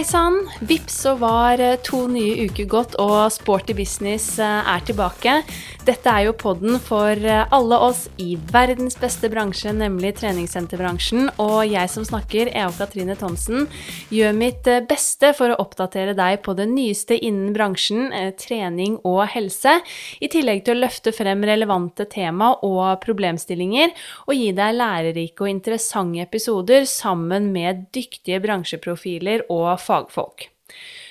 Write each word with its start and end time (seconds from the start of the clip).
Hei 0.00 0.06
sann! 0.08 0.38
Vips 0.60 0.94
så 1.02 1.10
var 1.20 1.60
eh, 1.60 1.74
to 1.84 2.06
nye 2.08 2.46
uker 2.46 2.64
gått, 2.72 2.94
og 3.04 3.26
Sporty 3.34 3.74
business 3.76 4.38
eh, 4.40 4.70
er 4.72 4.80
tilbake. 4.88 5.34
Dette 5.80 6.12
er 6.12 6.26
jo 6.26 6.34
podden 6.36 6.74
for 6.84 7.16
eh, 7.16 7.46
alle 7.56 7.76
oss 7.80 8.02
i 8.20 8.34
verdens 8.52 8.98
beste 9.00 9.30
bransje, 9.32 9.72
nemlig 9.72 10.10
treningssenterbransjen. 10.18 11.30
Og 11.40 11.62
jeg 11.70 11.88
som 11.88 12.04
snakker, 12.04 12.50
Ea 12.52 12.68
Katrine 12.76 13.16
Thomsen, 13.16 13.64
gjør 14.12 14.36
mitt 14.36 14.68
beste 14.90 15.32
for 15.38 15.54
å 15.54 15.56
oppdatere 15.64 16.12
deg 16.18 16.42
på 16.44 16.52
det 16.58 16.68
nyeste 16.68 17.16
innen 17.16 17.56
bransjen, 17.56 18.12
trening 18.36 18.98
og 19.08 19.22
helse, 19.32 19.78
i 20.20 20.28
tillegg 20.28 20.66
til 20.66 20.76
å 20.76 20.82
løfte 20.84 21.16
frem 21.16 21.48
relevante 21.48 22.04
tema 22.12 22.52
og 22.60 23.00
problemstillinger, 23.00 23.96
og 24.28 24.36
gi 24.36 24.52
deg 24.52 24.76
lærerike 24.76 25.48
og 25.48 25.54
interessante 25.56 26.28
episoder 26.28 26.84
sammen 26.84 27.48
med 27.56 27.86
dyktige 27.96 28.44
bransjeprofiler 28.44 29.48
og 29.48 29.72
fagfolk. 29.80 30.49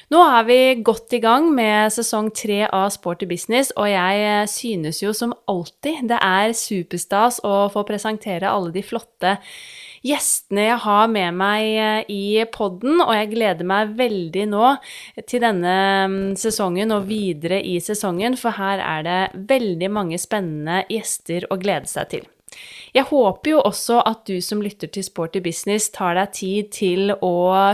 Nå 0.09 0.19
er 0.25 0.45
vi 0.47 0.61
godt 0.81 1.13
i 1.13 1.19
gang 1.21 1.51
med 1.53 1.91
sesong 1.93 2.31
tre 2.33 2.63
av 2.65 2.87
Sporty 2.95 3.27
business, 3.29 3.69
og 3.77 3.91
jeg 3.91 4.23
eh, 4.25 4.47
synes 4.49 5.03
jo 5.03 5.11
som 5.13 5.35
alltid 5.51 6.07
det 6.09 6.17
er 6.17 6.55
superstas 6.57 7.37
å 7.45 7.67
få 7.69 7.83
presentere 7.85 8.49
alle 8.49 8.73
de 8.73 8.81
flotte 8.81 9.35
gjestene 10.01 10.65
jeg 10.65 10.79
har 10.81 11.13
med 11.13 11.37
meg 11.37 11.67
eh, 11.83 12.09
i 12.09 12.41
podden, 12.49 13.03
og 13.05 13.13
jeg 13.19 13.29
gleder 13.35 13.69
meg 13.69 13.93
veldig 14.01 14.47
nå 14.49 14.73
til 15.29 15.45
denne 15.45 15.77
mm, 16.09 16.17
sesongen 16.41 16.97
og 16.97 17.05
videre 17.11 17.61
i 17.61 17.77
sesongen, 17.77 18.33
for 18.39 18.57
her 18.57 18.81
er 18.81 19.05
det 19.05 19.21
veldig 19.53 19.93
mange 19.93 20.17
spennende 20.17 20.87
gjester 20.89 21.45
å 21.53 21.61
glede 21.61 21.91
seg 21.91 22.13
til. 22.15 22.29
Jeg 22.95 23.05
håper 23.11 23.51
jo 23.51 23.59
også 23.61 23.99
at 24.07 24.23
du 24.29 24.39
som 24.41 24.63
lytter 24.63 24.89
til 24.89 25.05
Sporty 25.05 25.41
business, 25.45 25.89
tar 25.93 26.15
deg 26.17 26.31
tid 26.37 26.71
til 26.73 27.13
å 27.13 27.33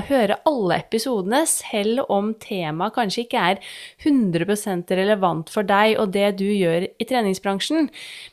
høre 0.10 0.40
alle 0.50 0.80
episodene, 0.84 1.44
selv 1.48 2.04
om 2.12 2.34
temaet 2.42 2.96
kanskje 2.98 3.24
ikke 3.26 3.46
er 3.54 3.62
100% 4.04 4.92
relevant 5.00 5.52
for 5.54 5.68
deg 5.68 5.96
og 6.02 6.12
det 6.16 6.34
du 6.42 6.48
gjør 6.50 6.88
i 6.90 7.08
treningsbransjen. 7.08 7.90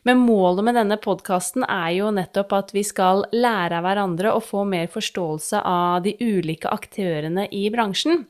Men 0.08 0.24
målet 0.26 0.66
med 0.66 0.78
denne 0.80 0.98
podkasten 1.02 1.66
er 1.68 1.92
jo 2.00 2.10
nettopp 2.14 2.56
at 2.58 2.74
vi 2.74 2.84
skal 2.86 3.26
lære 3.34 3.78
av 3.78 3.86
hverandre 3.86 4.34
og 4.34 4.46
få 4.48 4.66
mer 4.68 4.90
forståelse 4.92 5.62
av 5.62 6.02
de 6.06 6.16
ulike 6.18 6.70
aktørene 6.72 7.46
i 7.54 7.68
bransjen. 7.72 8.26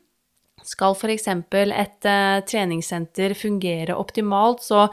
Skal 0.68 0.96
f.eks. 0.96 1.28
et 1.28 2.08
uh, 2.08 2.38
treningssenter 2.48 3.34
fungere 3.38 3.96
optimalt, 3.98 4.62
så 4.62 4.86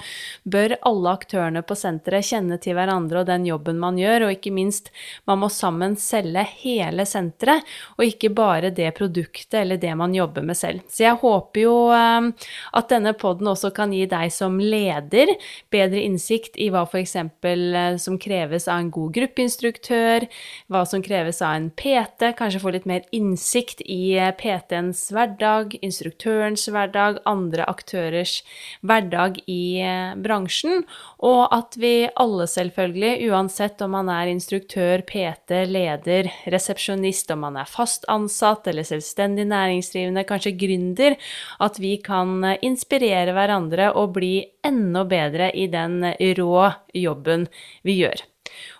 bør 0.43 0.77
alle 0.87 1.15
aktørene 1.19 1.63
på 1.65 1.77
senteret 1.77 2.27
kjenne 2.29 2.59
til 2.61 2.77
hverandre 2.77 3.23
og 3.23 3.29
den 3.29 3.47
jobben 3.49 3.79
man 3.81 3.99
gjør, 3.99 4.27
og 4.27 4.35
ikke 4.37 4.53
minst, 4.55 4.91
man 5.29 5.41
må 5.43 5.51
sammen 5.53 5.97
selge 5.99 6.45
hele 6.61 7.05
senteret, 7.09 7.67
og 7.97 8.05
ikke 8.07 8.31
bare 8.35 8.73
det 8.75 8.91
produktet 8.97 9.61
eller 9.61 9.79
det 9.81 9.95
man 9.97 10.15
jobber 10.15 10.45
med 10.45 10.57
selv. 10.57 10.83
Så 10.89 11.05
jeg 11.05 11.19
håper 11.21 11.65
jo 11.65 11.75
uh, 11.93 12.29
at 12.73 12.91
denne 12.91 13.13
poden 13.17 13.49
også 13.51 13.73
kan 13.75 13.93
gi 13.95 14.05
deg 14.09 14.31
som 14.33 14.59
leder 14.61 15.35
bedre 15.73 16.01
innsikt 16.05 16.57
i 16.59 16.69
hva 16.73 16.85
f.eks. 16.87 17.15
Eh, 17.19 17.97
som 17.97 18.17
kreves 18.21 18.67
av 18.67 18.79
en 18.79 18.91
god 18.93 19.13
gruppeinstruktør, 19.17 20.25
hva 20.71 20.83
som 20.87 21.03
kreves 21.05 21.41
av 21.45 21.57
en 21.57 21.69
PT, 21.75 22.33
kanskje 22.39 22.61
få 22.63 22.73
litt 22.75 22.87
mer 22.89 23.05
innsikt 23.15 23.83
i 23.85 24.15
PT-ens 24.39 25.09
hverdag, 25.13 25.58
hverdag, 25.59 25.79
instruktørens 25.83 26.67
hverdag, 26.69 27.19
andre 27.25 27.65
aktørers 27.67 28.43
hverdag 28.81 29.39
i 29.47 29.81
eh, 29.81 30.15
bransjen, 30.15 30.85
og 31.19 31.47
at 31.51 31.75
vi 31.77 32.09
alle 32.15 32.47
selvfølgelig, 32.47 33.29
uansett 33.29 33.81
om 33.81 33.91
man 33.91 34.09
er 34.09 34.31
instruktør, 34.31 35.03
PT, 35.03 35.65
leder, 35.67 36.29
resepsjonist, 36.45 37.31
om 37.31 37.45
man 37.47 37.57
er 37.57 37.69
fast 37.69 38.05
ansatt 38.09 38.67
eller 38.67 38.87
selvstendig 38.87 39.47
næringsdrivende, 39.49 40.25
kanskje 40.25 40.55
gründer, 40.57 41.17
at 41.59 41.79
vi 41.79 41.97
kan 42.03 42.43
eh, 42.43 42.59
inspirere 42.61 43.33
hverandre 43.35 43.93
og 43.95 44.15
bli 44.17 44.43
enda 44.65 45.05
bedre 45.05 45.51
i 45.53 45.67
den 45.71 46.03
rå 46.39 46.69
jobben 46.93 47.47
vi 47.83 48.01
gjør. 48.03 48.29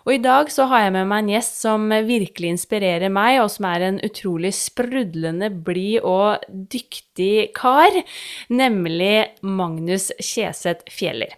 Og 0.06 0.14
i 0.14 0.22
dag 0.22 0.50
så 0.52 0.66
har 0.70 0.86
jeg 0.86 0.94
med 0.96 1.08
meg 1.10 1.24
en 1.24 1.32
gjest 1.34 1.60
som 1.62 1.88
virkelig 2.06 2.54
inspirerer 2.54 3.12
meg, 3.12 3.40
og 3.42 3.50
som 3.52 3.68
er 3.70 3.86
en 3.86 4.00
utrolig 4.06 4.52
sprudlende, 4.56 5.50
blid 5.50 6.00
og 6.06 6.46
dyktig 6.50 7.50
kar, 7.56 8.00
nemlig 8.52 9.30
Magnus 9.46 10.10
Kjeseth 10.18 10.90
Fjeller. 10.92 11.36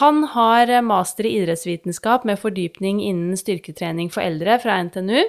Han 0.00 0.22
har 0.32 0.70
master 0.84 1.26
i 1.28 1.34
idrettsvitenskap 1.36 2.24
med 2.28 2.40
fordypning 2.40 3.02
innen 3.04 3.36
styrketrening 3.36 4.08
for 4.12 4.24
eldre 4.24 4.56
fra 4.62 4.78
NTNU, 4.86 5.20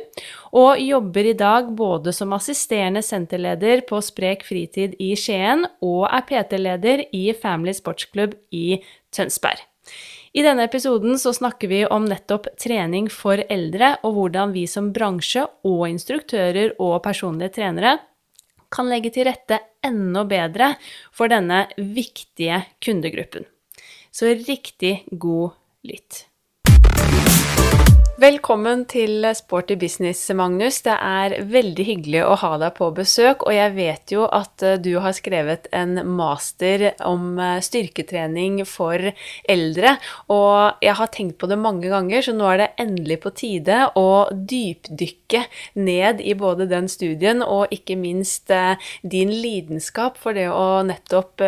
og 0.56 0.80
jobber 0.80 1.32
i 1.32 1.36
dag 1.38 1.74
både 1.78 2.14
som 2.16 2.32
assisterende 2.38 3.04
senterleder 3.04 3.84
på 3.90 4.00
Sprek 4.06 4.46
fritid 4.48 4.96
i 5.04 5.12
Skien 5.20 5.68
og 5.84 6.06
er 6.08 6.24
PT-leder 6.30 7.06
i 7.12 7.26
Family 7.36 7.76
Sportsklubb 7.76 8.38
i 8.56 8.80
Tønsberg. 9.12 9.60
I 10.32 10.44
denne 10.46 10.64
episoden 10.64 11.20
så 11.20 11.34
snakker 11.36 11.68
vi 11.68 11.82
om 11.86 12.06
nettopp 12.08 12.48
trening 12.60 13.10
for 13.12 13.42
eldre, 13.52 13.98
og 14.08 14.16
hvordan 14.16 14.54
vi 14.56 14.64
som 14.70 14.94
bransje 14.96 15.44
og 15.68 15.84
instruktører 15.90 16.78
og 16.80 17.02
personlige 17.04 17.58
trenere 17.60 17.98
kan 18.72 18.88
legge 18.88 19.12
til 19.12 19.28
rette 19.28 19.60
enda 19.84 20.24
bedre 20.24 20.74
for 21.12 21.28
denne 21.32 21.66
viktige 21.76 22.62
kundegruppen. 22.80 23.44
Så 24.12 24.32
riktig 24.48 25.02
god 25.12 25.58
lytt. 25.84 26.26
Velkommen 28.22 28.84
til 28.86 29.24
Sporty 29.34 29.74
business, 29.82 30.20
Magnus. 30.38 30.76
Det 30.86 30.94
er 30.94 31.34
veldig 31.50 31.86
hyggelig 31.88 32.20
å 32.22 32.36
ha 32.38 32.50
deg 32.62 32.76
på 32.78 32.92
besøk. 32.94 33.48
Og 33.48 33.56
jeg 33.56 33.72
vet 33.74 34.14
jo 34.14 34.28
at 34.30 34.62
eh, 34.68 34.76
du 34.78 34.92
har 35.02 35.16
skrevet 35.18 35.66
en 35.74 35.96
master 36.06 36.84
om 37.08 37.40
eh, 37.42 37.56
styrketrening 37.66 38.60
for 38.70 39.08
eldre. 39.50 39.96
Og 40.30 40.86
jeg 40.86 40.96
har 41.00 41.12
tenkt 41.16 41.40
på 41.42 41.50
det 41.50 41.58
mange 41.64 41.90
ganger, 41.90 42.22
så 42.22 42.36
nå 42.38 42.52
er 42.52 42.62
det 42.62 42.70
endelig 42.86 43.18
på 43.26 43.34
tide 43.42 43.80
å 43.98 44.06
dypdykke 44.30 45.48
ned 45.82 46.22
i 46.22 46.38
både 46.38 46.70
den 46.70 46.92
studien 46.94 47.42
og 47.42 47.74
ikke 47.74 47.98
minst 47.98 48.54
eh, 48.54 48.94
din 49.02 49.34
lidenskap 49.34 50.22
for 50.22 50.38
det 50.38 50.52
å 50.54 50.84
nettopp 50.86 51.42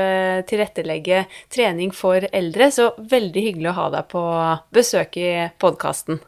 tilrettelegge 0.49 1.27
trening 1.53 1.93
for 1.93 2.25
eldre. 2.33 2.73
Så 2.73 2.95
veldig 2.97 3.49
hyggelig 3.51 3.75
å 3.75 3.79
ha 3.83 3.89
deg 3.99 4.13
på 4.17 4.29
besøk 4.73 5.21
i 5.21 5.33
podkasten. 5.61 6.23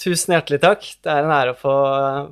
Tusen 0.00 0.32
hjertelig 0.32 0.62
takk. 0.62 0.86
Det 1.04 1.12
er 1.12 1.26
en 1.26 1.34
ære 1.34 1.52
å 1.52 1.58
få, 1.60 1.74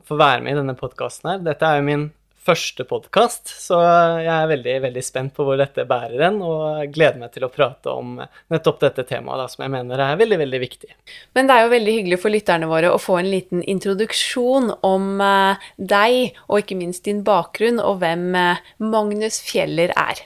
få 0.08 0.16
være 0.16 0.40
med 0.44 0.54
i 0.54 0.60
denne 0.62 0.76
podkasten 0.78 1.34
her. 1.34 1.42
Dette 1.50 1.68
er 1.68 1.80
jo 1.80 1.88
min 1.88 2.06
første 2.48 2.84
podkast, 2.88 3.50
så 3.60 3.76
jeg 4.22 4.32
er 4.32 4.46
veldig, 4.48 4.74
veldig 4.86 5.02
spent 5.04 5.34
på 5.36 5.44
hvor 5.44 5.58
dette 5.60 5.84
bærer 5.88 6.22
hen, 6.24 6.38
og 6.40 6.94
gleder 6.94 7.20
meg 7.20 7.34
til 7.34 7.44
å 7.44 7.50
prate 7.52 7.92
om 7.92 8.14
nettopp 8.48 8.78
dette 8.86 9.04
temaet, 9.10 9.42
da, 9.42 9.48
som 9.52 9.66
jeg 9.66 9.72
mener 9.74 10.00
er 10.00 10.16
veldig, 10.16 10.38
veldig 10.40 10.60
viktig. 10.62 10.88
Men 11.36 11.50
det 11.50 11.56
er 11.58 11.66
jo 11.66 11.74
veldig 11.74 11.96
hyggelig 11.98 12.18
for 12.22 12.32
lytterne 12.32 12.70
våre 12.70 12.92
å 12.94 13.00
få 13.02 13.18
en 13.20 13.28
liten 13.28 13.60
introduksjon 13.68 14.72
om 14.86 15.20
uh, 15.20 15.68
deg, 15.76 16.38
og 16.48 16.62
ikke 16.62 16.78
minst 16.80 17.04
din 17.04 17.20
bakgrunn, 17.26 17.82
og 17.84 18.00
hvem 18.00 18.30
uh, 18.32 18.62
Magnus 18.80 19.42
Fjeller 19.44 19.92
er. 19.92 20.22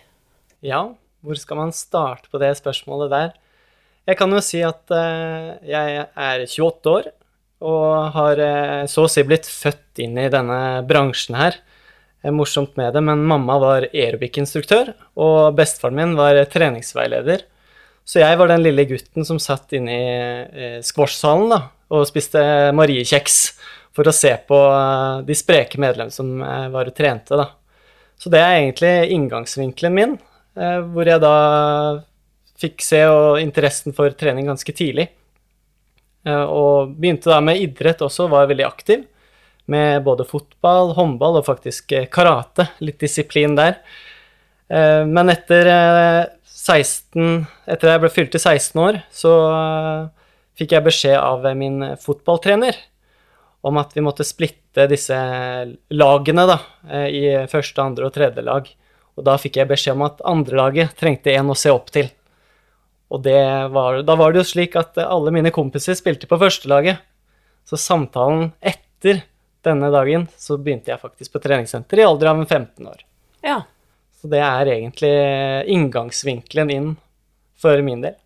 Ja, 0.62 0.84
hvor 1.26 1.40
skal 1.42 1.58
man 1.58 1.74
starte 1.74 2.30
på 2.30 2.38
det 2.42 2.52
spørsmålet 2.60 3.10
der? 3.16 3.34
Jeg 4.06 4.18
kan 4.18 4.30
jo 4.34 4.38
si 4.42 4.62
at 4.66 4.94
uh, 4.94 5.58
jeg 5.66 6.06
er 6.06 6.46
28 6.46 6.94
år, 6.94 7.10
og 7.62 8.14
har 8.16 8.40
eh, 8.42 8.84
så 8.90 9.06
å 9.06 9.10
si 9.10 9.22
blitt 9.26 9.46
født 9.48 10.02
inn 10.02 10.18
i 10.18 10.30
denne 10.32 10.82
bransjen 10.88 11.38
her. 11.38 11.60
Morsomt 12.30 12.76
med 12.78 12.92
det, 12.94 13.00
men 13.02 13.24
mamma 13.26 13.56
var 13.58 13.88
aerobic-instruktør, 13.88 14.92
og 15.18 15.56
bestefaren 15.58 15.96
min 15.98 16.12
var 16.14 16.38
treningsveileder. 16.52 17.42
Så 18.06 18.20
jeg 18.22 18.38
var 18.38 18.50
den 18.50 18.62
lille 18.62 18.84
gutten 18.86 19.26
som 19.26 19.40
satt 19.42 19.74
inne 19.74 19.94
i 19.94 20.12
eh, 20.12 20.76
squashsalen 20.86 21.54
og 21.92 22.06
spiste 22.08 22.42
mariekjeks 22.78 23.38
for 23.94 24.08
å 24.08 24.14
se 24.14 24.30
på 24.46 24.60
eh, 24.68 25.24
de 25.26 25.38
spreke 25.38 25.82
medlemmene 25.82 26.14
som 26.14 26.30
var 26.42 26.90
og 26.90 26.94
trente. 26.98 27.38
Da. 27.38 27.48
Så 28.18 28.30
det 28.30 28.42
er 28.42 28.60
egentlig 28.60 28.94
inngangsvinkelen 29.16 29.98
min, 29.98 30.14
hvor 30.52 31.08
jeg 31.08 31.22
da 31.22 31.36
fikk 32.60 32.84
se 32.84 33.00
interessen 33.40 33.94
for 33.96 34.12
trening 34.14 34.50
ganske 34.50 34.74
tidlig. 34.76 35.08
Eh, 36.28 36.44
og 36.44 36.94
begynte 36.98 37.30
da 37.32 37.40
med 37.44 37.60
idrett 37.62 38.02
også, 38.04 38.28
var 38.30 38.50
veldig 38.50 38.66
aktiv. 38.66 39.06
Med 39.70 40.02
både 40.06 40.26
fotball, 40.26 40.94
håndball 40.96 41.40
og 41.40 41.48
faktisk 41.48 41.94
eh, 41.96 42.08
karate. 42.12 42.68
Litt 42.84 43.00
disiplin 43.02 43.56
der. 43.58 43.80
Eh, 44.68 45.02
men 45.08 45.32
etter 45.32 45.70
16 46.52 47.46
Etter 47.66 47.90
jeg 47.90 48.02
ble 48.02 48.10
fylt 48.12 48.32
til 48.34 48.42
16 48.42 48.78
år, 48.78 49.00
så 49.10 49.32
fikk 50.58 50.74
jeg 50.76 50.84
beskjed 50.86 51.16
av 51.18 51.46
min 51.58 51.80
fotballtrener 51.98 52.76
om 53.66 53.78
at 53.80 53.94
vi 53.96 54.02
måtte 54.04 54.26
splitte 54.26 54.84
disse 54.90 55.16
lagene 55.94 56.44
da, 56.46 56.56
i 57.08 57.22
første, 57.50 57.82
andre 57.82 58.08
og 58.08 58.14
tredje 58.14 58.44
lag. 58.46 58.68
Og 59.18 59.26
da 59.26 59.36
fikk 59.40 59.58
jeg 59.58 59.70
beskjed 59.70 59.96
om 59.96 60.04
at 60.06 60.22
andrelaget 60.28 60.94
trengte 60.98 61.34
en 61.34 61.50
å 61.54 61.58
se 61.58 61.72
opp 61.72 61.90
til. 61.94 62.10
Og 63.12 63.26
var, 63.26 64.00
da 64.06 64.16
var 64.16 64.32
det 64.32 64.40
jo 64.40 64.50
slik 64.54 64.76
at 64.80 64.96
alle 65.02 65.32
mine 65.34 65.52
kompiser 65.52 65.96
spilte 65.98 66.28
på 66.30 66.38
førstelaget. 66.40 67.02
Så 67.68 67.76
samtalen 67.76 68.50
etter 68.58 69.20
denne 69.62 69.92
dagen 69.92 70.26
så 70.40 70.56
begynte 70.58 70.90
jeg 70.94 71.02
faktisk 71.02 71.34
på 71.34 71.42
treningssenter 71.44 72.00
i 72.00 72.06
alder 72.06 72.32
av 72.32 72.40
en 72.40 72.48
15 72.48 72.88
år. 72.88 73.04
Ja. 73.44 73.60
Så 74.18 74.30
det 74.32 74.40
er 74.42 74.72
egentlig 74.78 75.12
inngangsvinkelen 75.74 76.72
inn 76.72 76.90
for 77.58 77.78
min 77.84 78.02
del. 78.04 78.16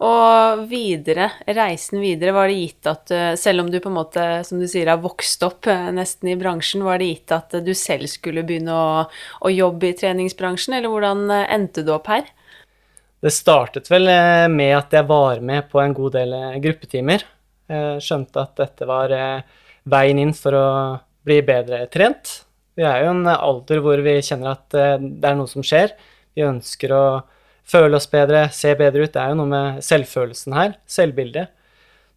Og 0.00 0.62
videre, 0.70 1.26
reisen 1.44 2.00
videre, 2.00 2.32
var 2.32 2.48
det 2.48 2.56
gitt 2.56 2.88
at 2.88 3.10
eh, 3.12 3.34
selv 3.36 3.66
om 3.66 3.68
du 3.68 3.76
på 3.84 3.90
en 3.90 3.98
måte, 3.98 4.22
som 4.48 4.56
du 4.56 4.64
sier, 4.64 4.88
har 4.88 5.02
vokst 5.02 5.44
opp 5.44 5.68
eh, 5.68 5.90
nesten 5.92 6.30
i 6.32 6.38
bransjen, 6.40 6.86
var 6.86 7.02
det 7.02 7.10
gitt 7.10 7.34
at 7.36 7.58
du 7.60 7.74
selv 7.76 8.08
skulle 8.08 8.46
begynne 8.48 8.72
å, 8.72 9.02
å 9.44 9.52
jobbe 9.52 9.90
i 9.90 9.98
treningsbransjen, 10.00 10.78
eller 10.78 10.88
hvordan 10.88 11.26
eh, 11.36 11.44
endte 11.52 11.84
du 11.84 11.92
opp 11.92 12.08
her? 12.08 12.32
Det 13.20 13.32
startet 13.34 13.90
vel 13.92 14.08
med 14.48 14.72
at 14.78 14.94
jeg 14.96 15.04
var 15.08 15.42
med 15.44 15.66
på 15.68 15.80
en 15.82 15.92
god 15.96 16.14
del 16.16 16.32
gruppetimer. 16.64 17.26
Jeg 17.70 18.04
skjønte 18.04 18.40
at 18.40 18.54
dette 18.56 18.88
var 18.88 19.12
veien 19.90 20.22
inn 20.22 20.32
for 20.36 20.56
å 20.56 20.68
bli 21.28 21.42
bedre 21.44 21.82
trent. 21.92 22.32
Vi 22.78 22.86
er 22.88 23.04
jo 23.04 23.12
en 23.12 23.28
alder 23.28 23.82
hvor 23.84 24.00
vi 24.00 24.16
kjenner 24.24 24.54
at 24.54 24.72
det 24.72 25.28
er 25.28 25.36
noe 25.36 25.50
som 25.50 25.60
skjer. 25.66 25.92
Vi 26.32 26.46
ønsker 26.46 26.94
å 26.96 27.04
føle 27.70 27.98
oss 27.98 28.08
bedre, 28.10 28.46
se 28.54 28.72
bedre 28.78 29.04
ut. 29.04 29.12
Det 29.12 29.20
er 29.22 29.32
jo 29.32 29.40
noe 29.42 29.50
med 29.50 29.82
selvfølelsen 29.84 30.56
her, 30.56 30.76
selvbildet. 30.90 31.52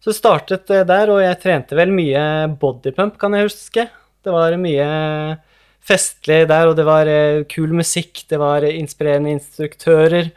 Så 0.04 0.12
startet 0.12 0.68
der, 0.68 1.10
og 1.12 1.22
jeg 1.22 1.40
trente 1.40 1.76
vel 1.78 1.92
mye 1.94 2.22
bodypump, 2.60 3.16
kan 3.20 3.36
jeg 3.36 3.48
huske. 3.48 3.86
Det 4.24 4.32
var 4.32 4.56
mye 4.60 4.88
festlig 5.84 6.42
der, 6.50 6.68
og 6.68 6.76
det 6.76 6.84
var 6.88 7.08
eh, 7.08 7.44
kul 7.48 7.72
musikk, 7.76 8.24
det 8.28 8.40
var 8.40 8.66
inspirerende 8.68 9.32
instruktører. 9.32 10.28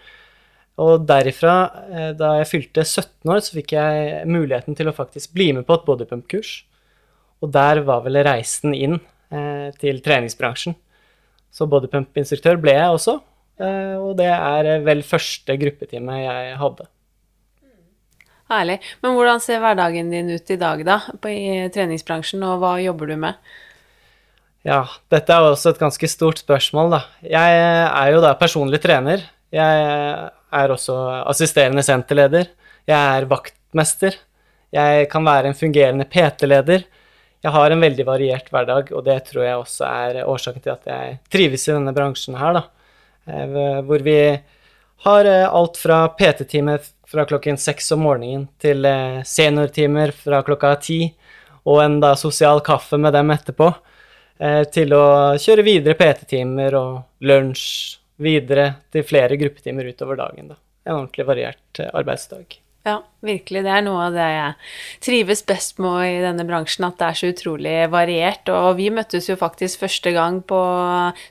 Og 0.77 1.05
derifra, 1.09 1.55
eh, 1.89 2.09
da 2.17 2.35
jeg 2.39 2.49
fylte 2.51 2.85
17 2.85 3.31
år, 3.33 3.41
så 3.41 3.57
fikk 3.57 3.73
jeg 3.73 4.25
muligheten 4.29 4.77
til 4.77 4.91
å 4.91 4.95
faktisk 4.95 5.33
bli 5.33 5.51
med 5.57 5.65
på 5.65 5.77
et 5.77 5.87
bodypump-kurs. 5.87 6.59
Og 7.41 7.53
der 7.53 7.81
var 7.85 8.03
vel 8.05 8.21
reisen 8.25 8.75
inn 8.77 8.99
eh, 9.31 9.71
til 9.81 10.03
treningsbransjen. 10.05 10.77
Så 11.53 11.65
bodypump-instruktør 11.69 12.59
ble 12.61 12.77
jeg 12.77 12.93
også, 12.93 13.17
Eh, 13.57 13.95
og 13.97 14.13
det 14.19 14.29
er 14.29 14.83
vel 14.85 15.01
første 15.05 15.57
gruppetime 15.57 16.21
jeg 16.21 16.57
hadde. 16.61 16.87
Herlig. 18.47 18.77
Men 19.03 19.15
hvordan 19.17 19.41
ser 19.43 19.61
hverdagen 19.63 20.11
din 20.13 20.29
ut 20.31 20.51
i 20.53 20.59
dag, 20.59 20.83
da, 20.87 21.01
på, 21.19 21.31
i 21.31 21.65
treningsbransjen, 21.73 22.45
og 22.47 22.61
hva 22.61 22.77
jobber 22.79 23.11
du 23.11 23.17
med? 23.19 23.39
Ja, 24.67 24.85
dette 25.11 25.33
er 25.33 25.47
også 25.47 25.73
et 25.73 25.81
ganske 25.81 26.09
stort 26.11 26.39
spørsmål, 26.43 26.93
da. 26.95 27.01
Jeg 27.27 27.59
er 27.87 28.13
jo 28.13 28.21
da 28.23 28.33
personlig 28.39 28.79
trener. 28.83 29.25
Jeg 29.51 30.29
er 30.53 30.73
også 30.73 30.95
assisterende 31.27 31.83
senterleder. 31.83 32.47
Jeg 32.87 33.19
er 33.19 33.27
vaktmester. 33.29 34.15
Jeg 34.73 35.07
kan 35.11 35.25
være 35.25 35.51
en 35.51 35.57
fungerende 35.57 36.07
PT-leder. 36.07 36.85
Jeg 37.43 37.53
har 37.53 37.71
en 37.71 37.83
veldig 37.83 38.05
variert 38.07 38.49
hverdag, 38.51 38.91
og 38.91 39.03
det 39.05 39.19
tror 39.29 39.43
jeg 39.45 39.61
også 39.61 39.87
er 39.87 40.23
årsaken 40.27 40.63
til 40.63 40.73
at 40.73 40.89
jeg 40.89 41.17
trives 41.31 41.67
i 41.67 41.73
denne 41.75 41.93
bransjen 41.95 42.37
her, 42.39 42.57
da. 42.57 42.63
Eh, 43.27 43.81
hvor 43.85 44.03
vi 44.03 44.17
har 45.05 45.29
eh, 45.29 45.45
alt 45.45 45.77
fra 45.77 46.07
PT-time 46.17 46.77
fra 47.07 47.25
klokken 47.27 47.59
seks 47.59 47.91
om 47.95 48.03
morgenen 48.07 48.47
til 48.59 48.87
eh, 48.87 49.21
seniortimer 49.27 50.15
fra 50.15 50.41
klokka 50.47 50.73
ti, 50.81 51.01
og 51.67 51.83
en 51.83 51.99
da 52.03 52.15
sosial 52.19 52.63
kaffe 52.65 52.97
med 52.99 53.15
dem 53.15 53.31
etterpå, 53.35 53.73
til 54.69 54.91
å 54.93 55.33
kjøre 55.41 55.63
videre 55.65 55.97
PT-timer 55.97 56.75
og 56.77 57.25
lunsj 57.25 57.97
videre 58.21 58.69
til 58.93 59.05
flere 59.07 59.37
gruppetimer 59.39 59.89
utover 59.91 60.19
dagen. 60.19 60.53
Da. 60.53 60.61
En 60.87 60.99
ordentlig 61.01 61.27
variert 61.27 61.83
arbeidsdag. 61.91 62.59
Ja, 62.87 63.01
virkelig. 63.25 63.63
Det 63.65 63.71
er 63.73 63.81
noe 63.83 64.03
av 64.07 64.13
det 64.15 64.23
jeg 64.23 64.53
trives 65.03 65.41
best 65.47 65.79
med 65.81 66.05
i 66.05 66.19
denne 66.23 66.45
bransjen, 66.47 66.85
at 66.87 66.97
det 66.99 67.05
er 67.07 67.15
så 67.19 67.27
utrolig 67.33 67.75
variert. 67.91 68.49
Og 68.53 68.77
vi 68.77 68.87
møttes 68.93 69.29
jo 69.29 69.35
faktisk 69.39 69.79
første 69.83 70.11
gang 70.15 70.35
på 70.47 70.59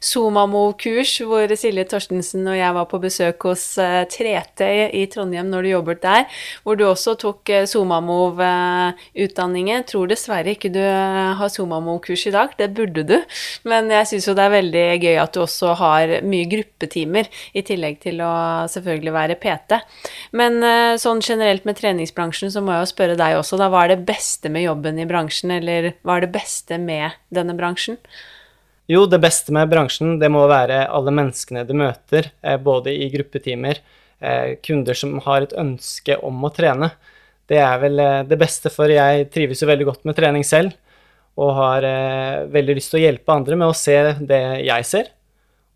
Somamo-kurs, 0.05 1.13
hvor 1.25 1.47
Silje 1.57 1.85
Torstensen 1.89 2.49
og 2.51 2.57
jeg 2.59 2.75
var 2.77 2.87
på 2.91 2.99
besøk 3.03 3.43
hos 3.49 3.65
3T 3.79 4.61
eh, 4.67 4.91
i 5.01 5.03
Trondheim 5.13 5.49
når 5.53 5.61
du 5.63 5.69
jobbet 5.71 6.01
der, 6.03 6.23
hvor 6.67 6.75
du 6.77 6.85
også 6.89 7.13
tok 7.23 7.51
eh, 7.55 7.69
Somamo-utdanningen. 7.71 9.81
Tror 9.89 10.07
dessverre 10.11 10.51
ikke 10.57 10.71
du 10.75 10.83
eh, 10.83 11.35
har 11.39 11.49
Somamo-kurs 11.53 12.25
i 12.29 12.35
dag, 12.35 12.49
det 12.59 12.75
burde 12.77 13.03
du. 13.07 13.19
Men 13.71 13.83
jeg 13.95 14.07
syns 14.13 14.27
jo 14.29 14.35
det 14.37 14.45
er 14.45 14.59
veldig 14.59 14.87
gøy 15.07 15.17
at 15.23 15.33
du 15.33 15.39
også 15.47 15.69
har 15.81 16.05
mye 16.27 16.47
gruppetimer, 16.51 17.27
i 17.57 17.63
tillegg 17.65 18.01
til 18.03 18.21
å 18.25 18.67
selvfølgelig 18.71 19.13
være 19.15 19.35
PT. 19.41 19.73
Men 20.37 20.53
sånn 21.01 21.21
generelt 21.25 21.46
generelt 21.47 21.65
med 21.65 21.77
treningsbransjen, 21.79 22.51
så 22.51 22.61
må 22.61 22.75
jeg 22.75 22.83
jo 22.83 22.91
spørre 22.91 23.19
deg 23.19 23.37
også, 23.39 23.59
da. 23.61 23.69
Hva 23.71 23.85
er 23.85 23.95
det 23.95 24.07
beste 24.09 24.51
med 24.51 24.67
jobben 24.67 24.99
i 24.99 25.07
bransjen, 25.07 25.53
eller 25.55 25.93
hva 26.03 26.17
er 26.17 26.27
det 26.27 26.33
beste 26.35 26.79
med 26.79 27.15
denne 27.31 27.55
bransjen? 27.57 27.99
Jo, 28.91 29.05
det 29.07 29.21
beste 29.23 29.55
med 29.55 29.71
bransjen, 29.71 30.19
det 30.19 30.31
må 30.31 30.45
være 30.51 30.87
alle 30.87 31.15
menneskene 31.15 31.65
du 31.67 31.75
møter, 31.79 32.31
eh, 32.43 32.57
både 32.59 32.95
i 32.95 33.09
gruppetimer, 33.11 33.79
eh, 34.21 34.57
kunder 34.63 34.95
som 34.95 35.19
har 35.21 35.43
et 35.43 35.55
ønske 35.55 36.19
om 36.23 36.43
å 36.43 36.53
trene. 36.55 36.93
Det 37.47 37.59
er 37.59 37.79
vel 37.79 37.99
eh, 37.99 38.23
det 38.27 38.39
beste, 38.39 38.71
for 38.71 38.91
jeg 38.91 39.31
trives 39.31 39.63
jo 39.63 39.71
veldig 39.71 39.87
godt 39.87 40.05
med 40.07 40.17
trening 40.19 40.47
selv, 40.47 40.75
og 41.37 41.53
har 41.53 41.85
veldig 42.49 42.75
lyst 42.79 42.95
til 42.95 42.97
å 42.97 43.03
hjelpe 43.03 43.29
andre 43.35 43.57
med 43.61 43.69
å 43.69 43.75
se 43.77 43.93
det 44.25 44.39
jeg 44.65 44.87
ser 44.89 45.11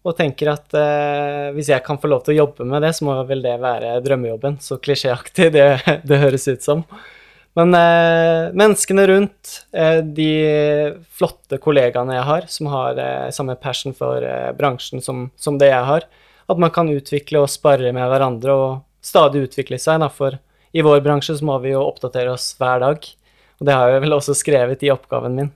og 0.00 0.17
tenker 0.17 0.49
at 0.55 0.76
eh, 0.76 1.50
hvis 1.52 1.69
jeg 1.75 1.85
kan 1.85 1.99
få 2.00 2.08
lov 2.08 2.23
til 2.25 2.35
å 2.35 2.43
jobbe 2.43 2.67
med 2.69 2.81
det, 2.85 2.94
så 2.97 3.05
må 3.05 3.19
vel 3.29 3.43
det 3.44 3.58
være 3.61 3.99
drømmejobben. 4.05 4.56
Så 4.64 4.81
klisjéaktig 4.81 5.50
det, 5.52 5.67
det 6.08 6.20
høres 6.23 6.49
ut 6.49 6.64
som. 6.64 6.85
Men 7.58 7.75
eh, 7.75 8.49
menneskene 8.56 9.05
rundt, 9.11 9.52
eh, 9.76 9.99
de 10.06 10.31
flotte 11.19 11.58
kollegaene 11.61 12.17
jeg 12.17 12.29
har, 12.29 12.49
som 12.49 12.70
har 12.73 13.00
eh, 13.02 13.29
samme 13.35 13.58
passion 13.61 13.97
for 13.97 14.25
eh, 14.25 14.52
bransjen 14.56 15.05
som, 15.05 15.26
som, 15.37 15.58
det 15.61 15.73
jeg 15.73 15.88
har, 15.88 16.06
at 16.50 16.62
man 16.62 16.73
kan 16.75 16.88
utvikle 16.91 17.43
og 17.43 17.50
spare 17.50 17.93
med 17.93 18.06
hverandre 18.08 18.55
og 18.56 18.70
stadig 19.05 19.49
utvikle 19.49 19.81
seg. 19.82 20.00
Da, 20.00 20.08
for 20.08 20.38
i 20.73 20.85
vår 20.87 21.02
bransje 21.05 21.37
så 21.37 21.47
må 21.47 21.58
vi 21.61 21.75
jo 21.75 21.85
oppdatere 21.85 22.32
oss 22.32 22.55
hver 22.61 22.81
dag. 22.87 23.11
Og 23.61 23.69
det 23.69 23.76
har 23.76 23.93
jeg 23.93 24.06
vel 24.06 24.17
også 24.17 24.38
skrevet 24.38 24.87
i 24.87 24.94
oppgaven 24.94 25.37
min. 25.37 25.50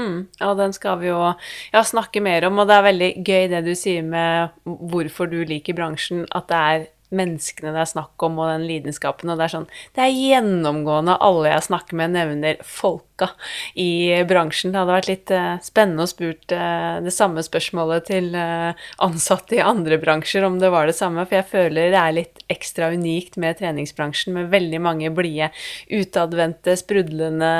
Mm, 0.00 0.26
og 0.42 0.56
den 0.58 0.74
skal 0.74 0.98
vi 1.02 1.10
jo 1.12 1.20
ja, 1.20 1.82
snakke 1.86 2.22
mer 2.24 2.48
om, 2.48 2.58
og 2.58 2.66
det 2.66 2.78
er 2.78 2.88
veldig 2.88 3.10
gøy 3.26 3.46
det 3.52 3.62
du 3.66 3.74
sier 3.78 4.02
med 4.02 4.54
hvorfor 4.64 5.30
du 5.30 5.40
liker 5.46 5.76
bransjen, 5.78 6.24
at 6.34 6.50
det 6.50 6.62
er 6.74 6.88
menneskene 7.14 7.72
det 7.74 7.82
er 7.82 7.90
snakk 7.90 8.24
om, 8.26 8.38
og 8.40 8.50
den 8.50 8.66
lidenskapen. 8.68 9.30
Og 9.30 9.38
det 9.38 9.46
er 9.46 9.54
sånn 9.54 9.68
Det 9.96 10.04
er 10.04 10.16
gjennomgående 10.16 11.16
alle 11.24 11.52
jeg 11.52 11.66
snakker 11.68 11.98
med, 12.00 12.14
nevner 12.16 12.60
folka 12.66 13.30
i 13.78 14.22
bransjen. 14.28 14.72
Det 14.74 14.80
hadde 14.80 14.96
vært 14.96 15.10
litt 15.10 15.34
uh, 15.34 15.54
spennende 15.64 16.06
å 16.06 16.10
spurt 16.10 16.54
uh, 16.54 17.00
det 17.04 17.14
samme 17.14 17.44
spørsmålet 17.46 18.08
til 18.10 18.30
uh, 18.34 18.72
ansatte 19.04 19.58
i 19.58 19.64
andre 19.64 20.00
bransjer, 20.02 20.46
om 20.46 20.58
det 20.62 20.72
var 20.74 20.90
det 20.90 20.98
samme. 20.98 21.26
For 21.28 21.40
jeg 21.40 21.50
føler 21.52 21.94
det 21.94 22.00
er 22.00 22.18
litt 22.18 22.33
ekstra 22.52 22.90
unikt 22.94 23.38
med 23.40 23.58
treningsbransjen, 23.60 24.34
med 24.36 24.50
veldig 24.52 24.80
mange 24.84 25.12
blide, 25.14 25.50
utadvendte, 25.92 26.76
sprudlende, 26.80 27.52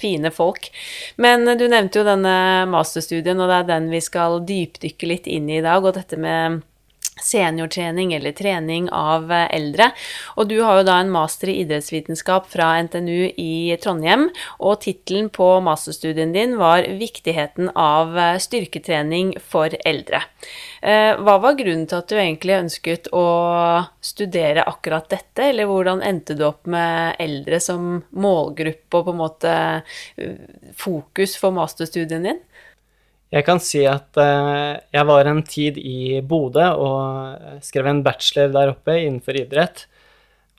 fine 0.00 0.32
folk. 0.34 0.70
Men 1.20 1.46
du 1.58 1.66
nevnte 1.70 2.02
jo 2.02 2.08
denne 2.08 2.34
masterstudien, 2.70 3.40
og 3.40 3.50
det 3.50 3.60
er 3.60 3.70
den 3.74 3.88
vi 3.92 4.02
skal 4.04 4.40
dypdykke 4.46 5.10
litt 5.10 5.30
inn 5.30 5.48
i 5.50 5.60
i 5.60 5.64
dag. 5.64 5.84
Og 5.84 5.96
dette 5.96 6.18
med 6.20 6.60
seniortrening 7.22 8.12
eller 8.16 8.32
trening 8.36 8.88
av 8.94 9.30
eh, 9.32 9.46
eldre. 9.56 9.90
Og 10.36 10.48
du 10.50 10.58
har 10.64 10.80
jo 10.80 10.86
da 10.88 10.98
en 11.00 11.12
master 11.12 11.52
i 11.52 11.58
idrettsvitenskap 11.62 12.48
fra 12.50 12.72
NTNU 12.86 13.32
i 13.40 13.76
Trondheim, 13.82 14.28
og 14.58 14.80
tittelen 14.84 15.30
på 15.34 15.48
masterstudien 15.64 16.34
din 16.36 16.56
var 16.60 16.84
'Viktigheten 16.88 17.72
av 17.74 18.18
eh, 18.18 18.38
styrketrening 18.42 19.34
for 19.40 19.74
eldre'. 19.84 20.22
Eh, 20.82 21.14
hva 21.20 21.38
var 21.42 21.58
grunnen 21.58 21.86
til 21.86 22.00
at 22.00 22.08
du 22.08 22.16
egentlig 22.16 22.58
ønsket 22.58 23.10
å 23.12 23.26
studere 24.00 24.64
akkurat 24.66 25.08
dette, 25.12 25.50
eller 25.50 25.68
hvordan 25.68 26.02
endte 26.02 26.34
du 26.34 26.46
opp 26.48 26.66
med 26.66 27.16
eldre 27.20 27.60
som 27.60 28.02
målgruppe 28.10 29.00
og 29.00 29.06
på 29.06 29.14
en 29.14 29.20
måte 29.20 29.54
fokus 30.76 31.36
for 31.36 31.52
masterstudien 31.54 32.24
din? 32.24 32.40
Jeg 33.30 33.46
kan 33.46 33.60
si 33.62 33.84
at 33.86 34.18
uh, 34.18 34.74
jeg 34.90 35.06
var 35.06 35.28
en 35.30 35.40
tid 35.46 35.76
i 35.78 36.18
Bodø 36.26 36.64
og 36.82 37.60
skrev 37.62 37.86
en 37.86 38.02
bachelor 38.02 38.50
der 38.56 38.72
oppe 38.72 38.96
innenfor 38.98 39.38
idrett. 39.38 39.84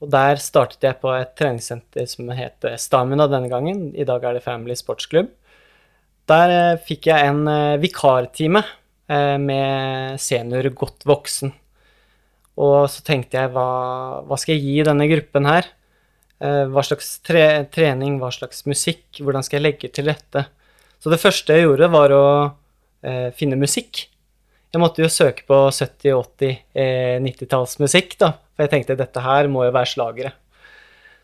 Og 0.02 0.08
der 0.14 0.40
startet 0.42 0.88
jeg 0.88 1.00
på 1.02 1.12
et 1.14 1.34
treningssenter 1.38 2.08
som 2.10 2.32
het 2.34 2.66
Stamina 2.80 3.28
denne 3.30 3.52
gangen. 3.52 3.90
I 3.92 4.08
dag 4.08 4.24
er 4.24 4.38
det 4.38 4.46
Family 4.46 4.78
Sportsklubb. 4.80 5.28
Der 6.32 6.54
uh, 6.56 6.80
fikk 6.88 7.10
jeg 7.12 7.28
en 7.32 7.44
uh, 7.50 7.82
vikartime 7.82 8.64
med 9.12 10.22
senior 10.24 10.70
godt 10.72 11.04
voksen. 11.04 11.50
Og 12.64 12.86
så 12.88 13.02
tenkte 13.04 13.36
jeg 13.36 13.52
hva, 13.52 14.22
hva 14.24 14.38
skal 14.40 14.56
jeg 14.56 14.64
gi 14.64 14.86
denne 14.88 15.10
gruppen 15.12 15.50
her? 15.50 15.68
hva 16.42 16.82
slags 16.82 17.10
tre 17.22 17.42
trening, 17.70 18.16
hva 18.22 18.32
slags 18.34 18.64
musikk, 18.66 19.20
hvordan 19.20 19.44
skal 19.46 19.60
jeg 19.60 19.66
legge 19.66 19.90
til 19.92 20.08
rette? 20.08 20.46
Så 21.02 21.10
det 21.10 21.22
første 21.22 21.56
jeg 21.56 21.66
gjorde, 21.66 21.90
var 21.90 22.14
å 22.14 22.26
eh, 22.46 22.52
finne 23.38 23.58
musikk. 23.58 24.06
Jeg 24.72 24.80
måtte 24.80 25.04
jo 25.04 25.10
søke 25.12 25.44
på 25.50 25.58
70-, 25.68 26.14
80-, 26.16 26.60
eh, 26.80 27.18
90-tallsmusikk, 27.20 28.16
da, 28.22 28.30
for 28.56 28.64
jeg 28.64 28.72
tenkte 28.72 28.96
dette 29.00 29.24
her 29.24 29.50
må 29.52 29.66
jo 29.66 29.74
være 29.76 29.92
slagere. 29.92 30.32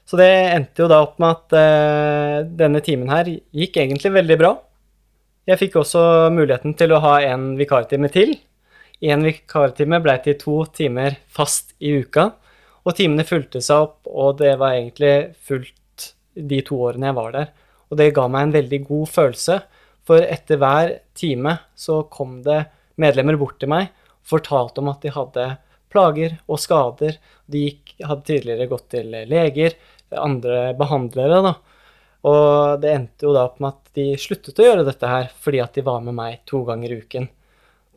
Så 0.07 0.19
det 0.19 0.27
endte 0.27 0.83
jo 0.83 0.89
da 0.91 0.99
opp 1.03 1.15
med 1.19 1.35
at 1.35 1.55
eh, 1.59 2.39
denne 2.59 2.81
timen 2.83 3.11
her 3.11 3.27
gikk 3.27 3.79
egentlig 3.79 4.11
veldig 4.17 4.37
bra. 4.39 4.51
Jeg 5.47 5.61
fikk 5.61 5.77
også 5.79 6.01
muligheten 6.35 6.75
til 6.79 6.91
å 6.91 6.99
ha 7.03 7.13
en 7.23 7.53
vikartime 7.59 8.11
til. 8.11 8.35
Én 8.99 9.23
vikartime 9.23 10.01
ble 10.03 10.17
til 10.25 10.35
to 10.41 10.57
timer 10.75 11.15
fast 11.31 11.71
i 11.79 11.93
uka. 12.03 12.33
Og 12.83 12.95
timene 12.99 13.27
fulgte 13.27 13.61
seg 13.63 13.85
opp, 13.85 13.99
og 14.07 14.41
det 14.41 14.57
var 14.59 14.75
egentlig 14.75 15.37
fullt 15.47 16.11
de 16.35 16.59
to 16.67 16.81
årene 16.87 17.11
jeg 17.11 17.19
var 17.19 17.33
der. 17.35 17.51
Og 17.87 17.99
det 17.99 18.13
ga 18.15 18.27
meg 18.31 18.47
en 18.47 18.55
veldig 18.57 18.81
god 18.87 19.11
følelse, 19.11 19.59
for 20.07 20.23
etter 20.23 20.59
hver 20.61 20.93
time 21.17 21.57
så 21.75 22.01
kom 22.11 22.39
det 22.45 22.63
medlemmer 23.01 23.37
bort 23.39 23.59
til 23.61 23.71
meg 23.71 23.89
og 23.91 24.31
fortalte 24.31 24.81
om 24.81 24.91
at 24.91 25.03
de 25.03 25.13
hadde 25.13 25.47
plager 25.91 26.37
og 26.47 26.59
skader. 26.59 27.17
De 27.47 27.63
gikk, 27.67 27.95
hadde 28.03 28.27
tidligere 28.27 28.69
gått 28.71 28.89
til 28.95 29.11
leger, 29.29 29.75
andre 30.15 30.71
behandlere, 30.79 31.41
da. 31.43 31.53
Og 32.27 32.81
det 32.81 32.91
endte 32.91 33.27
jo 33.27 33.33
da 33.35 33.45
opp 33.47 33.61
med 33.63 33.75
at 33.75 33.93
de 33.95 34.07
sluttet 34.19 34.59
å 34.59 34.65
gjøre 34.65 34.85
dette 34.87 35.07
her 35.07 35.29
fordi 35.43 35.61
at 35.63 35.77
de 35.77 35.85
var 35.85 36.01
med 36.03 36.15
meg 36.17 36.41
to 36.49 36.63
ganger 36.67 36.91
i 36.91 36.99
uken. 37.03 37.27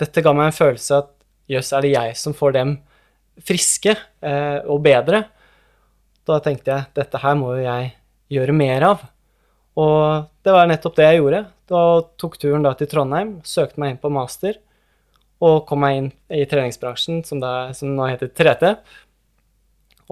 Dette 0.00 0.22
ga 0.24 0.34
meg 0.36 0.50
en 0.50 0.56
følelse 0.56 1.00
at 1.00 1.10
jøss, 1.50 1.72
er 1.74 1.84
det 1.84 1.94
jeg 1.94 2.18
som 2.20 2.36
får 2.36 2.54
dem 2.56 2.74
friske 3.46 3.94
eh, 3.96 4.58
og 4.70 4.82
bedre? 4.84 5.24
Da 6.28 6.38
tenkte 6.44 6.76
jeg 6.76 6.92
dette 7.00 7.22
her 7.22 7.38
må 7.38 7.56
jo 7.56 7.64
jeg 7.64 7.94
gjøre 8.30 8.54
mer 8.54 8.86
av. 8.92 9.02
Og 9.80 10.29
det 10.44 10.54
var 10.54 10.68
nettopp 10.70 10.96
det 10.96 11.06
jeg 11.08 11.20
gjorde. 11.20 11.44
Da 11.70 11.84
tok 12.20 12.36
turen 12.40 12.64
da 12.64 12.72
til 12.78 12.88
Trondheim, 12.90 13.38
søkte 13.46 13.80
meg 13.80 13.94
inn 13.94 14.02
på 14.02 14.12
master 14.12 14.58
og 15.40 15.64
kom 15.68 15.80
meg 15.80 15.96
inn 15.96 16.08
i 16.36 16.44
treningsbransjen, 16.48 17.22
som, 17.24 17.40
da, 17.40 17.70
som 17.76 17.94
nå 17.96 18.08
heter 18.10 18.28
3T. 18.36 18.74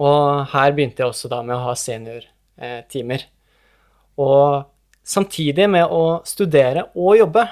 Og 0.01 0.47
her 0.53 0.73
begynte 0.73 1.03
jeg 1.03 1.11
også 1.11 1.29
da 1.29 1.43
med 1.45 1.53
å 1.57 1.65
ha 1.67 1.75
seniortimer. 1.77 3.27
Og 4.19 4.65
samtidig 5.05 5.67
med 5.69 5.85
å 5.93 6.21
studere 6.27 6.87
og 6.95 7.19
jobbe, 7.19 7.45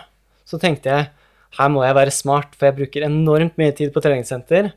så 0.48 0.60
tenkte 0.62 0.94
jeg 0.94 1.10
her 1.58 1.72
må 1.72 1.84
jeg 1.86 1.96
være 1.98 2.14
smart, 2.14 2.56
for 2.58 2.68
jeg 2.68 2.78
bruker 2.80 3.06
enormt 3.08 3.56
mye 3.62 3.76
tid 3.78 3.94
på 3.94 4.02
treningssenter. 4.04 4.72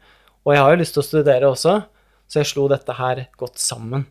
Og 0.44 0.54
jeg 0.54 0.62
har 0.62 0.74
jo 0.74 0.80
lyst 0.80 0.96
til 0.96 1.02
å 1.02 1.08
studere 1.08 1.50
også, 1.50 1.80
så 2.30 2.40
jeg 2.40 2.50
slo 2.52 2.68
dette 2.70 2.94
her 2.96 3.26
godt 3.40 3.60
sammen. 3.60 4.06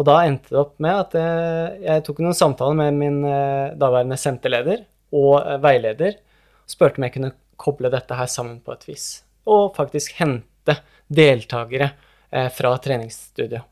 Og 0.00 0.06
da 0.08 0.22
endte 0.24 0.54
det 0.54 0.60
opp 0.60 0.78
med 0.82 0.94
at 0.96 1.16
jeg, 1.18 1.80
jeg 1.84 2.04
tok 2.06 2.22
noen 2.24 2.36
samtaler 2.36 2.78
med 2.78 2.96
min 2.96 3.18
eh, 3.28 3.74
daværende 3.78 4.16
senterleder 4.20 4.86
og 5.12 5.34
eh, 5.42 5.58
veileder. 5.62 6.16
og 6.64 6.72
Spurte 6.72 7.00
om 7.00 7.06
jeg 7.06 7.14
kunne 7.18 7.34
koble 7.60 7.92
dette 7.92 8.16
her 8.16 8.30
sammen 8.30 8.62
på 8.64 8.72
et 8.74 8.86
vis. 8.88 9.06
Og 9.44 9.74
faktisk 9.76 10.16
hente 10.22 10.78
deltakere 11.12 11.90
eh, 12.30 12.48
fra 12.54 12.72
treningsstudiet. 12.82 13.68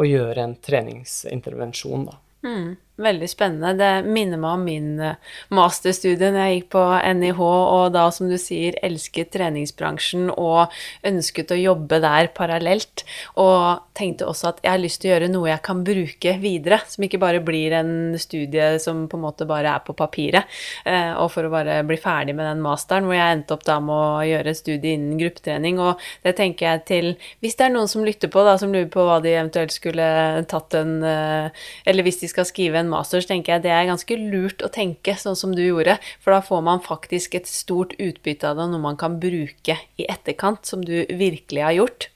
Og 0.00 0.08
gjøre 0.08 0.44
en 0.44 0.54
treningsintervensjon, 0.56 2.06
da. 2.08 2.18
Mm. 2.42 2.68
Veldig 3.02 3.28
spennende. 3.30 3.72
Det 3.78 4.06
minner 4.06 4.38
meg 4.38 4.52
om 4.54 4.64
min 4.66 4.90
eh, 5.02 5.30
masterstudie 5.54 6.30
når 6.30 6.44
jeg 6.46 6.58
gikk 6.58 6.68
på 6.76 6.82
NIH, 7.18 7.40
og 7.42 7.86
da, 7.96 8.04
som 8.14 8.28
du 8.30 8.36
sier, 8.38 8.76
elsket 8.84 9.32
treningsbransjen 9.34 10.28
og 10.30 10.70
ønsket 11.08 11.50
å 11.50 11.58
jobbe 11.58 11.98
der 12.04 12.30
parallelt. 12.36 13.02
Og 13.42 13.82
tenkte 13.98 14.28
også 14.30 14.52
at 14.52 14.60
jeg 14.62 14.70
har 14.70 14.82
lyst 14.82 15.02
til 15.02 15.10
å 15.10 15.14
gjøre 15.14 15.30
noe 15.32 15.50
jeg 15.50 15.64
kan 15.66 15.82
bruke 15.86 16.36
videre, 16.42 16.78
som 16.88 17.06
ikke 17.06 17.20
bare 17.22 17.42
blir 17.42 17.74
en 17.80 17.92
studie 18.22 18.68
som 18.82 19.04
på 19.10 19.18
en 19.18 19.24
måte 19.24 19.48
bare 19.50 19.74
er 19.74 19.82
på 19.82 19.96
papiret, 19.98 20.46
eh, 20.86 21.10
og 21.18 21.32
for 21.34 21.48
å 21.48 21.52
bare 21.52 21.80
bli 21.88 21.98
ferdig 22.00 22.36
med 22.38 22.46
den 22.48 22.62
masteren, 22.62 23.08
hvor 23.08 23.18
jeg 23.18 23.38
endte 23.38 23.56
opp 23.56 23.66
da 23.66 23.80
med 23.82 23.96
å 23.96 24.22
gjøre 24.28 24.54
studie 24.58 24.94
innen 24.94 25.18
gruppetrening. 25.20 25.82
Og 25.82 26.06
det 26.22 26.36
tenker 26.38 26.68
jeg 26.68 26.84
til 26.86 27.10
Hvis 27.42 27.56
det 27.58 27.66
er 27.66 27.72
noen 27.74 27.90
som 27.90 28.04
lytter 28.06 28.30
på, 28.32 28.42
da, 28.46 28.54
som 28.60 28.72
lurer 28.72 28.90
på 28.92 29.02
hva 29.06 29.18
de 29.24 29.32
eventuelt 29.34 29.74
skulle 29.74 30.06
tatt 30.50 30.76
en 30.78 30.94
eh, 31.06 31.66
Eller 31.88 32.06
hvis 32.06 32.20
de 32.22 32.30
skal 32.30 32.46
skrive 32.48 32.78
en 32.78 32.91
master, 32.92 33.22
så 33.22 33.32
tenker 33.32 33.56
jeg 33.56 33.64
det 33.66 33.74
er 33.74 33.90
ganske 33.90 34.18
lurt 34.20 34.62
å 34.64 34.70
tenke 34.72 35.16
sånn 35.18 35.38
som 35.38 35.56
du 35.56 35.64
gjorde, 35.64 35.98
for 36.22 36.36
da 36.36 36.40
får 36.44 36.64
man 36.68 36.84
faktisk 36.84 37.36
et 37.38 37.50
stort 37.50 37.96
utbytte 37.98 38.50
av 38.50 38.60
det, 38.60 38.70
noe 38.72 38.86
man 38.86 39.00
kan 39.00 39.18
bruke 39.22 39.78
i 39.98 40.08
etterkant, 40.08 40.66
som 40.68 40.84
du 40.84 41.02
virkelig 41.08 41.64
har 41.64 41.78
gjort. 41.80 42.08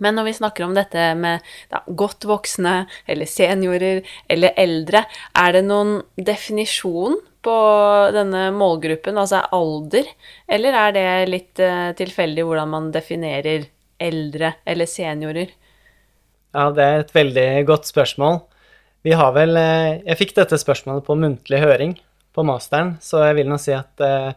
Men 0.00 0.16
når 0.16 0.30
vi 0.30 0.36
snakker 0.38 0.64
om 0.64 0.76
dette 0.76 1.10
med 1.20 1.44
da, 1.72 1.82
godt 1.86 2.24
voksne, 2.28 2.86
eller 3.10 3.28
seniorer, 3.28 4.00
eller 4.32 4.56
eldre, 4.60 5.04
er 5.36 5.56
det 5.56 5.66
noen 5.66 5.98
definisjon 6.16 7.18
på 7.44 7.56
denne 8.14 8.48
målgruppen, 8.56 9.20
altså 9.20 9.42
alder, 9.56 10.08
eller 10.48 10.76
er 10.86 10.96
det 10.96 11.06
litt 11.28 11.62
uh, 11.62 11.92
tilfeldig 11.96 12.44
hvordan 12.48 12.72
man 12.72 12.90
definerer 12.94 13.68
eldre 14.00 14.54
eller 14.68 14.88
seniorer? 14.88 15.52
Ja, 16.56 16.70
det 16.74 16.84
er 16.84 17.04
et 17.04 17.12
veldig 17.14 17.48
godt 17.68 17.88
spørsmål. 17.88 18.40
Vi 19.06 19.12
har 19.16 19.32
vel 19.32 19.56
eh, 19.56 20.00
Jeg 20.04 20.18
fikk 20.20 20.34
dette 20.36 20.58
spørsmålet 20.60 21.06
på 21.06 21.16
muntlig 21.18 21.60
høring 21.62 21.96
på 22.36 22.44
masteren, 22.46 22.94
så 23.02 23.24
jeg 23.24 23.40
vil 23.40 23.48
nå 23.50 23.56
si 23.58 23.72
at 23.74 24.02
eh, 24.06 24.32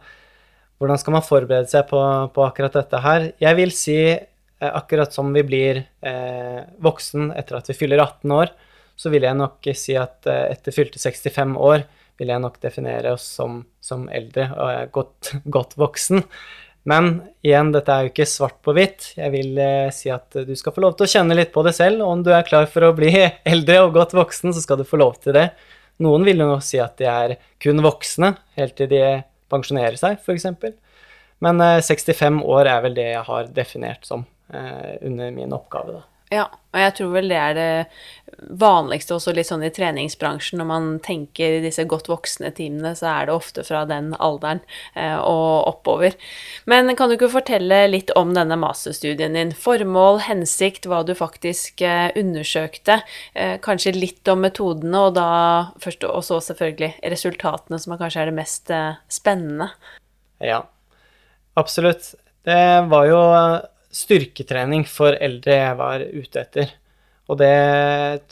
hvordan 0.82 0.98
skal 0.98 1.14
man 1.14 1.24
forberede 1.24 1.70
seg 1.70 1.84
på, 1.90 2.00
på, 2.34 2.46
akkurat 2.46 2.74
dette 2.80 3.00
her? 3.04 3.28
Jeg 3.42 3.58
vil 3.60 3.74
si 3.76 3.98
eh, 4.10 4.70
akkurat 4.70 5.14
som 5.14 5.30
vi 5.36 5.44
blir 5.46 5.84
eh, 5.84 6.62
voksen 6.82 7.30
etter 7.36 7.60
at 7.60 7.70
vi 7.70 7.76
fyller 7.78 8.02
18 8.02 8.34
år, 8.34 8.54
så 8.96 9.12
vil 9.12 9.26
jeg 9.26 9.38
nok 9.38 9.70
si 9.78 9.94
at 10.00 10.26
eh, 10.30 10.48
etter 10.56 10.74
fylte 10.74 11.02
65 11.02 11.54
år 11.60 11.86
vil 12.18 12.30
jeg 12.30 12.42
nok 12.42 12.58
definere 12.62 13.14
oss 13.14 13.26
som, 13.38 13.62
som 13.82 14.08
eldre 14.08 14.48
og 14.54 14.92
godt, 14.94 15.34
godt 15.56 15.78
voksen. 15.78 16.24
Men 16.88 17.14
igjen, 17.44 17.70
dette 17.72 17.92
er 17.92 18.04
jo 18.04 18.12
ikke 18.12 18.26
svart 18.28 18.58
på 18.64 18.74
hvitt. 18.76 19.14
Jeg 19.16 19.32
vil 19.32 19.56
eh, 19.60 19.92
si 19.94 20.10
at 20.12 20.36
du 20.44 20.52
skal 20.58 20.74
få 20.76 20.82
lov 20.84 20.98
til 20.98 21.06
å 21.06 21.12
kjenne 21.14 21.36
litt 21.36 21.52
på 21.54 21.64
det 21.64 21.72
selv. 21.76 22.04
Og 22.04 22.18
om 22.18 22.24
du 22.24 22.28
er 22.36 22.44
klar 22.44 22.68
for 22.70 22.84
å 22.84 22.92
bli 22.96 23.10
eldre 23.54 23.80
og 23.86 23.94
godt 23.96 24.12
voksen, 24.16 24.52
så 24.52 24.64
skal 24.64 24.80
du 24.80 24.84
få 24.88 25.00
lov 25.00 25.16
til 25.24 25.36
det. 25.36 25.48
Noen 26.04 26.26
vil 26.26 26.42
jo 26.44 26.58
si 26.64 26.80
at 26.82 26.98
de 27.00 27.08
er 27.08 27.36
kun 27.62 27.80
voksne 27.84 28.34
helt 28.58 28.76
til 28.76 28.90
de 28.90 29.02
pensjonerer 29.52 29.96
seg, 30.00 30.20
f.eks. 30.20 30.48
Men 31.44 31.60
eh, 31.64 31.80
65 31.84 32.42
år 32.44 32.72
er 32.72 32.84
vel 32.84 32.98
det 32.98 33.10
jeg 33.14 33.28
har 33.30 33.52
definert 33.56 34.08
som 34.08 34.26
eh, 34.52 34.98
under 35.08 35.32
min 35.34 35.56
oppgave, 35.56 36.00
da. 36.00 36.13
Ja, 36.34 36.48
og 36.74 36.80
jeg 36.80 36.94
tror 36.98 37.10
vel 37.14 37.30
det 37.30 37.38
er 37.38 37.54
det 37.54 37.70
vanligste 38.58 39.14
også 39.14 39.32
litt 39.36 39.46
sånn 39.46 39.62
i 39.62 39.70
treningsbransjen. 39.72 40.58
Når 40.58 40.66
man 40.66 40.86
tenker 41.04 41.60
disse 41.62 41.84
godt 41.88 42.08
voksne 42.10 42.50
teamene, 42.56 42.94
så 42.98 43.06
er 43.12 43.28
det 43.28 43.36
ofte 43.36 43.62
fra 43.66 43.84
den 43.86 44.10
alderen 44.18 44.62
eh, 44.98 45.14
og 45.14 45.68
oppover. 45.70 46.16
Men 46.70 46.90
kan 46.98 47.10
du 47.10 47.16
ikke 47.16 47.30
fortelle 47.36 47.84
litt 47.92 48.10
om 48.18 48.32
denne 48.34 48.58
masterstudien 48.58 49.38
din? 49.38 49.52
Formål, 49.54 50.24
hensikt, 50.26 50.88
hva 50.90 51.04
du 51.06 51.14
faktisk 51.18 51.84
eh, 51.86 52.08
undersøkte. 52.18 52.98
Eh, 53.38 53.54
kanskje 53.62 53.94
litt 53.94 54.32
om 54.32 54.42
metodene, 54.42 55.04
og 55.06 55.14
da 55.20 55.28
først 55.84 56.08
og 56.08 56.24
så 56.26 56.40
selvfølgelig 56.48 57.12
resultatene, 57.14 57.78
som 57.78 57.94
kanskje 58.00 58.24
er 58.24 58.32
det 58.32 58.38
mest 58.40 58.74
eh, 58.74 58.98
spennende. 59.12 59.70
Ja, 60.42 60.64
absolutt. 61.60 62.16
Det 62.44 62.58
var 62.90 63.06
jo 63.08 63.22
styrketrening 63.94 64.86
for 64.90 65.16
eldre 65.22 65.58
jeg 65.60 65.78
var 65.78 66.02
ute 66.02 66.42
etter. 66.42 66.72
Og 67.30 67.38
det, 67.40 67.52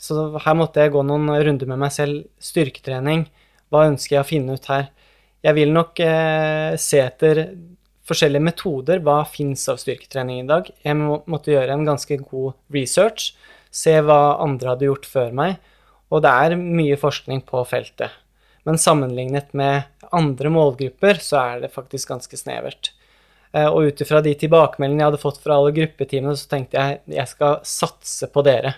så 0.03 0.27
her 0.43 0.57
måtte 0.57 0.83
jeg 0.83 0.93
gå 0.93 1.01
noen 1.05 1.31
runder 1.31 1.69
med 1.69 1.81
meg 1.81 1.93
selv. 1.95 2.25
Styrketrening, 2.43 3.25
hva 3.73 3.87
ønsker 3.89 4.17
jeg 4.19 4.23
å 4.23 4.29
finne 4.29 4.57
ut 4.57 4.69
her? 4.69 4.91
Jeg 5.43 5.57
vil 5.57 5.73
nok 5.75 5.99
eh, 6.03 6.75
se 6.79 7.01
etter 7.03 7.41
forskjellige 8.07 8.45
metoder. 8.45 9.01
Hva 9.03 9.23
fins 9.27 9.65
av 9.71 9.79
styrketrening 9.81 10.43
i 10.43 10.47
dag? 10.49 10.69
Jeg 10.85 10.99
må, 10.99 11.21
måtte 11.29 11.55
gjøre 11.55 11.75
en 11.75 11.87
ganske 11.87 12.19
god 12.21 12.53
research. 12.75 13.31
Se 13.73 13.95
hva 14.05 14.37
andre 14.43 14.75
hadde 14.75 14.87
gjort 14.87 15.09
før 15.09 15.33
meg. 15.35 15.57
Og 16.13 16.21
det 16.23 16.31
er 16.45 16.59
mye 16.59 16.99
forskning 16.99 17.41
på 17.47 17.63
feltet. 17.65 18.13
Men 18.63 18.79
sammenlignet 18.79 19.49
med 19.57 19.89
andre 20.13 20.51
målgrupper, 20.53 21.17
så 21.19 21.41
er 21.41 21.63
det 21.65 21.73
faktisk 21.73 22.13
ganske 22.13 22.37
snevert. 22.39 22.93
Eh, 23.53 23.69
og 23.69 23.89
ut 23.89 24.01
ifra 24.01 24.21
de 24.25 24.33
tilbakemeldingene 24.37 25.03
jeg 25.03 25.11
hadde 25.11 25.21
fått 25.21 25.39
fra 25.43 25.59
alle 25.59 25.73
gruppetimene, 25.75 26.35
så 26.37 26.49
tenkte 26.49 26.79
jeg 26.79 27.19
jeg 27.19 27.29
skal 27.29 27.59
satse 27.67 28.29
på 28.33 28.43
dere. 28.45 28.73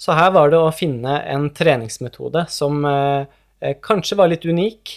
Så 0.00 0.16
her 0.16 0.32
var 0.32 0.48
det 0.48 0.60
å 0.60 0.72
finne 0.72 1.18
en 1.28 1.50
treningsmetode 1.52 2.46
som 2.52 2.80
eh, 2.88 3.28
eh, 3.60 3.76
kanskje 3.84 4.16
var 4.20 4.32
litt 4.32 4.48
unik. 4.48 4.96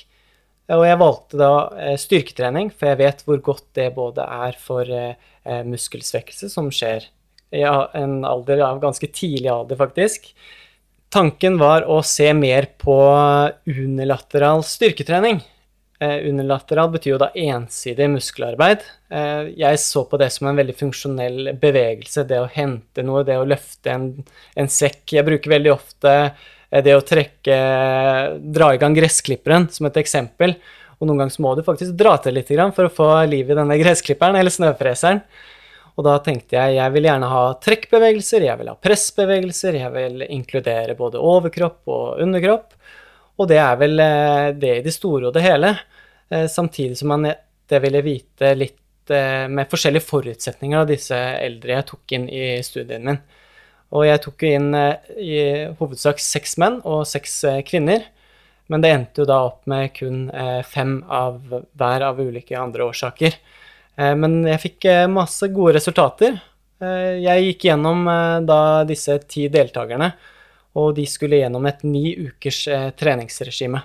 Og 0.74 0.86
jeg 0.88 0.96
valgte 0.96 1.38
da 1.38 1.96
styrketrening, 2.00 2.70
for 2.72 2.88
jeg 2.88 2.98
vet 3.02 3.24
hvor 3.28 3.42
godt 3.44 3.66
det 3.76 3.90
både 3.98 4.24
er 4.24 4.56
for 4.56 4.88
muskelsvekkelse, 5.68 6.48
som 6.50 6.70
skjer 6.72 7.04
i 7.52 7.66
en 7.68 8.14
alder 8.24 8.64
av 8.64 8.80
ganske 8.82 9.10
tidlig 9.12 9.52
alder, 9.52 9.76
faktisk. 9.78 10.32
Tanken 11.14 11.60
var 11.60 11.84
å 11.84 12.00
se 12.08 12.32
mer 12.34 12.70
på 12.80 12.96
unilateral 13.68 14.64
styrketrening. 14.64 15.44
Eh, 16.04 16.30
unilateral 16.30 16.90
betyr 16.92 17.14
jo 17.14 17.20
da 17.22 17.30
ensidig 17.38 18.10
muskelarbeid. 18.12 18.82
Eh, 19.14 19.52
jeg 19.60 19.80
så 19.80 20.04
på 20.10 20.18
det 20.20 20.30
som 20.34 20.50
en 20.50 20.58
veldig 20.58 20.76
funksjonell 20.76 21.54
bevegelse, 21.62 22.26
det 22.28 22.42
å 22.42 22.50
hente 22.50 23.06
noe, 23.06 23.24
det 23.28 23.38
å 23.40 23.46
løfte 23.48 23.94
en, 23.94 24.08
en 24.60 24.72
sekk. 24.72 25.04
Jeg 25.16 25.28
bruker 25.28 25.54
veldig 25.54 25.72
ofte 25.74 26.14
eh, 26.18 26.82
det 26.84 26.96
å 26.98 27.06
trekke 27.06 27.60
Dra 28.58 28.72
i 28.74 28.82
gang 28.82 28.98
gressklipperen 28.98 29.70
som 29.72 29.88
et 29.88 30.02
eksempel. 30.02 30.58
Og 30.98 31.08
noen 31.08 31.24
ganger 31.24 31.46
må 31.46 31.54
du 31.56 31.64
faktisk 31.66 31.96
dra 32.00 32.18
til 32.22 32.36
litt 32.40 32.52
for 32.76 32.88
å 32.88 32.94
få 32.98 33.10
liv 33.30 33.52
i 33.52 33.58
denne 33.60 33.80
gressklipperen 33.80 34.40
eller 34.40 34.54
snøfreseren. 34.54 35.24
Og 35.94 36.08
da 36.08 36.18
tenkte 36.26 36.58
jeg 36.58 36.80
jeg 36.80 36.94
vil 36.96 37.06
gjerne 37.06 37.30
ha 37.30 37.42
trekkbevegelser, 37.62 38.48
jeg 38.48 38.60
vil 38.60 38.72
ha 38.72 38.78
pressbevegelser, 38.82 39.78
jeg 39.78 39.94
vil 39.94 40.24
inkludere 40.26 40.98
både 40.98 41.22
overkropp 41.22 41.92
og 41.94 42.24
underkropp. 42.24 42.74
Og 43.38 43.50
det 43.50 43.60
er 43.62 43.78
vel 43.78 44.02
det 44.58 44.78
i 44.80 44.86
det 44.86 44.94
store 44.96 45.30
og 45.30 45.36
det 45.38 45.44
hele. 45.46 45.76
Eh, 46.34 46.48
samtidig 46.50 46.98
som 47.00 47.14
man 47.14 47.30
det 47.70 47.80
ville 47.84 48.02
vite 48.04 48.52
litt 48.58 49.14
eh, 49.14 49.46
med 49.48 49.70
forskjellige 49.72 50.08
forutsetninger 50.08 50.82
av 50.82 50.90
disse 50.90 51.18
eldre 51.18 51.78
jeg 51.78 51.88
tok 51.94 52.18
inn 52.18 52.28
i 52.28 52.44
studien 52.66 53.06
min. 53.06 53.22
Og 53.94 54.08
jeg 54.08 54.24
tok 54.24 54.44
inn 54.50 54.72
i 54.74 55.38
hovedsak 55.78 56.18
seks 56.24 56.58
menn 56.58 56.80
og 56.82 57.04
seks 57.06 57.44
kvinner. 57.70 58.08
Men 58.72 58.82
det 58.82 58.90
endte 58.90 59.22
jo 59.22 59.28
da 59.30 59.44
opp 59.46 59.68
med 59.70 59.92
kun 59.94 60.32
fem 60.66 60.96
av 61.14 61.38
hver 61.78 62.06
av 62.08 62.22
ulike 62.24 62.58
andre 62.58 62.88
årsaker. 62.90 63.38
Eh, 63.96 64.14
men 64.18 64.42
jeg 64.48 64.62
fikk 64.68 64.90
eh, 64.90 65.06
masse 65.12 65.48
gode 65.54 65.78
resultater. 65.78 66.38
Eh, 66.82 67.22
jeg 67.24 67.48
gikk 67.50 67.68
gjennom 67.70 68.06
da 68.48 68.60
disse 68.90 69.20
ti 69.30 69.48
deltakerne, 69.54 70.14
og 70.80 70.94
de 70.98 71.06
skulle 71.10 71.42
gjennom 71.42 71.66
et 71.70 71.84
ni 71.86 72.16
ukers 72.18 72.66
treningsregime. 73.00 73.84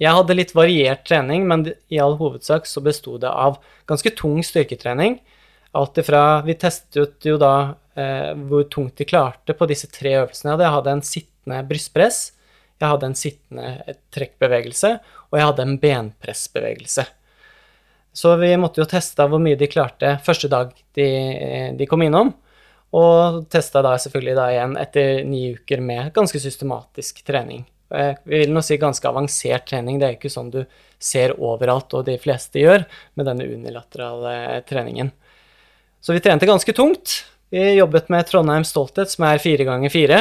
Jeg 0.00 0.16
hadde 0.16 0.36
litt 0.36 0.54
variert 0.56 1.04
trening, 1.04 1.44
men 1.48 1.66
i 1.92 2.00
all 2.00 2.16
hovedsak 2.16 2.64
så 2.68 2.80
besto 2.80 3.18
det 3.20 3.28
av 3.28 3.58
ganske 3.90 4.12
tung 4.16 4.40
styrketrening. 4.44 5.18
Alt 5.76 6.00
ifra 6.00 6.40
Vi 6.46 6.56
testet 6.58 7.26
jo 7.28 7.36
da 7.38 7.76
eh, 7.94 8.32
hvor 8.48 8.64
tungt 8.72 8.96
de 8.96 9.04
klarte 9.04 9.54
på 9.54 9.68
disse 9.68 9.90
tre 9.92 10.16
øvelsene. 10.22 10.56
Jeg 10.56 10.74
hadde 10.76 10.94
en 10.96 11.04
sittende 11.04 11.60
brystpress, 11.68 12.20
jeg 12.80 12.88
hadde 12.88 13.10
en 13.10 13.18
sittende 13.18 13.96
trekkbevegelse, 14.14 14.94
og 15.28 15.36
jeg 15.36 15.48
hadde 15.50 15.66
en 15.66 15.80
benpressbevegelse. 15.82 17.04
Så 18.16 18.32
vi 18.40 18.54
måtte 18.58 18.80
jo 18.80 18.88
teste 18.90 19.26
hvor 19.28 19.42
mye 19.42 19.58
de 19.58 19.68
klarte 19.70 20.16
første 20.24 20.48
dag 20.50 20.72
de, 20.96 21.08
de 21.76 21.86
kom 21.86 22.02
innom. 22.02 22.32
Og 22.96 23.44
testa 23.52 23.84
da 23.86 23.92
selvfølgelig 24.00 24.34
da 24.38 24.48
igjen 24.50 24.72
etter 24.80 25.20
ni 25.28 25.44
uker 25.54 25.84
med 25.84 26.10
ganske 26.16 26.40
systematisk 26.42 27.20
trening. 27.28 27.62
Vi 27.90 28.38
vil 28.38 28.52
nå 28.54 28.62
si 28.62 28.78
ganske 28.78 29.08
avansert 29.08 29.66
trening. 29.70 29.98
Det 29.98 30.06
er 30.06 30.16
ikke 30.18 30.32
sånn 30.32 30.52
du 30.52 30.60
ser 31.00 31.34
overalt, 31.40 31.92
og 31.96 32.04
de 32.06 32.16
fleste 32.22 32.62
gjør, 32.62 32.84
med 33.18 33.26
denne 33.26 33.48
unilaterale 33.50 34.60
treningen. 34.68 35.10
Så 36.00 36.14
vi 36.14 36.22
trente 36.24 36.48
ganske 36.48 36.74
tungt. 36.76 37.22
Vi 37.50 37.64
jobbet 37.74 38.12
med 38.12 38.28
Trondheim 38.28 38.66
Stolthet, 38.68 39.10
som 39.10 39.26
er 39.26 39.42
fire 39.42 39.66
ganger 39.68 39.92
fire. 39.92 40.20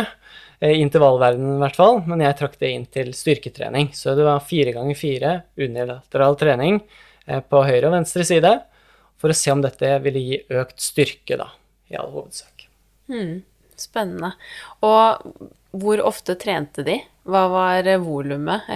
I 0.59 0.79
intervallverdenen 0.81 1.55
i 1.55 1.61
hvert 1.61 1.77
fall, 1.77 2.01
men 2.09 2.25
jeg 2.25 2.35
trakk 2.39 2.57
det 2.59 2.73
inn 2.73 2.87
til 2.91 3.13
styrketrening. 3.15 3.93
Så 3.95 4.17
det 4.17 4.25
var 4.27 4.41
fire 4.43 4.73
ganger 4.75 4.97
fire 4.97 5.35
unilateral 5.61 6.35
trening 6.41 6.81
Eh, 7.29 7.41
på 7.45 7.61
høyre 7.65 7.89
og 7.89 7.95
venstre 7.97 8.25
side, 8.25 8.51
for 9.19 9.31
å 9.31 9.37
se 9.37 9.53
om 9.53 9.61
dette 9.61 9.91
ville 10.03 10.21
gi 10.23 10.41
økt 10.61 10.81
styrke, 10.81 11.37
da, 11.37 11.49
i 11.91 11.97
all 11.99 12.11
hovedsak. 12.15 12.65
Hmm, 13.11 13.41
spennende. 13.77 14.33
Og 14.85 15.27
hvor 15.71 16.01
ofte 16.01 16.35
trente 16.39 16.83
de? 16.85 16.97
Hva 17.29 17.45
var 17.51 17.89
volumet 18.01 18.69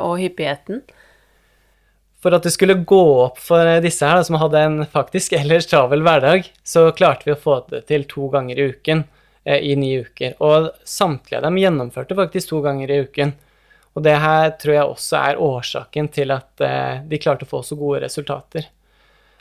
og 0.00 0.18
hyppigheten? 0.18 0.82
For 2.20 2.36
at 2.36 2.44
det 2.44 2.52
skulle 2.52 2.82
gå 2.84 3.02
opp 3.22 3.38
for 3.40 3.64
disse 3.80 4.04
her, 4.04 4.20
som 4.26 4.36
hadde 4.42 4.60
en 4.60 4.80
faktisk 4.92 5.32
ellers 5.38 5.68
travel 5.70 6.02
hverdag, 6.04 6.50
så 6.66 6.90
klarte 6.92 7.28
vi 7.28 7.32
å 7.32 7.40
få 7.40 7.62
det 7.70 7.86
til 7.88 8.04
to 8.10 8.28
ganger 8.32 8.58
i 8.58 8.66
uken 8.74 9.06
eh, 9.44 9.62
i 9.70 9.76
ni 9.80 9.94
uker. 10.02 10.34
Og 10.44 10.68
samtlige 10.84 11.40
av 11.40 11.46
dem 11.48 11.60
gjennomførte 11.62 12.18
faktisk 12.18 12.52
to 12.52 12.60
ganger 12.66 12.92
i 12.92 13.00
uken. 13.06 13.32
Og 13.96 14.04
det 14.04 14.18
her 14.20 14.52
tror 14.60 14.74
jeg 14.74 14.90
også 14.90 15.22
er 15.22 15.40
årsaken 15.46 16.10
til 16.12 16.34
at 16.36 16.66
eh, 16.66 17.00
de 17.08 17.22
klarte 17.22 17.48
å 17.48 17.52
få 17.54 17.62
så 17.64 17.78
gode 17.80 18.02
resultater. 18.04 18.68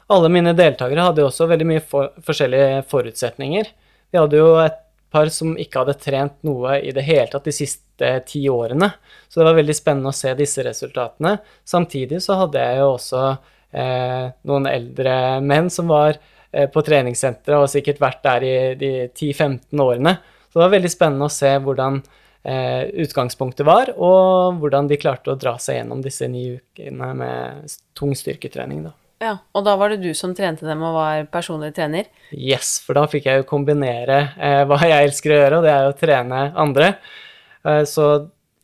Alle 0.09 0.31
mine 0.31 0.55
deltakere 0.57 1.09
hadde 1.09 1.25
også 1.27 1.49
veldig 1.51 1.67
mye 1.69 1.83
for 1.85 2.15
forskjellige 2.25 2.85
forutsetninger. 2.89 3.67
Vi 4.09 4.17
hadde 4.17 4.39
jo 4.39 4.55
et 4.63 4.79
par 5.11 5.29
som 5.33 5.55
ikke 5.59 5.83
hadde 5.83 5.97
trent 6.01 6.37
noe 6.47 6.79
i 6.85 6.93
det 6.95 7.05
hele 7.07 7.27
tatt 7.31 7.47
de 7.47 7.53
siste 7.55 8.11
ti 8.27 8.43
årene. 8.49 8.91
Så 9.27 9.41
det 9.41 9.47
var 9.49 9.57
veldig 9.59 9.75
spennende 9.77 10.13
å 10.13 10.15
se 10.15 10.33
disse 10.37 10.63
resultatene. 10.65 11.37
Samtidig 11.67 12.22
så 12.24 12.37
hadde 12.43 12.61
jeg 12.63 12.81
jo 12.81 12.91
også 12.93 13.24
eh, 13.29 14.29
noen 14.50 14.69
eldre 14.69 15.15
menn 15.45 15.69
som 15.74 15.89
var 15.91 16.15
eh, 16.15 16.69
på 16.72 16.83
treningssenteret 16.85 17.59
og 17.59 17.72
sikkert 17.72 18.01
vært 18.03 18.24
der 18.25 18.48
i 18.48 18.55
de 18.79 18.93
10-15 19.07 19.83
årene. 19.83 20.15
Så 20.50 20.57
det 20.57 20.65
var 20.65 20.74
veldig 20.77 20.93
spennende 20.93 21.27
å 21.29 21.33
se 21.33 21.51
hvordan 21.65 22.00
eh, 22.43 22.83
utgangspunktet 23.05 23.67
var, 23.67 23.93
og 23.98 24.61
hvordan 24.61 24.89
de 24.89 24.98
klarte 25.01 25.33
å 25.33 25.39
dra 25.39 25.57
seg 25.61 25.81
gjennom 25.81 26.01
disse 26.05 26.29
ni 26.31 26.48
ukene 26.55 27.13
med 27.19 27.77
tung 27.98 28.15
styrketrening. 28.17 28.87
Da. 28.87 28.95
Ja, 29.20 29.34
Og 29.53 29.66
da 29.68 29.75
var 29.75 29.92
det 29.92 30.00
du 30.00 30.14
som 30.16 30.32
trente 30.36 30.64
dem 30.68 30.84
og 30.88 30.96
var 30.96 31.25
personlig 31.32 31.74
trener? 31.75 32.08
Yes, 32.32 32.77
for 32.79 32.96
da 32.96 33.03
fikk 33.12 33.27
jeg 33.27 33.42
jo 33.42 33.48
kombinere 33.50 34.20
eh, 34.40 34.62
hva 34.70 34.79
jeg 34.88 35.10
elsker 35.10 35.34
å 35.34 35.40
gjøre, 35.42 35.58
og 35.60 35.66
det 35.68 35.74
er 35.74 35.88
å 35.90 35.96
trene 36.00 36.44
andre. 36.55 36.94
Eh, 37.68 37.84
så 37.90 38.05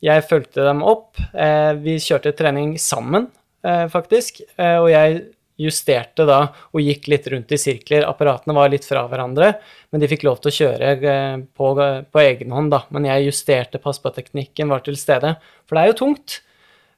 jeg 0.06 0.28
fulgte 0.30 0.64
dem 0.64 0.84
opp. 0.88 1.20
Eh, 1.34 1.74
vi 1.84 1.98
kjørte 2.00 2.32
trening 2.40 2.78
sammen, 2.80 3.28
eh, 3.68 3.88
faktisk, 3.92 4.40
eh, 4.56 4.78
og 4.80 4.88
jeg 4.94 5.26
justerte 5.60 6.26
da 6.28 6.40
og 6.76 6.82
gikk 6.84 7.08
litt 7.12 7.28
rundt 7.32 7.52
i 7.56 7.60
sirkler. 7.60 8.08
Apparatene 8.08 8.56
var 8.56 8.72
litt 8.72 8.88
fra 8.88 9.06
hverandre, 9.12 9.54
men 9.92 10.04
de 10.04 10.10
fikk 10.12 10.24
lov 10.28 10.42
til 10.44 10.52
å 10.52 10.58
kjøre 10.62 10.96
eh, 10.96 11.38
på, 11.56 11.70
på 12.12 12.24
egen 12.24 12.56
hånd, 12.56 12.72
da. 12.72 12.86
Men 12.96 13.12
jeg 13.12 13.28
justerte, 13.28 13.84
pass 13.84 14.00
på 14.00 14.12
at 14.12 14.20
teknikken 14.24 14.72
var 14.72 14.88
til 14.88 14.96
stede. 15.00 15.36
For 15.68 15.76
det 15.76 15.84
er 15.84 15.92
jo 15.94 16.02
tungt. 16.06 16.40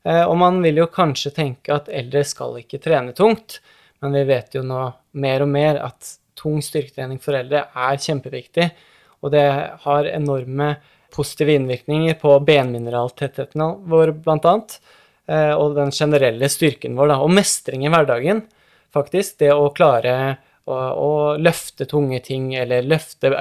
Eh, 0.08 0.24
og 0.24 0.38
man 0.40 0.62
vil 0.64 0.80
jo 0.84 0.88
kanskje 0.92 1.34
tenke 1.36 1.76
at 1.76 1.90
eldre 1.92 2.24
skal 2.28 2.56
ikke 2.62 2.80
trene 2.84 3.16
tungt, 3.18 3.60
men 4.00 4.16
vi 4.16 4.24
vet 4.30 4.56
jo 4.56 4.64
nå 4.64 4.86
mer 5.20 5.44
og 5.44 5.52
mer 5.52 5.82
at 5.84 6.14
tung 6.38 6.62
styrketrening 6.64 7.20
for 7.20 7.36
eldre 7.36 7.66
er 7.74 7.98
kjempeviktig, 8.00 8.70
og 9.26 9.34
det 9.34 9.48
har 9.84 10.12
enorme 10.12 10.76
positive 11.14 11.56
innvirkninger 11.58 12.20
på 12.22 12.36
benmineraltettheten 12.46 13.64
vår, 13.90 14.14
annet. 14.36 14.78
Eh, 15.28 15.54
og 15.58 15.76
den 15.76 15.92
generelle 15.92 16.48
styrken 16.52 16.96
vår, 16.96 17.12
da, 17.12 17.18
og 17.24 17.34
mestring 17.34 17.84
i 17.84 17.92
hverdagen, 17.92 18.44
faktisk. 18.96 19.40
Det 19.42 19.50
å 19.52 19.72
klare 19.76 20.14
å, 20.68 20.78
å 20.78 21.10
løfte 21.42 21.88
tunge 21.90 22.22
ting, 22.24 22.54
eller 22.56 22.86
løfte, 22.86 23.34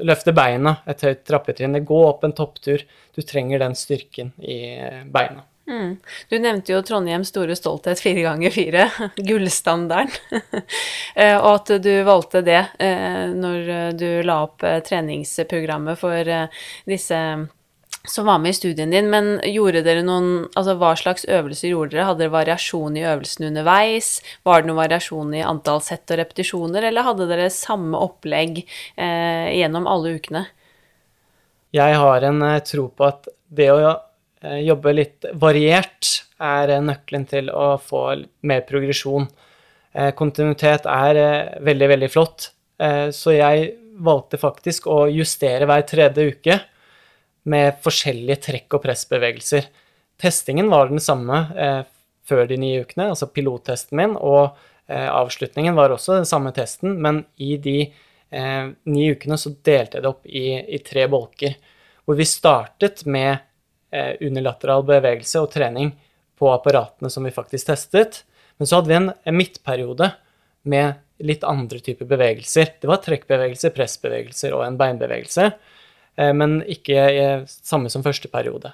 løfte, 0.00 0.32
beina 0.36 0.78
et 0.88 1.04
høyt 1.04 1.26
trappetrinn. 1.28 1.82
Gå 1.84 2.00
opp 2.06 2.24
en 2.24 2.36
topptur. 2.36 2.86
Du 3.12 3.20
trenger 3.26 3.66
den 3.66 3.76
styrken 3.76 4.32
i 4.40 4.60
eh, 4.78 5.04
beina. 5.04 5.44
Mm. 5.66 5.96
Du 6.30 6.36
nevnte 6.38 6.72
jo 6.72 6.82
Trondheims 6.86 7.32
store 7.32 7.56
stolthet 7.58 7.98
fire 7.98 8.22
ganger 8.28 8.54
fire, 8.54 8.88
gullstandarden. 9.30 10.14
Eh, 11.16 11.32
og 11.32 11.62
at 11.62 11.70
du 11.80 11.92
valgte 12.04 12.42
det 12.44 12.58
når 12.76 13.94
du 13.96 14.08
la 14.26 14.34
opp 14.44 14.60
treningsprogrammet 14.84 15.96
for 15.96 16.28
disse 16.84 17.20
som 18.10 18.26
var 18.26 18.38
med 18.38 18.50
i 18.50 18.52
studien 18.52 18.90
din, 18.90 19.10
men 19.10 19.36
gjorde 19.44 19.82
dere 19.86 20.02
noen 20.06 20.46
Altså 20.56 20.76
hva 20.78 20.92
slags 20.98 21.26
øvelser 21.28 21.72
gjorde 21.72 21.96
dere? 21.96 22.06
Hadde 22.08 22.24
dere 22.24 22.34
variasjon 22.34 22.96
i 22.98 23.04
øvelsene 23.06 23.50
underveis? 23.50 24.10
Var 24.46 24.62
det 24.62 24.70
noen 24.70 24.80
variasjon 24.80 25.34
i 25.36 25.44
antall 25.46 25.82
sett 25.84 26.10
og 26.10 26.20
repetisjoner, 26.20 26.86
eller 26.88 27.06
hadde 27.06 27.28
dere 27.30 27.48
samme 27.52 27.98
opplegg 27.98 28.62
eh, 28.62 29.52
gjennom 29.58 29.88
alle 29.90 30.16
ukene? 30.18 30.46
Jeg 31.76 31.98
har 32.00 32.28
en 32.28 32.42
eh, 32.46 32.62
tro 32.64 32.88
på 32.88 33.08
at 33.08 33.28
det 33.56 33.70
å 33.72 33.80
eh, 33.82 34.02
jobbe 34.42 34.92
litt 34.92 35.24
variert 35.40 36.10
er 36.42 36.74
nøkkelen 36.84 37.24
til 37.28 37.48
å 37.50 37.76
få 37.80 38.02
mer 38.46 38.64
progresjon. 38.68 39.26
Eh, 39.96 40.12
kontinuitet 40.16 40.86
er 40.90 41.20
eh, 41.20 41.56
veldig, 41.64 41.88
veldig 41.94 42.08
flott, 42.12 42.50
eh, 42.82 43.08
så 43.16 43.32
jeg 43.32 43.70
valgte 44.04 44.36
faktisk 44.40 44.88
å 44.92 45.06
justere 45.08 45.68
hver 45.68 45.86
tredje 45.88 46.26
uke 46.34 46.58
med 47.48 47.78
forskjellige 47.84 48.42
trekk- 48.50 48.76
og 48.76 48.84
pressbevegelser. 48.84 49.70
Testingen 50.20 50.68
var 50.72 50.90
den 50.90 51.00
samme 51.00 51.40
eh, 51.56 51.82
før 52.26 52.44
de 52.50 52.58
nye 52.60 52.82
ukene, 52.84 53.10
altså 53.14 53.30
pilottesten 53.32 53.96
min, 53.96 54.18
og 54.20 54.58
eh, 54.90 55.08
avslutningen 55.08 55.76
var 55.78 55.94
også 55.94 56.18
den 56.18 56.28
samme 56.28 56.52
testen, 56.56 56.98
men 57.00 57.22
i 57.40 57.56
de 57.62 57.78
eh, 57.86 58.68
ni 58.90 59.10
ukene 59.14 59.40
så 59.40 59.54
delte 59.56 59.96
jeg 59.96 60.04
det 60.04 60.12
opp 60.12 60.28
i, 60.28 60.46
i, 60.60 60.82
tre 60.84 61.06
bolker, 61.08 61.56
hvor 62.04 62.18
vi 62.20 62.28
startet 62.28 63.06
med 63.08 63.32
eh, 63.32 63.44
unilateral 64.20 64.82
bevegelse 64.84 65.40
og 65.40 65.52
trening 65.54 65.92
på 66.36 66.48
apparatene 66.52 67.08
som 67.12 67.24
vi 67.24 67.32
faktisk 67.32 67.68
testet, 67.70 68.24
men 68.58 68.68
så 68.68 68.80
hadde 68.80 68.90
vi 68.90 68.96
en, 68.98 69.10
en 69.24 69.36
midtperiode 69.36 70.10
med 70.66 70.98
litt 71.24 71.44
andre 71.46 71.80
typer 71.80 72.08
bevegelser. 72.08 72.74
Det 72.80 72.88
var 72.90 73.00
trekkbevegelser, 73.04 73.72
pressbevegelser 73.76 74.56
og 74.56 74.64
en 74.66 74.78
beinbevegelse. 74.80 75.50
Eh, 76.16 76.32
men 76.36 76.58
ikke 76.68 77.06
eh, 77.12 77.44
samme 77.46 77.92
som 77.92 78.04
første 78.04 78.28
periode. 78.32 78.72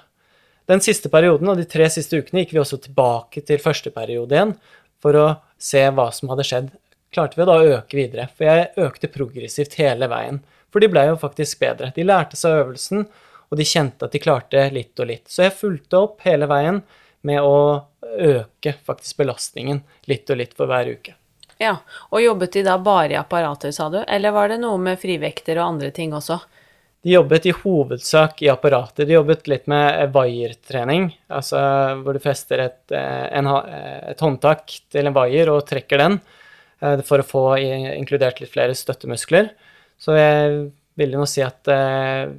Den 0.69 0.83
siste 0.83 1.11
perioden 1.11 1.51
og 1.51 1.59
de 1.59 1.67
tre 1.67 1.89
siste 1.91 2.19
ukene 2.19 2.43
gikk 2.43 2.55
vi 2.55 2.61
også 2.63 2.79
tilbake 2.85 3.43
til 3.47 3.59
første 3.63 3.91
periode 3.95 4.35
igjen 4.35 4.55
for 5.03 5.19
å 5.19 5.27
se 5.59 5.83
hva 5.91 6.07
som 6.15 6.31
hadde 6.31 6.47
skjedd. 6.47 6.71
Klarte 7.13 7.37
vi 7.37 7.47
da 7.47 7.57
å 7.59 7.73
øke 7.77 7.99
videre, 7.99 8.29
for 8.33 8.47
jeg 8.47 8.87
økte 8.87 9.11
progressivt 9.11 9.75
hele 9.77 10.07
veien. 10.09 10.39
For 10.71 10.81
de 10.81 10.89
ble 10.89 11.03
jo 11.09 11.19
faktisk 11.21 11.59
bedre. 11.61 11.91
De 11.93 12.05
lærte 12.07 12.39
seg 12.39 12.63
øvelsen, 12.63 13.03
og 13.53 13.59
de 13.59 13.65
kjente 13.69 14.07
at 14.07 14.13
de 14.15 14.21
klarte 14.21 14.65
litt 14.73 14.97
og 14.97 15.11
litt. 15.11 15.27
Så 15.29 15.45
jeg 15.45 15.53
fulgte 15.53 15.99
opp 15.99 16.23
hele 16.25 16.47
veien 16.49 16.79
med 17.21 17.45
å 17.45 17.85
øke 18.17 18.73
faktisk 18.85 19.19
belastningen 19.21 19.83
litt 20.09 20.29
og 20.33 20.39
litt 20.41 20.55
for 20.57 20.69
hver 20.69 20.89
uke. 20.89 21.13
Ja, 21.61 21.77
Og 22.09 22.23
jobbet 22.23 22.57
de 22.57 22.63
da 22.65 22.79
bare 22.81 23.13
i 23.13 23.19
apparater, 23.19 23.71
sa 23.71 23.85
du, 23.93 24.01
eller 24.01 24.33
var 24.33 24.49
det 24.49 24.57
noe 24.59 24.79
med 24.81 24.99
frivekter 24.99 25.59
og 25.61 25.75
andre 25.75 25.91
ting 25.93 26.15
også? 26.17 26.39
De 27.03 27.13
jobbet 27.13 27.45
i 27.45 27.53
hovedsak 27.53 28.41
i 28.41 28.49
apparater. 28.49 29.05
De 29.05 29.13
jobbet 29.13 29.47
litt 29.51 29.67
med 29.69 30.09
vaiertrening, 30.15 31.11
altså 31.29 31.59
hvor 31.99 32.15
du 32.15 32.23
fester 32.23 32.63
et, 32.63 32.81
eh, 32.95 33.27
en, 33.37 33.49
et 33.53 34.23
håndtak 34.23 34.73
til 34.91 35.09
en 35.09 35.15
vaier 35.15 35.51
og 35.53 35.65
trekker 35.67 36.01
den 36.01 36.17
eh, 36.81 37.03
for 37.05 37.21
å 37.21 37.27
få 37.27 37.43
inkludert 37.59 38.41
litt 38.41 38.53
flere 38.55 38.75
støttemuskler. 38.75 39.51
Så 39.99 40.17
jeg 40.17 40.57
vil 40.99 41.13
jo 41.13 41.21
nå 41.21 41.29
si 41.29 41.43
at 41.45 41.69
eh, 41.71 42.33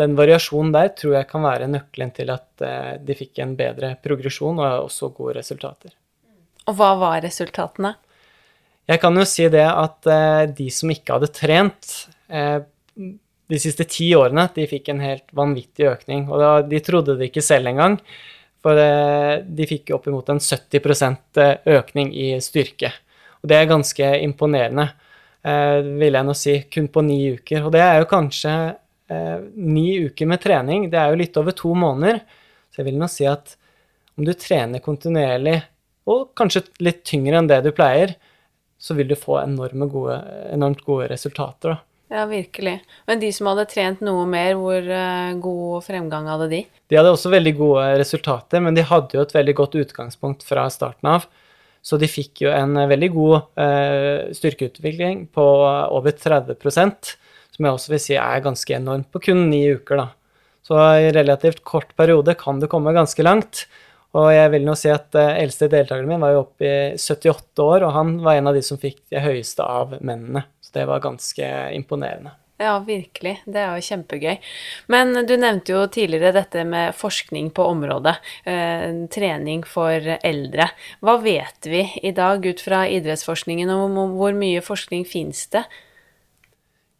den 0.00 0.14
variasjonen 0.16 0.72
der 0.74 0.92
tror 0.96 1.18
jeg 1.18 1.28
kan 1.28 1.44
være 1.44 1.68
nøkkelen 1.68 2.14
til 2.16 2.30
at 2.32 2.64
de 3.04 3.16
fikk 3.16 3.42
en 3.44 3.52
bedre 3.58 3.92
progresjon 4.00 4.62
og 4.62 4.86
også 4.86 5.10
gode 5.12 5.36
resultater. 5.40 5.92
Og 6.70 6.78
hva 6.78 6.94
var 7.00 7.20
resultatene? 7.24 7.92
Jeg 8.90 8.98
kan 9.02 9.16
jo 9.16 9.24
si 9.28 9.46
det 9.50 9.64
at 9.66 10.10
eh, 10.10 10.44
de 10.50 10.68
som 10.74 10.90
ikke 10.90 11.16
hadde 11.16 11.30
trent 11.34 11.92
eh, 12.32 12.58
de 13.52 13.60
siste 13.60 13.86
ti 13.90 14.10
årene, 14.16 14.48
de 14.54 14.66
fikk 14.70 14.90
en 14.90 15.02
helt 15.04 15.26
vanvittig 15.36 15.86
økning. 15.90 16.26
Og 16.32 16.68
de 16.70 16.80
trodde 16.82 17.16
det 17.18 17.30
ikke 17.30 17.44
selv 17.44 17.70
engang, 17.70 17.98
for 18.62 18.78
eh, 18.78 19.38
de 19.46 19.68
fikk 19.70 19.94
oppimot 19.96 20.32
en 20.32 20.42
70% 20.42 21.42
økning 21.76 22.12
i 22.14 22.34
styrke. 22.42 22.92
Og 23.42 23.50
det 23.50 23.58
er 23.58 23.70
ganske 23.70 24.12
imponerende, 24.22 24.92
vil 25.42 26.14
jeg 26.14 26.26
nå 26.28 26.34
si, 26.38 26.52
kun 26.70 26.84
på 26.94 27.02
ni 27.02 27.16
uker. 27.34 27.64
Og 27.66 27.72
det 27.74 27.80
er 27.82 27.96
jo 27.98 28.06
kanskje 28.06 28.52
ni 29.54 29.86
uker 30.06 30.28
med 30.30 30.42
trening, 30.42 30.88
det 30.92 31.00
er 31.00 31.12
jo 31.12 31.20
litt 31.20 31.36
over 31.40 31.54
to 31.56 31.74
måneder. 31.78 32.22
Så 32.72 32.80
jeg 32.80 32.90
vil 32.90 32.98
nå 33.00 33.08
si 33.10 33.26
at 33.28 33.56
om 34.18 34.26
du 34.26 34.32
trener 34.36 34.82
kontinuerlig, 34.84 35.60
og 36.10 36.32
kanskje 36.38 36.64
litt 36.82 37.04
tyngre 37.06 37.38
enn 37.38 37.48
det 37.50 37.60
du 37.64 37.70
pleier, 37.74 38.16
så 38.82 38.96
vil 38.98 39.12
du 39.12 39.16
få 39.18 39.38
gode, 39.92 40.16
enormt 40.50 40.82
gode 40.82 41.06
resultater. 41.12 41.76
Da. 41.76 41.78
Ja, 42.12 42.24
virkelig. 42.28 42.80
Men 43.06 43.22
de 43.22 43.30
som 43.32 43.48
hadde 43.48 43.68
trent 43.70 44.02
noe 44.04 44.26
mer, 44.28 44.56
hvor 44.58 44.82
uh, 44.82 45.32
god 45.40 45.86
fremgang 45.86 46.26
hadde 46.28 46.48
de? 46.50 46.64
De 46.90 46.98
hadde 46.98 47.12
også 47.14 47.30
veldig 47.32 47.54
gode 47.56 47.86
resultater, 48.02 48.60
men 48.64 48.76
de 48.76 48.84
hadde 48.84 49.16
jo 49.16 49.22
et 49.22 49.36
veldig 49.36 49.54
godt 49.62 49.78
utgangspunkt 49.84 50.44
fra 50.44 50.66
starten 50.74 51.12
av. 51.14 51.28
Så 51.82 51.96
de 51.98 52.06
fikk 52.06 52.44
jo 52.44 52.50
en 52.54 52.76
veldig 52.86 53.08
god 53.10 53.56
styrkeutvikling 54.38 55.24
på 55.34 55.42
over 55.42 56.14
30 56.14 56.54
som 57.52 57.68
jeg 57.68 57.76
også 57.76 57.94
vil 57.94 58.02
si 58.02 58.18
er 58.18 58.44
ganske 58.44 58.76
enormt 58.76 59.10
på 59.12 59.22
kun 59.28 59.46
ni 59.50 59.64
uker. 59.76 60.02
da. 60.02 60.08
Så 60.62 60.78
i 61.02 61.12
relativt 61.14 61.64
kort 61.66 61.94
periode 61.98 62.34
kan 62.38 62.60
du 62.60 62.68
komme 62.70 62.94
ganske 62.96 63.22
langt. 63.22 63.66
Og 64.12 64.28
jeg 64.34 64.50
vil 64.52 64.66
nå 64.66 64.74
si 64.76 64.90
at 64.92 65.14
uh, 65.16 65.32
eldste 65.40 65.70
deltakeren 65.72 66.08
min 66.10 66.20
var 66.20 66.34
jo 66.34 66.44
oppe 66.44 66.68
i 66.68 67.00
78 67.00 67.64
år, 67.64 67.86
og 67.86 67.94
han 67.96 68.14
var 68.24 68.36
en 68.36 68.50
av 68.50 68.56
de 68.56 68.62
som 68.64 68.80
fikk 68.80 69.00
det 69.12 69.24
høyeste 69.24 69.64
av 69.64 69.96
mennene. 70.04 70.44
Så 70.60 70.76
det 70.76 70.86
var 70.90 71.04
ganske 71.04 71.48
imponerende. 71.72 72.36
Ja, 72.62 72.76
virkelig. 72.84 73.40
Det 73.48 73.58
er 73.58 73.72
jo 73.74 73.86
kjempegøy. 73.88 74.36
Men 74.92 75.16
du 75.26 75.32
nevnte 75.40 75.72
jo 75.72 75.80
tidligere 75.90 76.34
dette 76.36 76.62
med 76.68 76.94
forskning 76.94 77.48
på 77.56 77.64
området. 77.72 78.12
Eh, 78.46 78.84
trening 79.10 79.64
for 79.66 80.12
eldre. 80.20 80.68
Hva 81.02 81.16
vet 81.24 81.66
vi 81.66 81.82
i 82.04 82.12
dag 82.14 82.44
ut 82.46 82.62
fra 82.62 82.84
idrettsforskningen, 82.86 83.72
og 83.72 83.98
hvor 84.14 84.36
mye 84.38 84.62
forskning 84.62 85.08
finnes 85.08 85.48
det? 85.50 85.64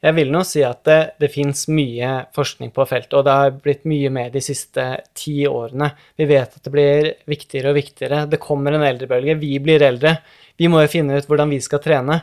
Jeg 0.03 0.17
vil 0.17 0.33
nå 0.35 0.41
si 0.43 0.65
at 0.67 0.81
det, 0.89 0.99
det 1.23 1.29
fins 1.31 1.69
mye 1.71 2.11
forskning 2.35 2.73
på 2.75 2.87
feltet, 2.91 3.15
og 3.15 3.27
det 3.27 3.35
har 3.39 3.53
blitt 3.55 3.85
mye 3.87 4.11
mer 4.11 4.33
de 4.35 4.41
siste 4.43 4.85
ti 5.15 5.45
årene. 5.47 5.93
Vi 6.19 6.27
vet 6.27 6.57
at 6.59 6.65
det 6.65 6.73
blir 6.75 7.11
viktigere 7.31 7.71
og 7.71 7.79
viktigere. 7.79 8.25
Det 8.27 8.41
kommer 8.43 8.75
en 8.75 8.83
eldrebølge. 8.83 9.37
Vi 9.39 9.53
blir 9.63 9.85
eldre. 9.87 10.17
Vi 10.59 10.67
må 10.71 10.83
jo 10.83 10.91
finne 10.91 11.21
ut 11.21 11.29
hvordan 11.31 11.55
vi 11.55 11.61
skal 11.63 11.83
trene. 11.85 12.19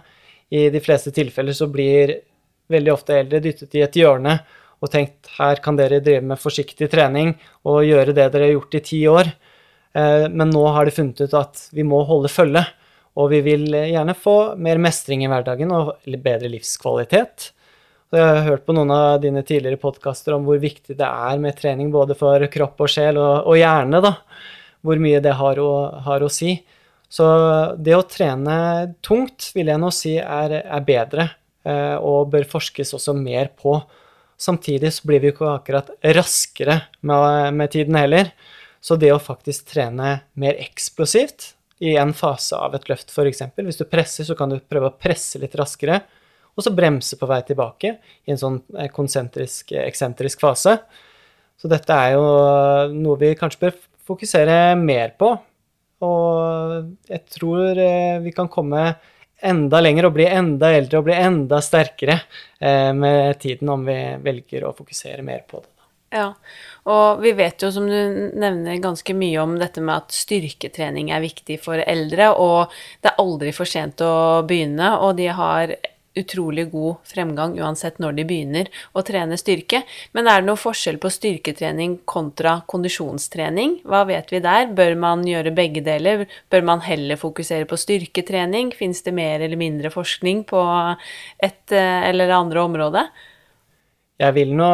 I 0.52 0.68
de 0.74 0.82
fleste 0.84 1.13
tilfeller 1.15 1.56
så 1.56 1.70
blir 1.72 2.18
veldig 2.70 2.92
ofte 2.92 3.15
eldre 3.15 3.39
dyttet 3.44 3.78
i 3.80 3.86
et 3.86 3.96
hjørne 4.02 4.36
og 4.80 4.92
tenkt 4.92 5.30
her 5.36 5.60
kan 5.63 5.78
dere 5.80 6.02
drive 6.04 6.24
med 6.26 6.39
forsiktig 6.39 6.88
trening 6.92 7.34
og 7.68 7.84
gjøre 7.88 8.15
det 8.15 8.30
dere 8.32 8.48
har 8.48 8.56
gjort 8.56 8.76
i 8.76 8.84
ti 8.89 9.00
år. 9.12 9.32
Eh, 9.96 10.26
men 10.32 10.52
nå 10.52 10.65
har 10.76 10.88
de 10.88 10.96
funnet 10.96 11.24
ut 11.24 11.36
at 11.38 11.63
vi 11.76 11.86
må 11.88 12.02
holde 12.08 12.32
følge. 12.32 12.63
Og 13.20 13.32
vi 13.34 13.39
vil 13.44 13.65
gjerne 13.74 14.15
få 14.15 14.36
mer 14.62 14.80
mestring 14.80 15.26
i 15.26 15.32
hverdagen 15.32 15.72
og 15.76 15.96
bedre 16.24 16.52
livskvalitet. 16.52 17.50
Så 18.10 18.17
jeg 18.17 18.26
har 18.26 18.48
hørt 18.48 18.63
på 18.65 18.74
noen 18.74 18.89
av 18.89 19.19
dine 19.22 19.43
tidligere 19.45 19.78
podkaster 19.78 20.34
om 20.34 20.48
hvor 20.48 20.58
viktig 20.58 20.95
det 20.98 21.06
er 21.06 21.41
med 21.41 21.54
trening 21.60 21.91
både 21.93 22.15
for 22.17 22.41
kropp 22.50 22.82
og 22.82 22.89
sjel, 22.89 23.19
og, 23.22 23.45
og 23.45 23.60
hjerne, 23.60 24.02
da. 24.02 24.15
Hvor 24.82 25.02
mye 25.04 25.19
det 25.22 25.36
har 25.38 25.62
å, 25.62 25.69
har 26.08 26.26
å, 26.26 26.30
si. 26.34 26.56
Så 27.06 27.28
det 27.78 27.93
å 27.93 28.08
trene 28.10 28.56
tungt 29.06 29.52
vil 29.54 29.69
jeg 29.69 29.82
nå 29.84 29.93
si 29.93 30.15
er, 30.17 30.58
er 30.58 30.88
bedre, 30.88 31.28
eh, 31.69 32.02
og 32.02 32.34
bør 32.34 32.50
forskes 32.50 32.95
også 32.98 33.13
mer 33.13 33.52
på. 33.54 33.78
Samtidig 34.41 34.95
så 34.95 35.06
blir 35.06 35.22
vi 35.22 35.30
ikke 35.36 35.54
akkurat 35.54 35.93
raskere 36.17 36.82
med, 37.06 37.54
med 37.62 37.78
tiden 37.78 38.00
heller. 38.00 38.34
Så 38.82 38.98
det 38.98 39.13
å 39.13 39.22
faktisk 39.22 39.69
trene 39.76 40.22
mer 40.34 40.58
eksplosivt 40.58 41.52
i 41.86 41.93
en 42.00 42.15
fase 42.17 42.58
av 42.58 42.74
et 42.74 42.89
løft, 42.89 43.13
f.eks. 43.13 43.52
Hvis 43.54 43.84
du 43.84 43.86
presser, 43.86 44.26
så 44.26 44.34
kan 44.39 44.50
du 44.50 44.58
prøve 44.58 44.89
å 44.89 44.98
presse 44.98 45.38
litt 45.38 45.54
raskere 45.60 46.02
og 46.60 46.65
så 46.65 46.74
bremse 46.76 47.15
på 47.15 47.28
vei 47.30 47.39
tilbake 47.48 47.93
i 48.28 48.34
en 48.34 48.39
sånn 48.39 48.58
eh, 48.76 48.89
konsentrisk, 48.91 49.72
eh, 49.72 49.86
eksentrisk 49.88 50.41
fase. 50.43 50.76
Så 51.60 51.72
dette 51.72 51.95
er 51.95 52.17
jo 52.17 52.26
noe 52.95 53.19
vi 53.19 53.32
kanskje 53.39 53.62
bør 53.63 53.78
fokusere 54.10 54.76
mer 54.80 55.15
på. 55.19 55.32
Og 56.04 56.91
jeg 57.08 57.24
tror 57.32 57.80
eh, 57.80 58.19
vi 58.24 58.36
kan 58.36 58.52
komme 58.52 58.91
enda 59.39 59.80
lenger 59.80 60.10
og 60.10 60.17
bli 60.17 60.28
enda 60.28 60.74
eldre 60.76 61.00
og 61.00 61.08
bli 61.08 61.15
enda 61.15 61.62
sterkere 61.63 62.17
med 62.60 63.38
tiden 63.39 63.69
om 63.72 63.86
vi 63.88 63.95
velger 64.19 64.65
å 64.67 64.74
fokusere 64.76 65.24
mer 65.24 65.45
på 65.48 65.62
det. 65.62 65.69
Ja, 66.12 66.34
og 66.89 67.22
vi 67.22 67.32
vet 67.38 67.63
jo, 67.63 67.69
som 67.72 67.86
du 67.88 67.95
nevner, 68.36 68.82
ganske 68.82 69.13
mye 69.15 69.39
om 69.39 69.54
dette 69.62 69.80
med 69.80 69.93
at 69.93 70.15
styrketrening 70.15 71.13
er 71.13 71.24
viktig 71.24 71.60
for 71.62 71.80
eldre, 71.80 72.32
og 72.34 72.74
det 73.00 73.13
er 73.13 73.22
aldri 73.22 73.54
for 73.56 73.69
sent 73.69 74.02
å 74.04 74.41
begynne, 74.50 74.95
og 75.06 75.15
de 75.22 75.30
har 75.39 75.76
utrolig 76.19 76.67
god 76.73 76.99
fremgang 77.08 77.55
uansett 77.60 77.99
når 78.03 78.17
de 78.19 78.25
begynner 78.29 78.69
å 78.93 79.03
trene 79.08 79.38
styrke. 79.39 79.84
Men 80.17 80.29
er 80.29 80.41
det 80.41 80.49
noe 80.49 80.60
forskjell 80.60 80.99
på 81.01 81.12
styrketrening 81.13 81.99
kontra 82.10 82.60
kondisjonstrening? 82.69 83.79
Hva 83.88 84.03
vet 84.10 84.32
vi 84.34 84.43
der? 84.43 84.69
Bør 84.75 84.95
man 84.99 85.25
gjøre 85.27 85.55
begge 85.55 85.84
deler? 85.86 86.27
Bør 86.51 86.67
man 86.69 86.86
heller 86.86 87.19
fokusere 87.19 87.67
på 87.69 87.79
styrketrening? 87.79 88.73
Fins 88.77 89.03
det 89.05 89.15
mer 89.15 89.41
eller 89.45 89.60
mindre 89.60 89.91
forskning 89.93 90.45
på 90.49 90.62
et 91.43 91.75
eh, 91.75 92.10
eller 92.10 92.36
andre 92.36 92.63
område? 92.63 93.10
Jeg 94.19 94.36
vil 94.36 94.49
nå 94.51 94.69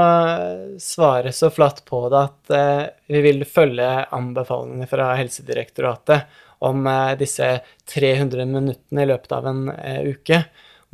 svare 0.81 1.29
så 1.35 1.51
flatt 1.53 1.83
på 1.85 1.99
det 2.09 2.21
at 2.21 2.53
uh, 2.55 2.85
vi 3.13 3.21
vil 3.21 3.43
følge 3.45 3.89
anbefalingene 4.17 4.87
fra 4.89 5.11
Helsedirektoratet 5.19 6.39
om 6.65 6.87
uh, 6.89 7.13
disse 7.19 7.51
300 7.93 8.47
minuttene 8.49 9.05
i 9.05 9.09
løpet 9.11 9.35
av 9.37 9.51
en 9.51 9.67
uke 10.09 10.39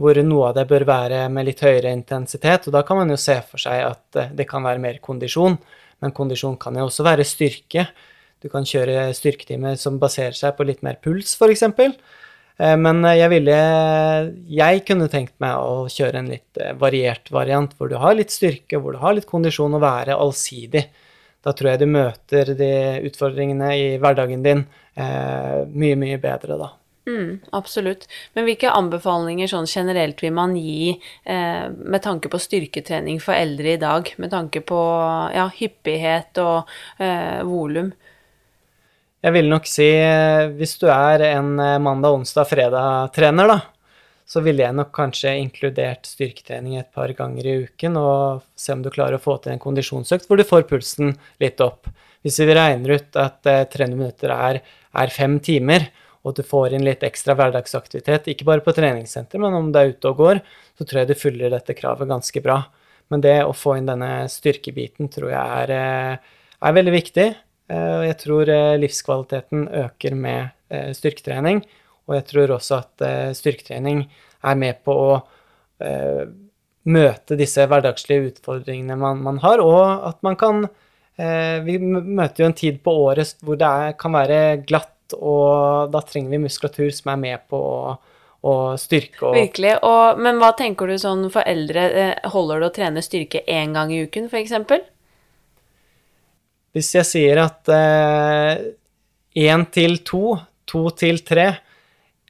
hvor 0.02 0.18
noe 0.26 0.50
av 0.50 0.58
det 0.58 0.66
bør 0.70 0.86
være 0.90 1.26
med 1.34 1.48
litt 1.48 1.62
høyere 1.64 1.94
intensitet. 1.94 2.68
Og 2.68 2.76
da 2.76 2.82
kan 2.88 3.02
man 3.02 3.14
jo 3.14 3.20
se 3.22 3.38
for 3.48 3.62
seg 3.62 3.84
at 3.86 4.20
eh, 4.20 4.32
det 4.38 4.48
kan 4.50 4.66
være 4.66 4.82
mer 4.82 4.98
kondisjon, 5.04 5.60
men 6.02 6.16
kondisjon 6.18 6.58
kan 6.62 6.78
jo 6.80 6.88
også 6.88 7.06
være 7.06 7.28
styrke. 7.28 7.86
Du 8.42 8.50
kan 8.50 8.66
kjøre 8.66 9.12
styrketimer 9.14 9.78
som 9.78 10.00
baserer 10.02 10.38
seg 10.38 10.56
på 10.58 10.66
litt 10.66 10.82
mer 10.86 10.98
puls, 11.04 11.36
f.eks. 11.38 11.68
Eh, 11.68 12.76
men 12.82 13.06
jeg 13.14 13.30
ville 13.36 13.60
Jeg 14.50 14.84
kunne 14.88 15.12
tenkt 15.14 15.38
meg 15.44 15.62
å 15.62 15.86
kjøre 15.92 16.24
en 16.24 16.34
litt 16.34 16.58
eh, 16.58 16.74
variert 16.82 17.32
variant, 17.34 17.78
hvor 17.78 17.92
du 17.92 18.00
har 18.02 18.18
litt 18.18 18.34
styrke, 18.34 18.82
hvor 18.82 18.98
du 18.98 19.04
har 19.04 19.18
litt 19.18 19.30
kondisjon, 19.30 19.78
og 19.78 19.86
være 19.86 20.18
allsidig. 20.18 20.88
Da 21.42 21.54
tror 21.58 21.74
jeg 21.74 21.82
du 21.82 21.90
møter 21.90 22.54
de 22.54 22.74
utfordringene 23.10 23.74
i 23.74 23.88
hverdagen 23.98 24.44
din 24.46 24.62
mye, 24.94 25.96
mye 25.98 26.20
bedre, 26.22 26.60
da. 26.60 26.68
Mm, 27.10 27.40
absolutt. 27.58 28.06
Men 28.38 28.46
hvilke 28.46 28.70
anbefalinger 28.70 29.50
sånn 29.50 29.66
generelt 29.70 30.22
vil 30.22 30.36
man 30.38 30.54
gi 30.60 30.92
eh, 30.94 31.66
med 31.74 32.04
tanke 32.06 32.30
på 32.30 32.40
styrketrening 32.42 33.18
for 33.24 33.34
eldre 33.34 33.74
i 33.74 33.82
dag? 33.82 34.12
Med 34.22 34.34
tanke 34.34 34.62
på 34.62 34.80
ja, 35.34 35.48
hyppighet 35.58 36.38
og 36.44 36.70
eh, 37.02 37.42
volum? 37.48 37.90
Jeg 39.22 39.34
vil 39.36 39.50
nok 39.50 39.68
si 39.70 39.86
eh, 39.86 40.48
hvis 40.58 40.78
du 40.82 40.88
er 40.94 41.26
en 41.32 41.54
eh, 41.62 41.80
mandag, 41.82 42.20
onsdag, 42.20 42.48
fredag-trener, 42.50 43.50
da, 43.50 43.58
så 44.26 44.42
ville 44.46 44.64
jeg 44.64 44.78
nok 44.78 44.94
kanskje 44.96 45.34
inkludert 45.42 46.06
styrketrening 46.10 46.78
et 46.80 46.90
par 46.94 47.12
ganger 47.18 47.50
i 47.50 47.56
uken 47.66 47.98
og 48.02 48.46
se 48.58 48.74
om 48.74 48.82
du 48.86 48.90
klarer 48.94 49.18
å 49.18 49.22
få 49.22 49.40
til 49.42 49.54
en 49.54 49.62
kondisjonsøkt 49.62 50.30
hvor 50.30 50.42
du 50.42 50.46
får 50.48 50.66
pulsen 50.70 51.16
litt 51.42 51.62
opp. 51.66 51.90
Hvis 52.22 52.38
vi 52.42 52.54
regner 52.54 52.98
ut 52.98 53.18
at 53.18 53.50
eh, 53.50 53.66
300 53.70 53.98
minutter 53.98 54.34
er, 54.38 54.62
er 54.94 55.14
fem 55.14 55.40
timer, 55.44 55.90
og 56.22 56.32
at 56.32 56.42
du 56.42 56.46
får 56.46 56.76
inn 56.76 56.86
litt 56.86 57.04
ekstra 57.06 57.34
hverdagsaktivitet, 57.38 58.30
ikke 58.30 58.46
bare 58.46 58.64
på 58.66 58.74
treningssenter, 58.78 59.42
men 59.42 59.56
om 59.58 59.72
du 59.74 59.80
er 59.80 59.94
ute 59.96 60.12
og 60.12 60.20
går, 60.22 60.42
så 60.78 60.86
tror 60.86 61.02
jeg 61.02 61.10
du 61.10 61.18
fyller 61.18 61.54
dette 61.54 61.76
kravet 61.78 62.10
ganske 62.10 62.44
bra. 62.46 62.60
Men 63.12 63.24
det 63.26 63.40
å 63.44 63.56
få 63.58 63.76
inn 63.80 63.90
denne 63.90 64.28
styrkebiten 64.32 65.10
tror 65.12 65.34
jeg 65.34 65.64
er, 65.64 65.74
eh, 65.76 66.36
er 66.62 66.78
veldig 66.78 66.94
viktig. 66.94 67.28
Og 67.72 68.04
jeg 68.04 68.18
tror 68.20 68.50
eh, 68.52 68.78
livskvaliteten 68.82 69.68
øker 69.82 70.16
med 70.16 70.58
styrketrening, 70.96 71.62
og 72.08 72.16
jeg 72.16 72.26
tror 72.30 72.52
også 72.56 72.78
at 72.78 73.04
styrketrening 73.36 74.06
er 74.48 74.56
med 74.56 74.78
på 74.88 74.94
å 74.96 75.10
møte 76.88 77.36
disse 77.40 77.66
hverdagslige 77.68 78.30
utfordringene 78.30 78.96
man, 79.00 79.20
man, 79.24 79.42
har, 79.44 79.60
og 79.60 80.08
at 80.08 80.22
man 80.24 80.38
kan 80.40 80.64
Vi 81.20 81.76
møter 81.78 82.42
jo 82.42 82.48
en 82.48 82.56
tid 82.56 82.80
på 82.86 82.94
året 83.04 83.36
hvor 83.44 83.60
det 83.60 83.68
er, 83.68 83.98
kan 84.00 84.16
være 84.16 84.40
glatt, 84.64 84.96
og 85.18 85.92
da 85.94 86.02
trenger 86.06 86.34
vi 86.36 86.46
muskulatur 86.46 86.90
som 86.96 87.14
er 87.14 87.22
med 87.28 87.46
på 87.52 87.60
å 87.60 88.00
og 88.42 88.80
styrke 88.82 89.28
og 89.28 89.36
Virkelig. 89.38 89.76
Og, 89.86 90.18
men 90.18 90.40
hva 90.42 90.48
tenker 90.58 90.90
du 90.90 90.96
sånn 90.98 91.28
for 91.30 91.46
eldre? 91.46 91.84
Holder 92.34 92.64
det 92.64 92.70
å 92.72 92.74
trene 92.74 93.04
styrke 93.06 93.44
én 93.46 93.76
gang 93.78 93.92
i 93.94 94.00
uken, 94.08 94.32
f.eks.? 94.34 94.56
Hvis 96.74 96.90
jeg 96.96 97.06
sier 97.06 97.42
at 97.44 97.70
én 99.38 99.66
til 99.72 100.00
to, 100.08 100.36
to 100.68 100.90
til 100.98 101.22
tre 101.24 101.46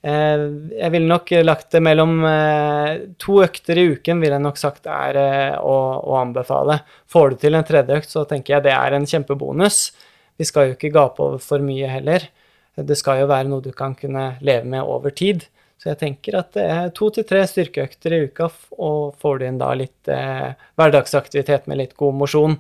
eh, 0.04 0.44
Jeg 0.78 0.91
ville 0.94 1.10
nok 1.10 1.32
lagt 1.46 1.72
det 1.74 1.82
mellom 1.84 2.20
eh, 2.28 2.91
To 3.22 3.39
økter 3.41 3.80
i 3.82 3.88
uken 3.96 4.22
ville 4.22 4.38
jeg 4.38 4.46
nok 4.46 4.60
sagt 4.62 4.89
er 4.89 5.17
eh, 5.22 5.56
å, 5.58 5.78
å, 6.02 6.20
anbefale. 6.22 6.82
Får 7.10 7.32
du 7.32 7.41
til 7.41 7.58
en 7.58 7.65
tredje 7.65 8.02
økt, 8.02 8.12
så 8.12 8.26
tenker 8.30 8.58
jeg 8.58 8.67
det 8.67 8.76
er 8.76 8.98
en 8.98 9.08
kjempebonus. 9.08 9.91
Vi 10.38 10.48
skal 10.48 10.70
jo 10.70 10.78
ikke 10.78 10.94
gape 10.94 11.22
over 11.24 11.41
for 11.41 11.63
mye 11.63 11.89
heller. 11.89 12.30
Det 12.75 12.97
skal 12.97 13.21
jo 13.21 13.31
være 13.31 13.49
noe 13.51 13.63
du 13.63 13.71
kan 13.75 13.95
kunne 13.97 14.36
leve 14.41 14.67
med 14.69 14.84
over 14.84 15.13
tid. 15.15 15.47
Så 15.81 15.89
jeg 15.89 15.99
tenker 15.99 16.38
at 16.38 16.53
det 16.53 16.67
er 16.69 16.91
to 16.95 17.10
til 17.13 17.25
tre 17.27 17.41
styrkeøkter 17.49 18.13
i 18.13 18.21
uka, 18.29 18.51
og 18.77 19.17
får 19.21 19.39
du 19.41 19.47
inn 19.47 19.60
da 19.62 19.71
litt 19.73 20.12
eh, 20.13 20.51
hverdagsaktivitet 20.77 21.65
med 21.67 21.81
litt 21.81 21.95
god 21.97 22.19
mosjon, 22.19 22.60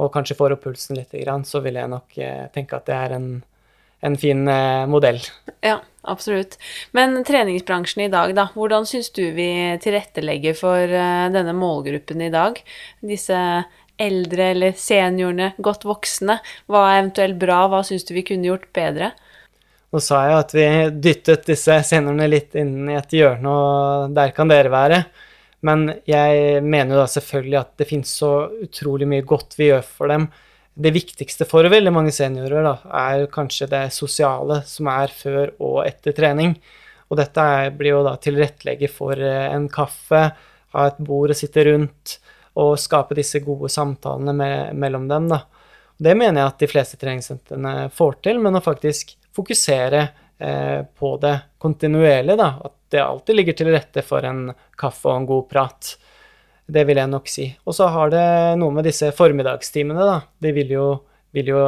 og 0.00 0.12
kanskje 0.14 0.36
får 0.38 0.54
opp 0.54 0.62
pulsen 0.68 1.00
litt, 1.00 1.16
så 1.50 1.62
vil 1.64 1.80
jeg 1.80 1.90
nok 1.90 2.20
eh, 2.22 2.44
tenke 2.54 2.78
at 2.78 2.86
det 2.86 2.96
er 2.96 3.16
en 3.18 3.30
en 4.00 4.16
fin 4.16 4.48
eh, 4.48 4.86
modell. 4.88 5.20
Ja, 5.60 5.80
absolutt. 6.02 6.56
Men 6.96 7.20
treningsbransjen 7.24 8.06
i 8.06 8.12
dag, 8.12 8.32
da. 8.36 8.48
Hvordan 8.56 8.88
syns 8.88 9.12
du 9.16 9.22
vi 9.36 9.50
tilrettelegger 9.82 10.56
for 10.58 10.80
eh, 10.80 11.26
denne 11.34 11.54
målgruppen 11.56 12.24
i 12.24 12.32
dag? 12.32 12.60
Disse 13.04 13.38
eldre 14.00 14.52
eller 14.54 14.76
seniorene, 14.80 15.52
godt 15.60 15.84
voksne. 15.84 16.38
Hva 16.70 16.86
er 16.86 17.02
eventuelt 17.02 17.36
bra, 17.42 17.66
hva 17.68 17.82
syns 17.84 18.08
du 18.08 18.14
vi 18.16 18.24
kunne 18.30 18.48
gjort 18.48 18.70
bedre? 18.76 19.12
Nå 19.90 20.02
sa 20.04 20.20
jeg 20.28 20.36
at 20.38 20.52
vi 20.54 20.66
dyttet 21.08 21.48
disse 21.48 21.80
seniorene 21.86 22.28
litt 22.30 22.54
inn 22.58 22.92
i 22.92 22.98
et 22.98 23.16
hjørne, 23.16 23.50
og 23.50 24.14
der 24.14 24.30
kan 24.36 24.50
dere 24.50 24.70
være. 24.70 25.00
Men 25.66 25.88
jeg 26.08 26.62
mener 26.62 26.94
jo 26.94 27.02
da 27.02 27.08
selvfølgelig 27.10 27.58
at 27.58 27.72
det 27.80 27.88
finnes 27.88 28.12
så 28.22 28.30
utrolig 28.62 29.08
mye 29.10 29.26
godt 29.26 29.58
vi 29.58 29.72
gjør 29.72 29.82
for 29.84 30.12
dem 30.12 30.30
det 30.80 30.92
viktigste 30.94 31.46
for 31.48 31.66
veldig 31.68 31.92
mange 31.92 32.12
seniorer 32.14 32.64
da, 32.64 32.74
er 33.02 33.26
kanskje 33.32 33.68
det 33.70 33.82
sosiale 33.94 34.60
som 34.68 34.88
er 34.92 35.12
før 35.12 35.52
og 35.58 35.82
etter 35.86 36.14
trening. 36.16 36.54
Og 37.10 37.18
dette 37.18 37.44
blir 37.76 37.96
jo 37.96 38.04
da 38.06 38.14
tilrettelegge 38.22 38.90
for 38.92 39.18
eh, 39.18 39.48
en 39.50 39.66
kaffe, 39.72 40.22
ha 40.70 40.84
et 40.86 41.00
bord 41.02 41.32
å 41.32 41.36
sitte 41.36 41.64
rundt 41.66 42.18
og 42.60 42.76
skape 42.78 43.16
disse 43.18 43.40
gode 43.42 43.70
samtalene 43.72 44.34
med, 44.36 44.76
mellom 44.78 45.08
dem. 45.10 45.26
da. 45.30 45.42
Det 46.00 46.14
mener 46.16 46.40
jeg 46.40 46.52
at 46.52 46.62
de 46.62 46.70
fleste 46.70 47.00
treningssentrene 47.00 47.74
får 47.94 48.20
til, 48.24 48.38
men 48.42 48.56
å 48.56 48.62
faktisk 48.64 49.16
fokusere 49.36 50.02
eh, 50.38 50.82
på 50.98 51.14
det 51.22 51.36
kontinuerlig. 51.58 52.36
da, 52.38 52.54
At 52.64 52.76
det 52.90 53.02
alltid 53.04 53.36
ligger 53.36 53.58
til 53.58 53.72
rette 53.74 54.02
for 54.06 54.26
en 54.26 54.50
kaffe 54.78 55.08
og 55.08 55.20
en 55.20 55.28
god 55.28 55.48
prat. 55.50 55.94
Det 56.70 56.84
vil 56.86 57.00
jeg 57.02 57.10
nok 57.10 57.30
si. 57.30 57.46
Og 57.66 57.74
så 57.74 57.88
har 57.90 58.12
det 58.12 58.26
noe 58.60 58.74
med 58.74 58.86
disse 58.86 59.10
formiddagstimene, 59.16 60.06
da. 60.06 60.20
De 60.38 60.52
vil 60.54 60.74
jo, 60.76 60.86
vil 61.34 61.52
jo, 61.52 61.64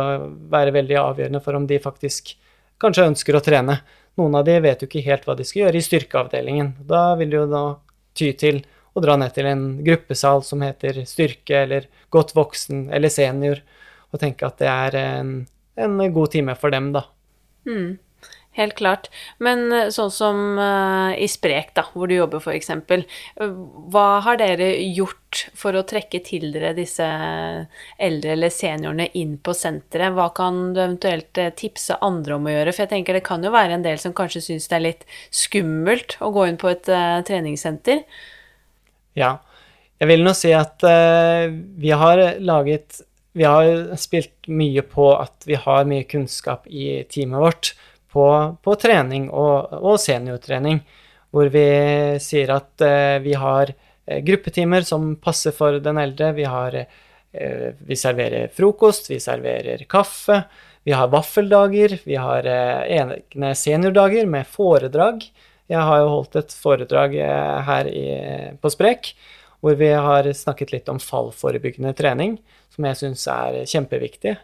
være 0.52 0.74
veldig 0.74 0.98
avgjørende 1.00 1.42
for 1.42 1.58
om 1.58 1.66
de 1.66 1.80
faktisk 1.82 2.34
kanskje 2.82 3.08
ønsker 3.12 3.38
å 3.38 3.42
trene. 3.44 3.80
Noen 4.18 4.36
av 4.38 4.46
de 4.46 4.58
vet 4.62 4.82
jo 4.82 4.90
ikke 4.90 5.04
helt 5.06 5.26
hva 5.26 5.36
de 5.38 5.46
skal 5.46 5.66
gjøre 5.66 5.78
i 5.78 5.86
styrkeavdelingen. 5.86 6.74
Da 6.86 7.12
vil 7.18 7.32
de 7.32 7.40
jo 7.40 7.48
da 7.50 7.64
ty 8.18 8.32
til 8.38 8.60
å 8.92 9.00
dra 9.00 9.16
ned 9.16 9.32
til 9.34 9.48
en 9.48 9.64
gruppesal 9.84 10.42
som 10.44 10.62
heter 10.64 11.00
styrke 11.08 11.62
eller 11.64 11.88
godt 12.12 12.34
voksen 12.36 12.90
eller 12.92 13.12
senior, 13.12 13.62
og 14.12 14.20
tenke 14.20 14.44
at 14.44 14.58
det 14.60 14.68
er 14.68 14.98
en, 15.00 15.30
en 15.80 15.96
god 16.12 16.34
time 16.34 16.56
for 16.60 16.74
dem, 16.74 16.90
da. 16.92 17.06
Mm. 17.68 17.98
Helt 18.52 18.74
klart. 18.76 19.08
Men 19.40 19.72
eh, 19.72 19.88
sånn 19.88 20.10
som 20.12 20.40
uh, 20.60 21.12
i 21.16 21.24
Sprek, 21.30 21.70
da, 21.76 21.86
hvor 21.94 22.10
du 22.10 22.18
jobber 22.18 22.42
f.eks. 22.42 22.68
Hva 23.92 24.08
har 24.26 24.36
dere 24.40 24.74
gjort 24.92 25.46
for 25.56 25.72
å 25.78 25.84
trekke 25.88 26.20
til 26.26 26.50
dere 26.52 26.74
disse 26.76 27.06
eldre 27.96 28.34
eller 28.34 28.52
seniorene 28.52 29.08
inn 29.16 29.38
på 29.40 29.54
senteret? 29.56 30.12
Hva 30.12 30.28
kan 30.36 30.60
du 30.76 30.82
eventuelt 30.82 31.40
eh, 31.40 31.54
tipse 31.56 31.96
andre 32.04 32.36
om 32.36 32.50
å 32.50 32.52
gjøre? 32.52 32.74
For 32.74 32.84
jeg 32.84 32.92
tenker 32.92 33.16
det 33.16 33.24
kan 33.24 33.44
jo 33.44 33.54
være 33.54 33.78
en 33.78 33.86
del 33.86 33.96
som 34.02 34.12
kanskje 34.16 34.44
syns 34.44 34.68
det 34.68 34.76
er 34.76 34.84
litt 34.90 35.08
skummelt 35.32 36.18
å 36.20 36.28
gå 36.36 36.44
inn 36.50 36.60
på 36.60 36.68
et 36.74 36.92
uh, 36.92 37.22
treningssenter. 37.24 38.04
Ja. 39.16 39.38
Jeg 40.02 40.10
vil 40.12 40.26
nå 40.26 40.36
si 40.36 40.52
at 40.52 40.84
uh, 40.84 41.48
vi 41.80 41.96
har 41.96 42.20
laget 42.42 43.00
Vi 43.32 43.44
har 43.44 43.94
spilt 43.96 44.48
mye 44.48 44.82
på 44.84 45.06
at 45.16 45.46
vi 45.48 45.56
har 45.56 45.86
mye 45.88 46.04
kunnskap 46.08 46.66
i 46.68 47.02
teamet 47.08 47.40
vårt 47.40 47.70
på, 48.12 48.26
på 48.60 48.74
trening 48.80 49.30
og, 49.30 49.72
og, 49.78 49.96
seniortrening, 50.00 50.82
hvor 51.32 51.48
vi 51.52 51.64
sier 52.20 52.52
at 52.52 52.84
eh, 52.84 53.16
vi 53.24 53.32
har 53.40 53.72
uh, 53.72 54.18
gruppetimer 54.26 54.84
som 54.84 55.14
passer 55.16 55.56
for 55.56 55.80
den 55.80 56.00
eldre. 56.02 56.34
Vi, 56.36 56.44
har, 56.44 56.76
eh, 56.76 57.70
vi 57.80 57.96
serverer 57.96 58.52
frokost, 58.52 59.08
vi 59.08 59.20
serverer 59.22 59.86
kaffe, 59.88 60.42
vi 60.84 60.92
har 60.92 61.08
vaffeldager, 61.08 61.96
vi 62.04 62.18
har 62.18 62.44
egne 62.44 63.54
seniordager 63.56 64.26
med 64.28 64.50
foredrag. 64.50 65.22
Jeg 65.70 65.88
har 65.88 66.02
jo 66.02 66.10
holdt 66.18 66.40
et 66.40 66.52
foredrag 66.58 67.14
her 67.64 67.88
i, 67.88 68.08
på 68.60 68.72
Sprek 68.74 69.14
hvor 69.62 69.78
vi 69.78 69.92
har 69.94 70.26
snakket 70.34 70.72
litt 70.74 70.90
om 70.90 70.98
fallforebyggende 70.98 71.94
trening, 71.94 72.34
som 72.72 72.88
jeg 72.88 72.98
syns 73.00 73.26
er 73.30 73.58
kjempeviktig. 73.68 74.36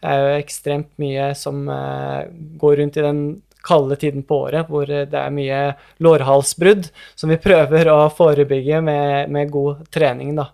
Det 0.00 0.08
er 0.08 0.20
jo 0.22 0.40
ekstremt 0.40 0.90
mye 1.00 1.30
som 1.36 1.66
uh, 1.68 2.24
går 2.60 2.80
rundt 2.80 2.98
i 3.00 3.04
den 3.04 3.22
kalde 3.64 3.96
tiden 4.00 4.22
på 4.24 4.38
året 4.46 4.70
hvor 4.72 4.88
det 4.88 5.16
er 5.16 5.34
mye 5.34 5.58
lårhalsbrudd, 6.00 6.88
som 7.14 7.32
vi 7.32 7.40
prøver 7.48 7.90
å 7.92 7.98
forebygge 8.14 8.80
med, 8.84 9.28
med, 9.32 9.52
god 9.52 9.84
trening. 9.92 10.34
da. 10.38 10.48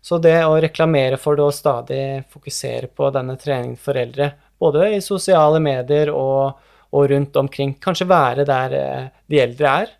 Så 0.00 0.20
det 0.22 0.38
å 0.46 0.56
reklamere 0.62 1.18
for 1.20 1.36
det 1.36 1.44
og 1.44 1.54
stadig 1.54 2.00
fokusere 2.32 2.88
på 2.94 3.10
denne 3.12 3.36
treningen 3.40 3.76
for 3.80 3.98
eldre, 3.98 4.30
både 4.58 4.94
i 4.96 5.02
sosiale 5.04 5.60
medier 5.60 6.12
og, 6.14 6.56
og 6.96 7.08
rundt 7.10 7.36
omkring, 7.36 7.74
kanskje 7.82 8.08
være 8.08 8.48
der 8.48 8.76
uh, 8.80 9.08
de 9.28 9.42
eldre 9.44 9.78
er, 9.82 9.96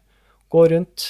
gå 0.53 0.65
rundt. 0.73 1.07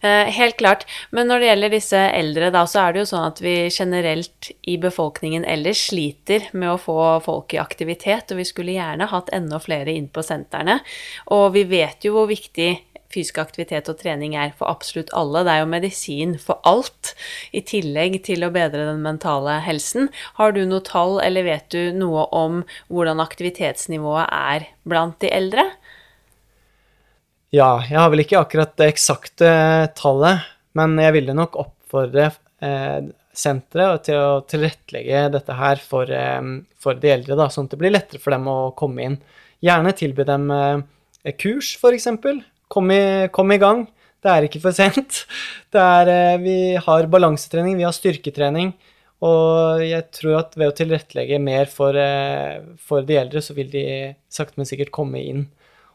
Eh, 0.00 0.28
helt 0.36 0.56
klart. 0.56 0.86
Men 1.10 1.30
når 1.30 1.40
det 1.40 1.48
gjelder 1.48 1.74
disse 1.76 2.00
eldre, 2.18 2.50
da, 2.52 2.64
så 2.68 2.82
er 2.82 2.92
det 2.92 3.02
jo 3.02 3.10
sånn 3.12 3.28
at 3.30 3.42
vi 3.44 3.54
generelt 3.72 4.50
i 4.68 4.76
befolkningen 4.82 5.46
ellers 5.48 5.86
sliter 5.88 6.48
med 6.52 6.74
å 6.74 6.80
få 6.80 6.98
folk 7.24 7.54
i 7.54 7.60
aktivitet, 7.62 8.32
og 8.32 8.42
vi 8.42 8.48
skulle 8.48 8.76
gjerne 8.76 9.08
hatt 9.12 9.32
enda 9.32 9.60
flere 9.62 9.94
inn 9.94 10.10
på 10.12 10.24
sentrene. 10.26 10.80
Og 11.32 11.52
vi 11.56 11.64
vet 11.70 12.04
jo 12.04 12.16
hvor 12.18 12.28
viktig 12.30 12.72
fysisk 13.12 13.38
aktivitet 13.42 13.90
og 13.92 13.98
trening 14.00 14.36
er 14.38 14.54
for 14.56 14.70
absolutt 14.70 15.12
alle. 15.16 15.44
Det 15.44 15.54
er 15.54 15.62
jo 15.62 15.70
medisin 15.70 16.34
for 16.40 16.60
alt, 16.68 17.12
i 17.52 17.62
tillegg 17.64 18.18
til 18.26 18.46
å 18.46 18.52
bedre 18.54 18.88
den 18.88 19.02
mentale 19.04 19.58
helsen. 19.66 20.08
Har 20.38 20.56
du 20.56 20.64
noe 20.66 20.84
tall, 20.86 21.18
eller 21.24 21.46
vet 21.46 21.68
du 21.74 21.92
noe 21.96 22.26
om 22.32 22.62
hvordan 22.88 23.22
aktivitetsnivået 23.24 24.32
er 24.32 24.68
blant 24.88 25.20
de 25.22 25.32
eldre? 25.32 25.68
Ja, 27.52 27.82
jeg 27.84 27.98
har 28.00 28.08
vel 28.08 28.22
ikke 28.22 28.40
akkurat 28.40 28.70
det 28.80 28.86
eksakte 28.94 29.48
tallet, 29.98 30.46
men 30.78 30.96
jeg 30.96 31.12
ville 31.18 31.34
nok 31.36 31.58
oppfordre 31.60 32.30
eh, 32.64 33.10
senteret 33.36 34.06
til 34.06 34.16
å 34.16 34.40
tilrettelegge 34.48 35.26
dette 35.34 35.56
her 35.58 35.82
for, 35.84 36.08
eh, 36.08 36.40
for, 36.80 36.96
de 37.02 37.12
eldre, 37.12 37.36
da, 37.36 37.50
sånn 37.52 37.68
at 37.68 37.74
det 37.74 37.80
blir 37.82 37.92
lettere 37.92 38.22
for 38.24 38.32
dem 38.32 38.48
å 38.48 38.56
komme 38.78 39.04
inn. 39.04 39.18
Gjerne 39.60 39.92
tilby 40.00 40.24
dem 40.30 40.48
eh, 40.56 41.34
kurs, 41.36 41.74
f.eks. 41.76 42.08
Kom, 42.72 42.96
kom 43.36 43.52
i 43.52 43.60
gang. 43.60 43.84
Det 44.22 44.30
er 44.32 44.46
ikke 44.46 44.62
for 44.62 44.76
sent. 44.76 45.24
Er, 45.76 46.08
eh, 46.08 46.40
vi 46.40 46.58
har 46.80 47.12
balansetrening, 47.12 47.76
vi 47.76 47.84
har 47.84 47.92
styrketrening. 47.96 48.72
Og 49.28 49.82
jeg 49.84 50.08
tror 50.16 50.40
at 50.40 50.56
ved 50.56 50.72
å 50.72 50.76
tilrettelegge 50.80 51.38
mer 51.42 51.68
for, 51.70 52.00
eh, 52.00 52.62
for 52.80 53.04
de 53.04 53.20
eldre, 53.20 53.44
så 53.44 53.54
vil 53.60 53.68
de 53.70 53.84
sakte, 54.32 54.56
men 54.56 54.68
sikkert 54.68 54.94
komme 54.94 55.20
inn. 55.20 55.50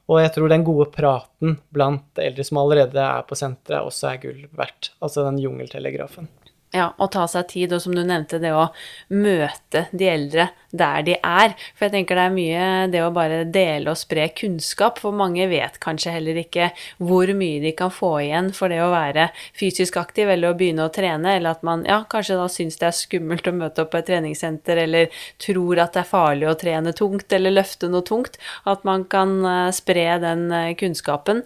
Og 0.08 0.22
jeg 0.22 0.32
tror 0.34 0.52
den 0.52 0.64
gode 0.64 0.88
praten 0.96 1.58
blant 1.76 2.22
eldre 2.24 2.46
som 2.48 2.62
allerede 2.62 3.02
er 3.04 3.26
på 3.28 3.36
senteret, 3.36 3.84
også 3.84 4.14
er 4.14 4.22
gull 4.24 4.46
verdt. 4.56 4.94
Altså 5.04 5.26
den 5.28 5.42
jungeltelegrafen. 5.44 6.30
Ja, 6.78 6.92
og 7.02 7.12
ta 7.16 7.26
seg 7.32 7.50
tid, 7.52 7.74
og 7.74 7.82
som 7.84 7.96
du 7.96 8.04
nevnte, 8.06 8.42
det 8.44 8.54
å 8.54 8.70
møte 9.10 9.88
de 9.92 10.10
eldre 10.12 10.50
der 10.78 11.04
de 11.08 11.16
er. 11.24 11.54
For 11.76 11.88
jeg 11.88 11.94
tenker 11.96 12.18
det 12.18 12.26
er 12.28 12.36
mye 12.36 12.66
det 12.92 13.02
å 13.04 13.12
bare 13.16 13.44
dele 13.50 13.94
og 13.94 14.00
spre 14.00 14.28
kunnskap, 14.36 15.00
for 15.02 15.16
mange 15.16 15.48
vet 15.50 15.80
kanskje 15.84 16.14
heller 16.18 16.40
ikke 16.42 16.70
hvor 17.04 17.32
mye 17.38 17.62
de 17.64 17.74
kan 17.78 17.92
få 17.94 18.12
igjen 18.26 18.52
for 18.56 18.74
det 18.74 18.82
å 18.84 18.92
være 18.92 19.30
fysisk 19.58 19.98
aktiv 20.02 20.30
eller 20.30 20.52
å 20.52 20.58
begynne 20.60 20.88
å 20.88 20.94
trene, 20.94 21.38
eller 21.38 21.56
at 21.56 21.64
man 21.68 21.86
ja, 21.88 22.02
kanskje 22.10 22.40
da 22.40 22.48
syns 22.52 22.80
det 22.82 22.90
er 22.90 22.98
skummelt 22.98 23.48
å 23.48 23.56
møte 23.56 23.86
opp 23.86 23.94
på 23.94 24.02
et 24.02 24.10
treningssenter, 24.12 24.84
eller 24.84 25.24
tror 25.44 25.82
at 25.84 25.96
det 25.96 26.04
er 26.04 26.12
farlig 26.12 26.50
å 26.52 26.58
trene 26.60 26.94
tungt 26.98 27.34
eller 27.34 27.56
løfte 27.56 27.90
noe 27.92 28.06
tungt. 28.08 28.38
At 28.68 28.84
man 28.88 29.06
kan 29.10 29.40
uh, 29.46 29.72
spre 29.76 30.20
den 30.22 30.48
uh, 30.52 30.74
kunnskapen. 30.78 31.44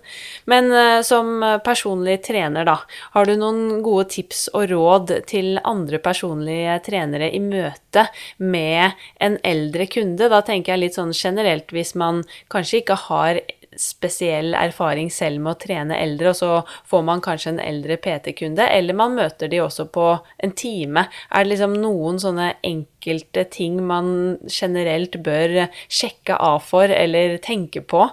Men 0.50 0.72
uh, 0.74 1.00
som 1.06 1.39
personlig 1.65 2.22
trener, 2.28 2.65
da, 2.67 2.80
har 3.15 3.28
du 3.28 3.36
noen 3.38 3.82
gode 3.86 4.10
tips 4.15 4.48
og 4.58 4.70
råd 4.72 5.15
til 5.29 5.60
andre 5.67 6.01
personlige 6.03 6.79
trenere 6.88 7.31
i 7.34 7.39
møte 7.43 8.07
med 8.38 8.97
en 9.21 9.38
eldre 9.47 9.88
kunde? 9.91 10.29
Da 10.31 10.41
tenker 10.45 10.75
jeg 10.75 10.86
litt 10.86 10.99
sånn 10.99 11.15
generelt 11.15 11.71
hvis 11.73 11.95
man 11.99 12.23
kanskje 12.51 12.81
ikke 12.84 12.99
har 13.07 13.41
spesiell 13.79 14.53
erfaring 14.57 15.10
selv 15.13 15.41
med 15.43 15.53
å 15.53 15.60
trene 15.62 15.97
eldre, 16.01 16.31
og 16.31 16.38
så 16.38 16.49
får 16.89 17.03
man 17.07 17.23
kanskje 17.23 17.53
en 17.53 17.63
eldre 17.63 17.97
PT-kunde, 18.03 18.67
eller 18.67 18.97
man 18.97 19.15
møter 19.15 19.51
de 19.51 19.62
også 19.63 19.88
på 19.93 20.07
en 20.43 20.55
time. 20.57 21.05
Er 21.31 21.45
det 21.45 21.53
liksom 21.53 21.77
noen 21.79 22.19
sånne 22.21 22.53
enkelte 22.67 23.45
ting 23.53 23.79
man 23.88 24.38
generelt 24.51 25.17
bør 25.23 25.65
sjekke 25.88 26.36
av 26.36 26.62
for 26.67 26.91
eller 26.91 27.38
tenke 27.43 27.84
på? 27.84 28.10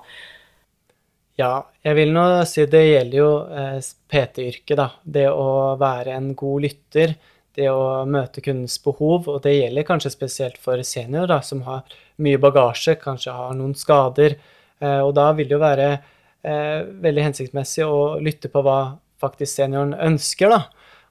Ja, 1.38 1.68
jeg 1.86 1.94
vil 1.94 2.10
nå 2.10 2.22
si 2.50 2.64
det 2.66 2.80
gjelder 2.82 3.18
jo 3.20 3.30
eh, 3.46 3.76
PT-yrket, 4.10 4.74
da. 4.78 4.88
Det 5.06 5.28
å 5.30 5.76
være 5.78 6.16
en 6.16 6.32
god 6.38 6.64
lytter, 6.64 7.12
det 7.54 7.68
å 7.70 8.06
møte 8.10 8.42
kundens 8.42 8.74
behov. 8.82 9.28
Og 9.30 9.38
det 9.44 9.52
gjelder 9.54 9.86
kanskje 9.86 10.10
spesielt 10.10 10.56
for 10.58 10.82
seniorer, 10.82 11.28
da, 11.30 11.36
som 11.46 11.60
har 11.68 11.98
mye 12.24 12.40
bagasje, 12.42 12.96
kanskje 12.98 13.36
har 13.36 13.52
noen 13.54 13.76
skader. 13.78 14.34
Eh, 14.82 14.98
og 14.98 15.12
da 15.14 15.28
vil 15.38 15.46
det 15.46 15.54
jo 15.54 15.60
være 15.62 15.86
eh, 15.94 16.80
veldig 17.06 17.28
hensiktsmessig 17.28 17.86
å 17.86 18.16
lytte 18.18 18.50
på 18.50 18.62
hva 18.66 18.80
faktisk 19.22 19.60
senioren 19.60 19.94
ønsker, 20.08 20.50
da. 20.50 20.64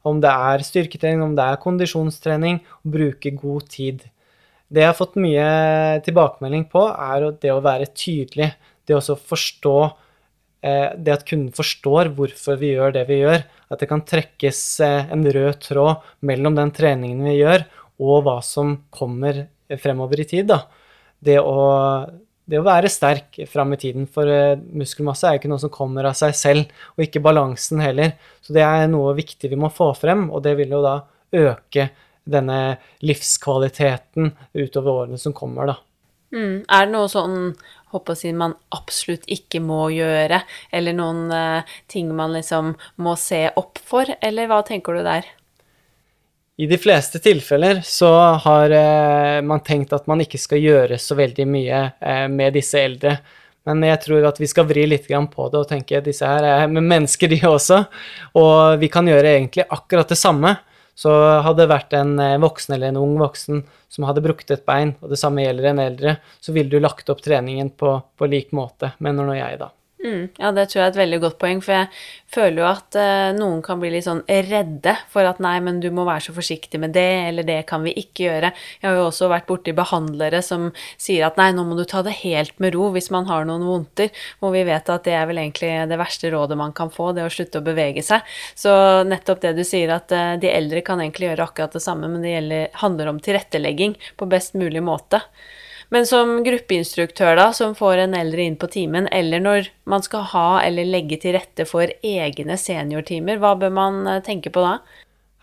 Om 0.08 0.20
det 0.24 0.34
er 0.52 0.66
styrketrening, 0.68 1.24
om 1.24 1.38
det 1.40 1.46
er 1.46 1.62
kondisjonstrening, 1.62 2.60
og 2.84 2.98
bruke 2.98 3.32
god 3.40 3.70
tid. 3.72 4.04
Det 4.68 4.84
jeg 4.84 4.92
har 4.92 5.00
fått 5.00 5.16
mye 5.24 5.48
tilbakemelding 6.04 6.68
på, 6.68 6.84
er 6.92 7.30
det 7.40 7.56
å 7.56 7.64
være 7.64 7.88
tydelig. 7.96 8.50
Det 8.88 9.00
å 9.00 9.16
forstå 9.16 9.78
det 10.64 11.14
at 11.14 11.26
kunden 11.28 11.54
forstår 11.56 12.10
hvorfor 12.18 12.58
vi 12.60 12.74
gjør 12.74 12.96
det 12.96 13.04
vi 13.10 13.22
gjør, 13.22 13.44
at 13.72 13.82
det 13.82 13.90
kan 13.90 14.04
trekkes 14.08 14.62
eh, 14.86 15.10
en 15.14 15.26
rød 15.26 15.60
tråd 15.64 16.08
mellom 16.28 16.56
den 16.58 16.72
treningen 16.76 17.26
vi 17.28 17.40
gjør, 17.42 17.66
og 18.04 18.24
hva 18.26 18.38
som 18.46 18.78
kommer 18.94 19.46
fremover 19.82 20.22
i 20.24 20.28
tid. 20.30 20.54
Det 21.20 21.38
å, 21.42 21.58
det 22.48 22.60
å 22.62 22.66
være 22.66 22.92
sterk 22.92 23.42
fram 23.52 23.76
i 23.76 23.80
tiden, 23.82 24.08
for 24.12 24.30
eh, 24.32 24.56
muskelmasse 24.56 25.30
er 25.30 25.40
ikke 25.40 25.52
noe 25.52 25.62
som 25.62 25.74
kommer 25.74 26.08
av 26.08 26.18
seg 26.20 26.36
selv, 26.38 26.76
og 26.96 27.08
ikke 27.08 27.24
balansen 27.26 27.84
heller. 27.84 28.16
Så 28.42 28.56
det 28.56 28.64
er 28.66 28.88
noe 28.92 29.16
viktig 29.18 29.52
vi 29.52 29.60
må 29.60 29.72
få 29.74 29.92
frem, 29.98 30.30
og 30.32 30.46
det 30.48 30.56
vil 30.60 30.78
jo 30.78 30.84
da 30.86 31.00
øke 31.38 31.90
denne 32.28 32.78
livskvaliteten 33.08 34.32
utover 34.56 35.04
årene 35.04 35.20
som 35.20 35.36
kommer, 35.36 35.74
da. 35.74 35.78
Mm. 36.36 36.66
Er 36.68 36.88
det 36.88 36.92
noe 36.92 37.08
sånn 37.08 37.54
håper 37.94 38.14
å 38.14 38.20
si 38.20 38.32
man 38.36 38.56
absolutt 38.76 39.28
ikke 39.32 39.62
må 39.64 39.88
gjøre, 39.96 40.42
eller 40.76 40.96
noen 40.98 41.28
uh, 41.32 41.76
ting 41.92 42.12
man 42.16 42.36
liksom 42.36 42.74
må 43.04 43.16
se 43.20 43.46
opp 43.56 43.82
for, 43.84 44.10
eller 44.22 44.50
hva 44.52 44.62
tenker 44.68 44.98
du 44.98 45.06
der? 45.08 45.28
I 46.58 46.66
de 46.66 46.78
fleste 46.82 47.22
tilfeller 47.22 47.84
så 47.86 48.12
har 48.44 48.74
uh, 48.74 49.42
man 49.46 49.62
tenkt 49.66 49.94
at 49.94 50.08
man 50.10 50.24
ikke 50.24 50.42
skal 50.42 50.64
gjøre 50.64 50.98
så 51.02 51.18
veldig 51.20 51.46
mye 51.50 51.84
uh, 52.02 52.26
med 52.34 52.58
disse 52.58 52.82
eldre. 52.82 53.20
Men 53.68 53.84
jeg 53.84 54.00
tror 54.06 54.26
at 54.30 54.40
vi 54.40 54.48
skal 54.48 54.66
vri 54.68 54.86
litt 54.88 55.08
på 55.08 55.50
det 55.52 55.60
og 55.60 55.68
tenke 55.68 56.00
at 56.00 56.08
disse 56.08 56.26
her 56.26 56.46
er 56.48 56.72
mennesker, 56.72 57.28
de 57.28 57.42
også. 57.46 57.82
Og 58.40 58.80
vi 58.80 58.88
kan 58.88 59.08
gjøre 59.08 59.36
egentlig 59.36 59.68
akkurat 59.68 60.08
det 60.08 60.18
samme. 60.18 60.54
Så 60.98 61.14
hadde 61.46 61.62
det 61.62 61.70
vært 61.70 61.94
en 61.94 62.16
eh, 62.24 62.40
voksen 62.42 62.74
eller 62.74 62.90
en 62.90 63.02
ung 63.04 63.18
voksen 63.22 63.62
som 63.94 64.08
hadde 64.10 64.24
brukket 64.26 64.56
et 64.56 64.66
bein, 64.66 64.96
og 65.02 65.14
det 65.14 65.20
samme 65.22 65.46
gjelder 65.46 65.72
en 65.72 65.82
eldre, 65.84 66.16
så 66.42 66.56
ville 66.56 66.74
du 66.74 66.82
lagt 66.82 67.10
opp 67.14 67.22
treningen 67.24 67.70
på, 67.78 68.00
på 68.18 68.30
lik 68.30 68.50
måte, 68.58 68.96
mener 69.06 69.28
nå 69.28 69.38
jeg, 69.38 69.60
da. 69.62 69.70
Mm, 70.08 70.28
ja, 70.40 70.52
det 70.56 70.70
tror 70.70 70.80
jeg 70.80 70.86
er 70.86 70.94
et 70.94 71.00
veldig 71.02 71.18
godt 71.20 71.38
poeng, 71.42 71.60
for 71.64 71.74
jeg 71.74 71.88
føler 72.32 72.62
jo 72.62 72.68
at 72.70 72.98
uh, 73.00 73.32
noen 73.36 73.60
kan 73.66 73.80
bli 73.82 73.90
litt 73.92 74.06
sånn 74.06 74.22
redde 74.28 74.94
for 75.12 75.28
at 75.28 75.42
nei, 75.44 75.58
men 75.64 75.82
du 75.84 75.90
må 75.92 76.06
være 76.08 76.28
så 76.28 76.36
forsiktig 76.36 76.80
med 76.80 76.94
det, 76.96 77.10
eller 77.28 77.48
det 77.48 77.58
kan 77.68 77.84
vi 77.84 77.92
ikke 78.00 78.28
gjøre. 78.28 78.54
Jeg 78.80 78.88
har 78.88 78.96
jo 78.96 79.08
også 79.10 79.28
vært 79.32 79.50
borti 79.50 79.74
behandlere 79.76 80.40
som 80.46 80.70
sier 80.96 81.28
at 81.28 81.40
nei, 81.42 81.50
nå 81.56 81.66
må 81.68 81.76
du 81.80 81.84
ta 81.90 82.06
det 82.08 82.16
helt 82.22 82.56
med 82.64 82.78
ro 82.78 82.88
hvis 82.96 83.12
man 83.12 83.28
har 83.28 83.48
noen 83.50 83.68
vondter, 83.68 84.14
hvor 84.40 84.56
vi 84.56 84.64
vet 84.70 84.94
at 84.94 85.08
det 85.08 85.18
er 85.18 85.28
vel 85.28 85.44
egentlig 85.44 85.74
det 85.92 86.00
verste 86.00 86.32
rådet 86.32 86.60
man 86.60 86.76
kan 86.78 86.94
få, 86.94 87.12
det 87.18 87.28
å 87.28 87.34
slutte 87.34 87.60
å 87.60 87.68
bevege 87.68 88.06
seg. 88.06 88.24
Så 88.56 88.72
nettopp 89.08 89.44
det 89.44 89.58
du 89.60 89.66
sier, 89.68 89.92
at 89.98 90.14
uh, 90.16 90.36
de 90.40 90.54
eldre 90.54 90.86
kan 90.88 91.04
egentlig 91.04 91.34
gjøre 91.34 91.52
akkurat 91.52 91.76
det 91.76 91.84
samme, 91.84 92.08
men 92.12 92.24
det 92.24 92.38
gjelder, 92.38 92.68
handler 92.86 93.12
om 93.12 93.24
tilrettelegging 93.24 94.00
på 94.16 94.32
best 94.32 94.56
mulig 94.56 94.86
måte. 94.86 95.26
Men 95.94 96.04
som 96.08 96.42
gruppeinstruktør, 96.44 97.38
da, 97.40 97.48
som 97.56 97.76
får 97.76 98.04
en 98.04 98.16
eldre 98.18 98.44
inn 98.44 98.58
på 98.60 98.68
timen, 98.72 99.08
eller 99.16 99.40
når 99.44 99.70
man 99.88 100.04
skal 100.04 100.26
ha 100.34 100.48
eller 100.66 100.88
legge 100.88 101.20
til 101.24 101.38
rette 101.38 101.64
for 101.70 101.94
egne 102.04 102.58
seniortimer, 102.60 103.40
hva 103.40 103.54
bør 103.60 103.72
man 103.76 104.02
eh, 104.04 104.24
tenke 104.26 104.52
på 104.52 104.66
da? 104.66 104.74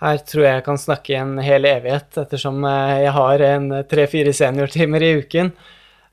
Her 0.04 0.20
tror 0.20 0.44
jeg 0.44 0.59
jeg 0.59 0.66
kan 0.66 0.80
snakke 0.83 1.14
i 1.14 1.16
en 1.22 1.38
hel 1.40 1.64
evighet, 1.70 2.11
ettersom 2.20 2.61
eh, 2.68 3.07
jeg 3.07 3.16
har 3.16 3.46
en 3.48 3.72
tre-fire 3.88 4.37
seniortimer 4.37 5.07
i 5.07 5.14
uken. 5.24 5.54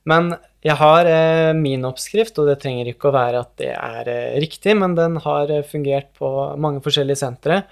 Men 0.08 0.32
jeg 0.63 0.80
har 0.80 1.12
eh, 1.12 1.52
min 1.58 1.84
oppskrift, 1.89 2.39
og 2.39 2.48
det 2.48 2.62
trenger 2.63 2.94
ikke 2.94 3.12
å 3.12 3.17
være 3.20 3.44
at 3.44 3.56
det 3.60 3.76
er 3.76 4.12
riktig, 4.39 4.80
men 4.80 4.96
den 4.96 5.20
har 5.26 5.52
fungert 5.67 6.13
på 6.15 6.32
mange 6.56 6.80
forskjellige 6.86 7.20
sentre. 7.20 7.65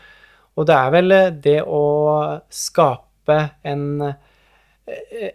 Og 0.60 0.68
det 0.68 0.76
er 0.76 0.92
vel 0.92 1.20
det 1.40 1.62
å 1.64 1.86
skape 2.52 3.46
en 3.64 4.10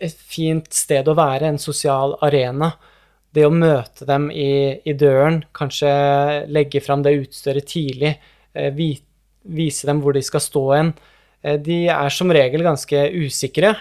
et 0.01 0.19
fint 0.19 0.67
sted 0.75 1.09
å 1.09 1.17
være, 1.19 1.49
en 1.49 1.61
sosial 1.61 2.17
arena. 2.25 2.73
Det 3.35 3.47
å 3.47 3.55
møte 3.55 4.07
dem 4.07 4.29
i, 4.31 4.79
i 4.87 4.95
døren, 4.99 5.41
kanskje 5.57 5.91
legge 6.55 6.83
fram 6.85 7.03
det 7.03 7.17
utstyret 7.19 7.67
tidlig, 7.71 8.15
eh, 8.55 8.71
vise 8.75 9.89
dem 9.89 10.03
hvor 10.03 10.15
de 10.15 10.23
skal 10.23 10.43
stå 10.45 10.65
hen. 10.75 10.93
Eh, 11.43 11.59
de 11.59 11.85
er 11.91 12.15
som 12.15 12.31
regel 12.33 12.63
ganske 12.67 13.09
usikre, 13.19 13.75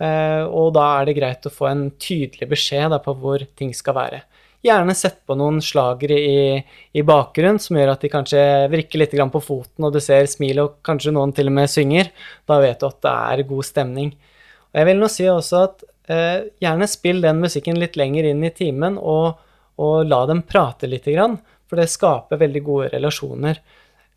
eh, 0.00 0.42
og 0.44 0.72
da 0.78 0.86
er 0.94 1.10
det 1.10 1.18
greit 1.18 1.44
å 1.44 1.52
få 1.52 1.68
en 1.70 1.90
tydelig 2.00 2.48
beskjed 2.54 2.96
på 3.04 3.18
hvor 3.20 3.44
ting 3.58 3.74
skal 3.76 3.98
være. 4.00 4.24
Gjerne 4.64 4.94
sett 4.96 5.18
på 5.28 5.36
noen 5.36 5.58
slagere 5.60 6.16
i, 6.16 6.36
i 6.96 7.02
bakgrunnen 7.04 7.60
som 7.60 7.76
gjør 7.76 7.90
at 7.92 8.04
de 8.06 8.08
kanskje 8.08 8.44
vrikker 8.72 9.02
litt 9.02 9.12
på 9.12 9.42
foten, 9.44 9.84
og 9.84 9.92
du 9.92 10.00
ser 10.00 10.24
smil, 10.24 10.62
og 10.62 10.78
kanskje 10.80 11.12
noen 11.12 11.34
til 11.36 11.50
og 11.50 11.58
med 11.58 11.68
synger. 11.68 12.08
Da 12.48 12.56
vet 12.64 12.80
du 12.80 12.86
at 12.88 13.02
det 13.04 13.12
er 13.12 13.48
god 13.50 13.68
stemning. 13.68 14.14
Og 14.74 14.80
jeg 14.80 14.90
vil 14.90 14.98
nå 14.98 15.08
si 15.12 15.26
også 15.30 15.60
at 15.62 15.84
eh, 16.10 16.50
gjerne 16.62 16.88
spill 16.90 17.22
den 17.22 17.38
musikken 17.44 17.78
litt 17.78 17.94
lenger 18.00 18.26
inn 18.26 18.42
i 18.42 18.50
timen, 18.50 18.98
og, 18.98 19.38
og, 19.78 20.02
la 20.10 20.24
dem 20.26 20.42
prate 20.42 20.90
lite 20.90 21.14
grann, 21.14 21.38
for 21.70 21.78
det 21.78 21.92
skaper 21.92 22.42
veldig 22.42 22.62
gode 22.66 22.90
relasjoner. 22.96 23.62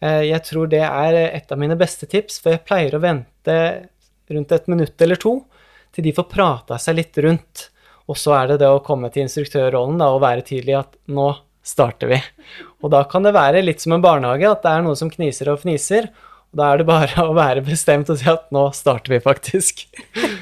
Eh, 0.01 0.23
jeg 0.31 0.41
tror 0.49 0.71
det 0.73 0.81
er 0.81 1.19
et 1.27 1.53
av 1.53 1.61
mine 1.61 1.77
beste 1.79 2.09
tips, 2.09 2.41
for 2.41 2.55
jeg 2.55 2.65
pleier 2.65 2.97
å 2.97 3.03
vente 3.05 3.57
rundt 4.33 4.51
et 4.51 4.67
minutt 4.67 5.05
eller 5.05 5.21
to 5.21 5.37
til 5.95 6.03
de 6.03 6.13
får 6.13 6.27
prata 6.29 6.77
seg 6.81 6.97
litt 6.99 7.17
rundt. 7.23 7.69
Og 8.07 8.17
så 8.19 8.33
er 8.37 8.51
det 8.51 8.61
det 8.61 8.69
å 8.71 8.83
komme 8.85 9.09
til 9.13 9.25
instruktørrollen 9.25 9.99
da, 10.01 10.11
og 10.13 10.23
være 10.23 10.45
tydelig 10.47 10.79
at 10.79 10.97
nå 11.11 11.31
starter 11.67 12.11
vi. 12.11 12.19
Og 12.83 12.91
da 12.93 13.03
kan 13.09 13.25
det 13.25 13.35
være 13.35 13.63
litt 13.63 13.83
som 13.83 13.95
en 13.95 14.03
barnehage, 14.03 14.47
at 14.49 14.63
det 14.63 14.73
er 14.73 14.85
noe 14.85 14.97
som 14.99 15.11
kniser 15.11 15.51
og 15.51 15.61
fniser, 15.63 16.09
da 16.57 16.71
er 16.71 16.81
det 16.81 16.87
bare 16.87 17.23
å 17.29 17.35
være 17.37 17.63
bestemt 17.65 18.09
og 18.09 18.19
si 18.19 18.27
at 18.31 18.47
nå 18.55 18.63
starter 18.75 19.13
vi, 19.13 19.19
faktisk. 19.23 19.85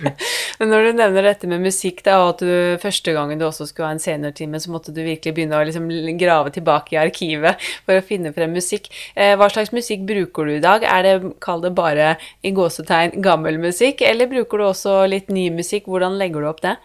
Men 0.59 0.71
når 0.71 0.87
du 0.87 0.91
nevner 1.01 1.27
dette 1.27 1.49
med 1.51 1.63
musikk, 1.65 2.01
da, 2.05 2.21
og 2.23 2.35
at 2.35 2.43
du 2.45 2.81
første 2.81 3.15
gangen 3.15 3.41
du 3.41 3.47
også 3.47 3.67
skulle 3.69 3.89
ha 3.89 3.95
en 3.97 4.03
seniortime, 4.03 4.61
så 4.61 4.71
måtte 4.73 4.93
du 4.95 5.01
virkelig 5.03 5.35
begynne 5.35 5.59
å 5.59 5.65
liksom 5.67 5.89
grave 6.19 6.53
tilbake 6.55 6.95
i 6.95 7.01
arkivet 7.01 7.63
for 7.85 7.99
å 7.99 8.05
finne 8.05 8.31
frem 8.35 8.55
musikk. 8.55 8.87
Eh, 9.13 9.35
hva 9.39 9.49
slags 9.51 9.73
musikk 9.75 10.05
bruker 10.07 10.47
du 10.47 10.55
i 10.55 10.63
dag? 10.63 10.85
Er 10.87 11.07
det, 11.07 11.15
kall 11.43 11.63
det 11.65 11.75
bare 11.75 12.15
i 12.45 12.53
gåsetegn, 12.55 13.19
gammel 13.25 13.59
musikk, 13.61 14.05
eller 14.05 14.31
bruker 14.31 14.61
du 14.61 14.69
også 14.69 15.01
litt 15.11 15.33
ny 15.33 15.49
musikk? 15.55 15.89
Hvordan 15.91 16.15
legger 16.21 16.45
du 16.45 16.51
opp 16.53 16.63
det? 16.63 16.77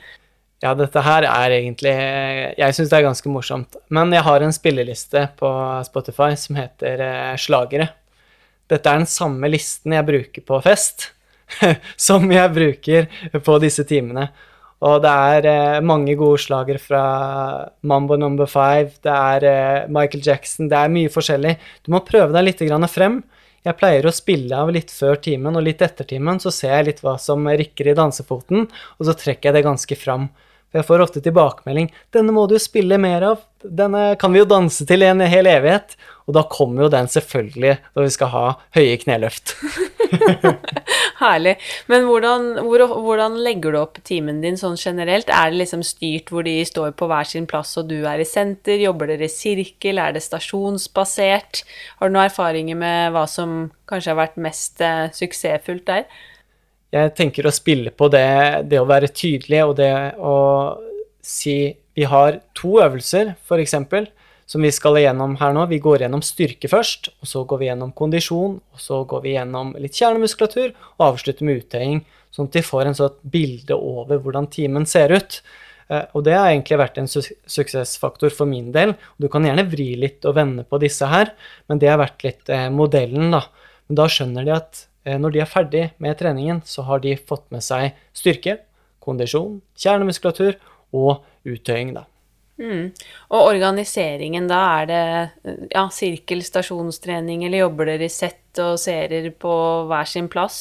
Ja, 0.60 0.74
dette 0.76 1.00
her 1.00 1.24
er 1.24 1.54
egentlig 1.56 1.92
Jeg 2.58 2.74
syns 2.76 2.90
det 2.90 2.98
er 2.98 3.06
ganske 3.06 3.30
morsomt. 3.32 3.78
Men 3.88 4.12
jeg 4.12 4.26
har 4.26 4.44
en 4.44 4.52
spilleliste 4.52 5.22
på 5.38 5.48
Spotify 5.86 6.34
som 6.36 6.58
heter 6.60 7.00
eh, 7.06 7.38
Slagere. 7.40 7.88
Dette 8.70 8.86
er 8.90 9.02
den 9.02 9.10
samme 9.10 9.50
listen 9.50 9.96
jeg 9.96 10.06
bruker 10.06 10.46
på 10.46 10.60
fest, 10.64 11.10
som 12.08 12.30
jeg 12.30 12.54
bruker 12.54 13.10
på 13.44 13.58
disse 13.62 13.84
timene. 13.88 14.28
Og 14.80 15.02
det 15.04 15.10
er 15.12 15.48
eh, 15.50 15.82
mange 15.84 16.14
gode 16.16 16.40
slager 16.40 16.78
fra 16.80 17.02
Mambo 17.84 18.16
Number 18.16 18.48
Five, 18.48 18.94
det 19.04 19.12
er 19.12 19.46
eh, 19.50 19.90
Michael 19.92 20.24
Jackson, 20.24 20.70
det 20.72 20.78
er 20.78 20.92
mye 20.92 21.12
forskjellig. 21.12 21.58
Du 21.84 21.92
må 21.92 22.00
prøve 22.06 22.32
deg 22.32 22.46
litt 22.46 22.64
frem. 22.88 23.20
Jeg 23.60 23.76
pleier 23.76 24.06
å 24.08 24.14
spille 24.14 24.56
av 24.56 24.70
litt 24.72 24.88
før 24.88 25.18
timen 25.20 25.58
og 25.58 25.66
litt 25.66 25.82
etter 25.84 26.08
timen, 26.08 26.40
så 26.40 26.48
ser 26.54 26.78
jeg 26.78 26.86
litt 26.86 27.02
hva 27.04 27.18
som 27.20 27.44
rikker 27.44 27.90
i 27.90 27.96
dansefoten, 27.98 28.64
og 28.96 29.04
så 29.04 29.12
trekker 29.12 29.50
jeg 29.50 29.58
det 29.58 29.66
ganske 29.66 29.98
fram. 30.00 30.30
For 30.70 30.80
jeg 30.80 30.86
får 30.86 31.04
ofte 31.06 31.22
tilbakemelding 31.24 31.90
'Denne 32.14 32.34
må 32.34 32.46
du 32.46 32.58
spille 32.62 32.98
mer 32.98 33.26
av. 33.26 33.44
Denne 33.60 34.14
kan 34.16 34.32
vi 34.32 34.40
jo 34.40 34.48
danse 34.48 34.86
til 34.86 35.02
i 35.02 35.10
en 35.10 35.20
hel 35.20 35.50
evighet.' 35.50 35.98
Og 36.30 36.36
da 36.36 36.44
kommer 36.46 36.84
jo 36.84 36.92
den 36.92 37.08
selvfølgelig 37.10 37.72
når 37.96 38.04
vi 38.06 38.10
skal 38.14 38.28
ha 38.30 38.42
høye 38.76 38.98
kneløft. 39.02 39.56
Herlig. 41.24 41.56
Men 41.90 42.06
hvordan, 42.06 42.44
hvor, 42.62 42.84
hvordan, 42.86 43.40
legger 43.42 43.74
du 43.74 43.78
opp 43.80 43.98
timen 44.06 44.38
din 44.44 44.58
sånn 44.60 44.78
generelt? 44.78 45.26
Er 45.26 45.50
det 45.50 45.58
liksom 45.58 45.82
styrt 45.82 46.30
hvor 46.30 46.46
de 46.46 46.54
står 46.66 46.94
på 46.94 47.08
hver 47.10 47.26
sin 47.26 47.50
plass 47.50 47.74
og 47.82 47.90
du 47.90 48.04
er 48.06 48.22
i 48.22 48.28
senter? 48.28 48.78
Jobber 48.78 49.10
dere 49.10 49.26
i 49.26 49.32
sirkel? 49.32 49.98
Er 49.98 50.14
det 50.14 50.22
stasjonsbasert? 50.22 51.64
Har 51.98 52.06
du 52.06 52.14
noen 52.14 52.28
erfaringer 52.28 52.78
med 52.78 53.16
hva 53.16 53.26
som 53.26 53.72
kanskje 53.90 54.14
har 54.14 54.22
vært 54.22 54.38
mest 54.38 54.84
eh, 54.86 55.08
suksessfullt 55.16 55.88
der? 55.90 56.06
Jeg 56.90 57.12
tenker 57.18 57.46
å 57.46 57.54
spille 57.54 57.92
på 57.94 58.08
det, 58.10 58.66
det 58.70 58.80
å 58.80 58.88
være 58.88 59.12
tydelig 59.14 59.62
og 59.66 59.76
det 59.78 59.92
å 60.18 60.38
si 61.22 61.76
Vi 61.98 62.06
har 62.08 62.38
to 62.56 62.78
øvelser, 62.80 63.34
f.eks., 63.44 63.74
som 64.50 64.62
vi 64.64 64.70
skal 64.72 64.96
igjennom 64.96 65.34
her 65.38 65.52
nå. 65.52 65.66
Vi 65.68 65.80
går 65.82 66.04
gjennom 66.04 66.22
styrke 66.24 66.70
først, 66.70 67.10
og 67.20 67.28
så 67.28 67.42
går 67.44 67.60
vi 67.60 67.66
gjennom 67.68 67.90
kondisjon, 67.98 68.54
og 68.56 68.80
så 68.80 69.02
går 69.10 69.24
vi 69.26 69.34
gjennom 69.34 69.74
litt 69.78 69.98
kjernemuskulatur, 69.98 70.70
og 70.96 71.04
avslutter 71.10 71.46
med 71.46 71.60
uttøying, 71.60 72.00
sånn 72.32 72.48
at 72.48 72.56
de 72.56 72.62
får 72.64 72.88
en 72.88 72.96
sånn 72.96 73.18
bilde 73.34 73.76
over 73.76 74.22
hvordan 74.22 74.48
timen 74.54 74.86
ser 74.88 75.12
ut. 75.12 75.42
Eh, 75.90 76.06
og 76.14 76.24
det 76.26 76.38
har 76.38 76.48
egentlig 76.48 76.80
vært 76.80 77.02
en 77.02 77.10
su 77.10 77.20
suksessfaktor 77.26 78.32
for 78.34 78.48
min 78.48 78.70
del. 78.74 78.94
Du 79.20 79.28
kan 79.30 79.44
gjerne 79.46 79.66
vri 79.68 79.92
litt 80.00 80.24
og 80.26 80.38
vende 80.38 80.64
på 80.64 80.80
disse 80.82 81.10
her, 81.10 81.34
men 81.68 81.82
det 81.82 81.90
har 81.90 82.00
vært 82.00 82.24
litt 82.26 82.54
eh, 82.54 82.70
modellen, 82.74 83.34
da. 83.34 83.44
Men 83.90 84.00
da 84.02 84.08
skjønner 84.10 84.46
de 84.46 84.56
at 84.56 84.86
når 85.18 85.34
de 85.34 85.42
er 85.42 85.50
ferdig 85.50 85.84
med 85.98 86.18
treningen, 86.20 86.60
så 86.68 86.84
har 86.86 87.02
de 87.02 87.16
fått 87.16 87.46
med 87.50 87.64
seg 87.64 87.96
styrke, 88.16 88.58
kondisjon, 89.02 89.58
kjernemuskulatur 89.80 90.58
og 90.94 91.22
uttøying, 91.48 91.94
da. 91.96 92.04
Mm. 92.60 92.90
Og 93.32 93.46
organiseringen, 93.46 94.48
da 94.50 94.60
er 94.82 94.90
det 94.90 95.04
ja, 95.72 95.86
sirkel, 95.94 96.42
stasjonstrening, 96.44 97.46
eller 97.46 97.64
jobber 97.64 97.88
dere 97.88 98.06
i 98.10 98.12
sett 98.12 98.60
og 98.60 98.76
serier 98.82 99.30
på 99.32 99.54
hver 99.88 100.08
sin 100.08 100.28
plass? 100.28 100.60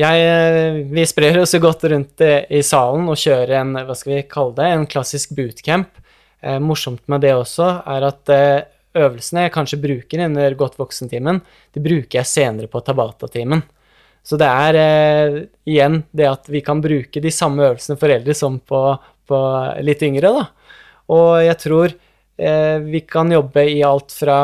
Jeg, 0.00 0.24
eh, 0.24 0.80
vi 0.88 1.04
sprer 1.04 1.42
oss 1.42 1.52
jo 1.52 1.60
godt 1.60 1.84
rundt 1.92 2.24
i 2.24 2.62
salen 2.64 3.10
og 3.10 3.20
kjører 3.20 3.58
en, 3.60 3.74
hva 3.84 3.96
skal 3.98 4.14
vi 4.14 4.28
kalle 4.30 4.56
det, 4.56 4.68
en 4.70 4.88
klassisk 4.88 5.34
bootcamp. 5.36 5.90
Eh, 6.40 6.56
morsomt 6.62 7.02
med 7.12 7.20
det 7.26 7.34
også 7.36 7.68
er 7.84 8.06
at 8.08 8.32
eh, 8.32 8.62
øvelsene 8.96 9.46
jeg 9.46 9.54
kanskje 9.54 9.80
bruker 9.82 10.24
under 10.26 10.56
godt 10.58 10.78
voksen-timen, 10.80 11.40
de 11.74 11.82
bruker 11.84 12.20
jeg 12.20 12.30
senere 12.30 12.70
på 12.70 12.82
Tabata-timen. 12.84 13.62
Så 14.26 14.36
det 14.40 14.48
er 14.48 14.78
eh, 14.78 15.36
igjen 15.68 16.02
det 16.12 16.28
at 16.28 16.48
vi 16.52 16.60
kan 16.64 16.82
bruke 16.84 17.22
de 17.22 17.32
samme 17.32 17.64
øvelsene 17.70 17.98
for 18.00 18.12
eldre 18.12 18.36
som 18.36 18.58
på, 18.60 18.82
på 19.28 19.38
litt 19.86 20.02
yngre, 20.04 20.32
da. 20.36 20.48
Og 21.10 21.30
jeg 21.42 21.56
tror 21.62 21.94
eh, 21.94 22.76
vi 22.84 23.04
kan 23.08 23.32
jobbe 23.32 23.64
i 23.70 23.80
alt 23.86 24.12
fra 24.14 24.40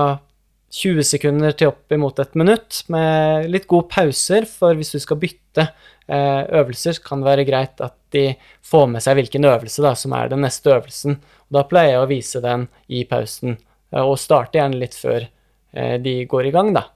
20 0.76 1.06
sekunder 1.06 1.54
til 1.56 1.70
opp 1.70 1.92
imot 1.94 2.18
et 2.20 2.34
minutt, 2.38 2.82
med 2.92 3.46
litt 3.52 3.68
gode 3.70 3.88
pauser, 3.92 4.48
for 4.48 4.76
hvis 4.76 4.94
du 4.96 4.98
skal 5.02 5.20
bytte 5.20 5.68
eh, 6.08 6.42
øvelser, 6.58 6.98
kan 7.04 7.22
det 7.22 7.30
være 7.30 7.46
greit 7.48 7.84
at 7.84 7.96
de 8.16 8.30
får 8.66 8.90
med 8.90 9.04
seg 9.04 9.20
hvilken 9.20 9.46
øvelse 9.48 9.84
da, 9.84 9.94
som 9.98 10.16
er 10.16 10.32
den 10.32 10.44
neste 10.44 10.72
øvelsen. 10.74 11.20
Og 11.46 11.58
da 11.58 11.64
pleier 11.68 11.96
jeg 11.96 12.02
å 12.02 12.10
vise 12.10 12.42
den 12.44 12.66
i 12.88 13.04
pausen. 13.08 13.56
Eh, 13.92 14.02
og 14.02 14.18
starte 14.20 14.58
gjerne 14.58 14.80
litt 14.80 14.96
før 14.98 15.22
eh, 15.22 15.96
de 16.02 16.18
går 16.30 16.48
i 16.48 16.54
gang, 16.54 16.72
da. 16.76 16.86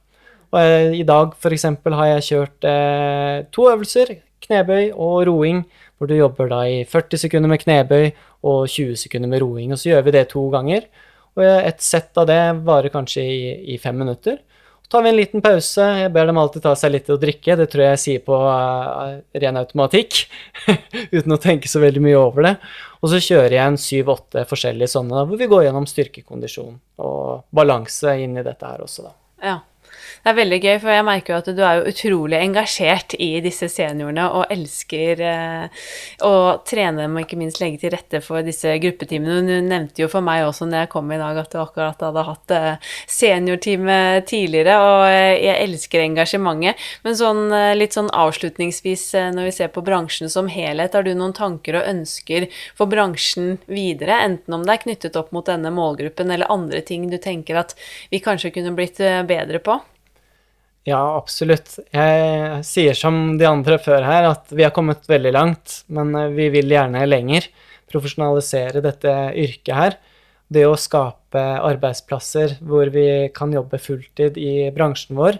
Og 0.51 0.59
eh, 0.62 0.97
i 1.01 1.07
dag 1.07 1.36
f.eks. 1.36 1.68
har 1.86 2.11
jeg 2.14 2.26
kjørt 2.30 2.68
to 3.55 3.68
øvelser, 3.70 4.16
knebøy 4.41 4.91
og 4.97 5.28
roing, 5.28 5.62
hvor 5.99 6.09
du 6.11 6.16
jobber 6.16 6.49
da 6.51 6.64
i 6.66 6.82
40 6.88 7.26
sekunder 7.26 7.53
med 7.53 7.61
knebøy 7.62 8.11
og 8.49 8.64
20 8.72 8.97
sekunder 9.05 9.30
med 9.30 9.45
roing. 9.45 9.74
Og 9.74 9.80
så 9.80 9.93
gjør 9.93 10.07
vi 10.07 10.16
det 10.16 10.28
to 10.32 10.47
ganger. 10.53 10.88
Og 11.38 11.45
et 11.45 11.82
sett 11.84 12.16
av 12.18 12.26
det 12.26 12.41
varer 12.66 12.91
kanskje 12.93 13.22
i, 13.22 13.41
i 13.74 13.76
fem 13.78 14.01
minutter 14.01 14.41
tar 14.91 15.03
vi 15.03 15.09
en 15.12 15.16
liten 15.16 15.43
pause. 15.45 15.86
Jeg 16.03 16.12
ber 16.14 16.26
dem 16.28 16.38
alltid 16.41 16.64
ta 16.64 16.74
seg 16.78 16.95
litt 16.97 17.11
å 17.12 17.18
drikke. 17.20 17.57
Det 17.61 17.68
tror 17.70 17.84
jeg 17.84 17.95
jeg 17.95 18.03
sier 18.05 18.24
på 18.26 18.36
uh, 18.36 19.20
ren 19.45 19.61
automatikk, 19.61 20.24
uten 21.16 21.36
å 21.36 21.41
tenke 21.41 21.70
så 21.70 21.82
veldig 21.82 22.03
mye 22.05 22.18
over 22.18 22.49
det. 22.49 22.55
Og 23.01 23.12
så 23.12 23.22
kjører 23.22 23.57
jeg 23.57 23.64
en 23.64 23.80
syv-åtte 23.80 24.45
forskjellige 24.51 24.93
sånne, 24.93 25.24
hvor 25.28 25.41
vi 25.41 25.49
går 25.51 25.68
gjennom 25.68 25.86
styrkekondisjon 25.88 26.76
og 27.07 27.47
balanse 27.55 28.18
inn 28.20 28.36
i 28.36 28.47
dette 28.47 28.66
her 28.66 28.82
også, 28.84 29.07
da. 29.07 29.14
Ja. 29.41 29.59
Det 30.21 30.29
er 30.35 30.37
veldig 30.37 30.59
gøy, 30.61 30.75
for 30.83 30.93
jeg 30.93 31.05
merker 31.09 31.33
jo 31.33 31.39
at 31.41 31.47
du 31.57 31.61
er 31.64 31.79
jo 31.79 31.93
utrolig 31.95 32.37
engasjert 32.43 33.14
i 33.16 33.31
disse 33.41 33.71
seniorene 33.73 34.27
og 34.37 34.51
elsker 34.53 35.23
eh, 35.25 35.85
å 36.27 36.33
trene 36.68 37.07
dem 37.07 37.14
og 37.16 37.23
ikke 37.25 37.39
minst 37.41 37.61
legge 37.62 37.81
til 37.81 37.95
rette 37.95 38.21
for 38.25 38.45
disse 38.45 38.75
gruppetimene. 38.83 39.39
Du 39.49 39.64
nevnte 39.64 40.03
jo 40.03 40.11
for 40.12 40.25
meg 40.25 40.45
også 40.45 40.68
når 40.68 40.83
jeg 40.83 40.91
kom 40.93 41.09
i 41.14 41.21
dag 41.21 41.41
at 41.41 41.55
du 41.55 41.57
akkurat 41.62 42.05
hadde 42.05 42.25
hatt 42.27 42.53
eh, 42.53 42.91
seniortime 43.09 43.97
tidligere, 44.29 44.75
og 44.85 45.05
eh, 45.09 45.39
jeg 45.41 45.68
elsker 45.68 46.05
engasjementet. 46.05 46.83
Men 47.07 47.16
sånn, 47.16 47.41
eh, 47.57 47.73
litt 47.79 47.97
sånn 47.97 48.11
avslutningsvis, 48.12 49.07
eh, 49.16 49.31
når 49.33 49.49
vi 49.49 49.55
ser 49.57 49.73
på 49.73 49.85
bransjen 49.87 50.33
som 50.33 50.51
helhet, 50.53 50.99
har 50.99 51.07
du 51.07 51.14
noen 51.14 51.33
tanker 51.37 51.79
og 51.81 51.89
ønsker 51.95 52.51
for 52.77 52.93
bransjen 52.93 53.57
videre, 53.73 54.21
enten 54.27 54.59
om 54.59 54.68
det 54.68 54.77
er 54.77 54.85
knyttet 54.85 55.16
opp 55.16 55.33
mot 55.33 55.49
denne 55.49 55.73
målgruppen 55.73 56.29
eller 56.29 56.53
andre 56.53 56.85
ting 56.85 57.09
du 57.09 57.16
tenker 57.16 57.62
at 57.64 57.73
vi 58.12 58.21
kanskje 58.21 58.53
kunne 58.59 58.77
blitt 58.77 59.01
bedre 59.01 59.64
på? 59.64 59.81
Ja, 60.89 61.01
absolutt. 61.18 61.74
Jeg 61.93 62.61
sier 62.64 62.97
som 62.97 63.37
de 63.39 63.45
andre 63.45 63.76
før 63.83 64.05
her, 64.07 64.31
at 64.31 64.49
vi 64.49 64.64
har 64.64 64.72
kommet 64.72 65.05
veldig 65.11 65.33
langt, 65.37 65.83
men 65.93 66.14
eh, 66.16 66.31
vi 66.33 66.49
vil 66.55 66.72
gjerne 66.72 67.05
lenger. 67.09 67.51
Profesjonalisere 67.91 68.81
dette 68.85 69.12
yrket 69.37 69.74
her. 69.76 69.99
Det 70.51 70.64
å 70.66 70.78
skape 70.81 71.43
arbeidsplasser 71.68 72.57
hvor 72.66 72.89
vi 72.95 73.28
kan 73.35 73.53
jobbe 73.55 73.78
fulltid 73.83 74.41
i 74.41 74.70
bransjen 74.74 75.20
vår. 75.20 75.39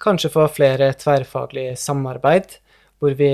Kanskje 0.00 0.30
få 0.32 0.46
flere 0.52 0.92
tverrfaglig 0.96 1.72
samarbeid, 1.80 2.56
hvor 3.00 3.16
vi 3.18 3.32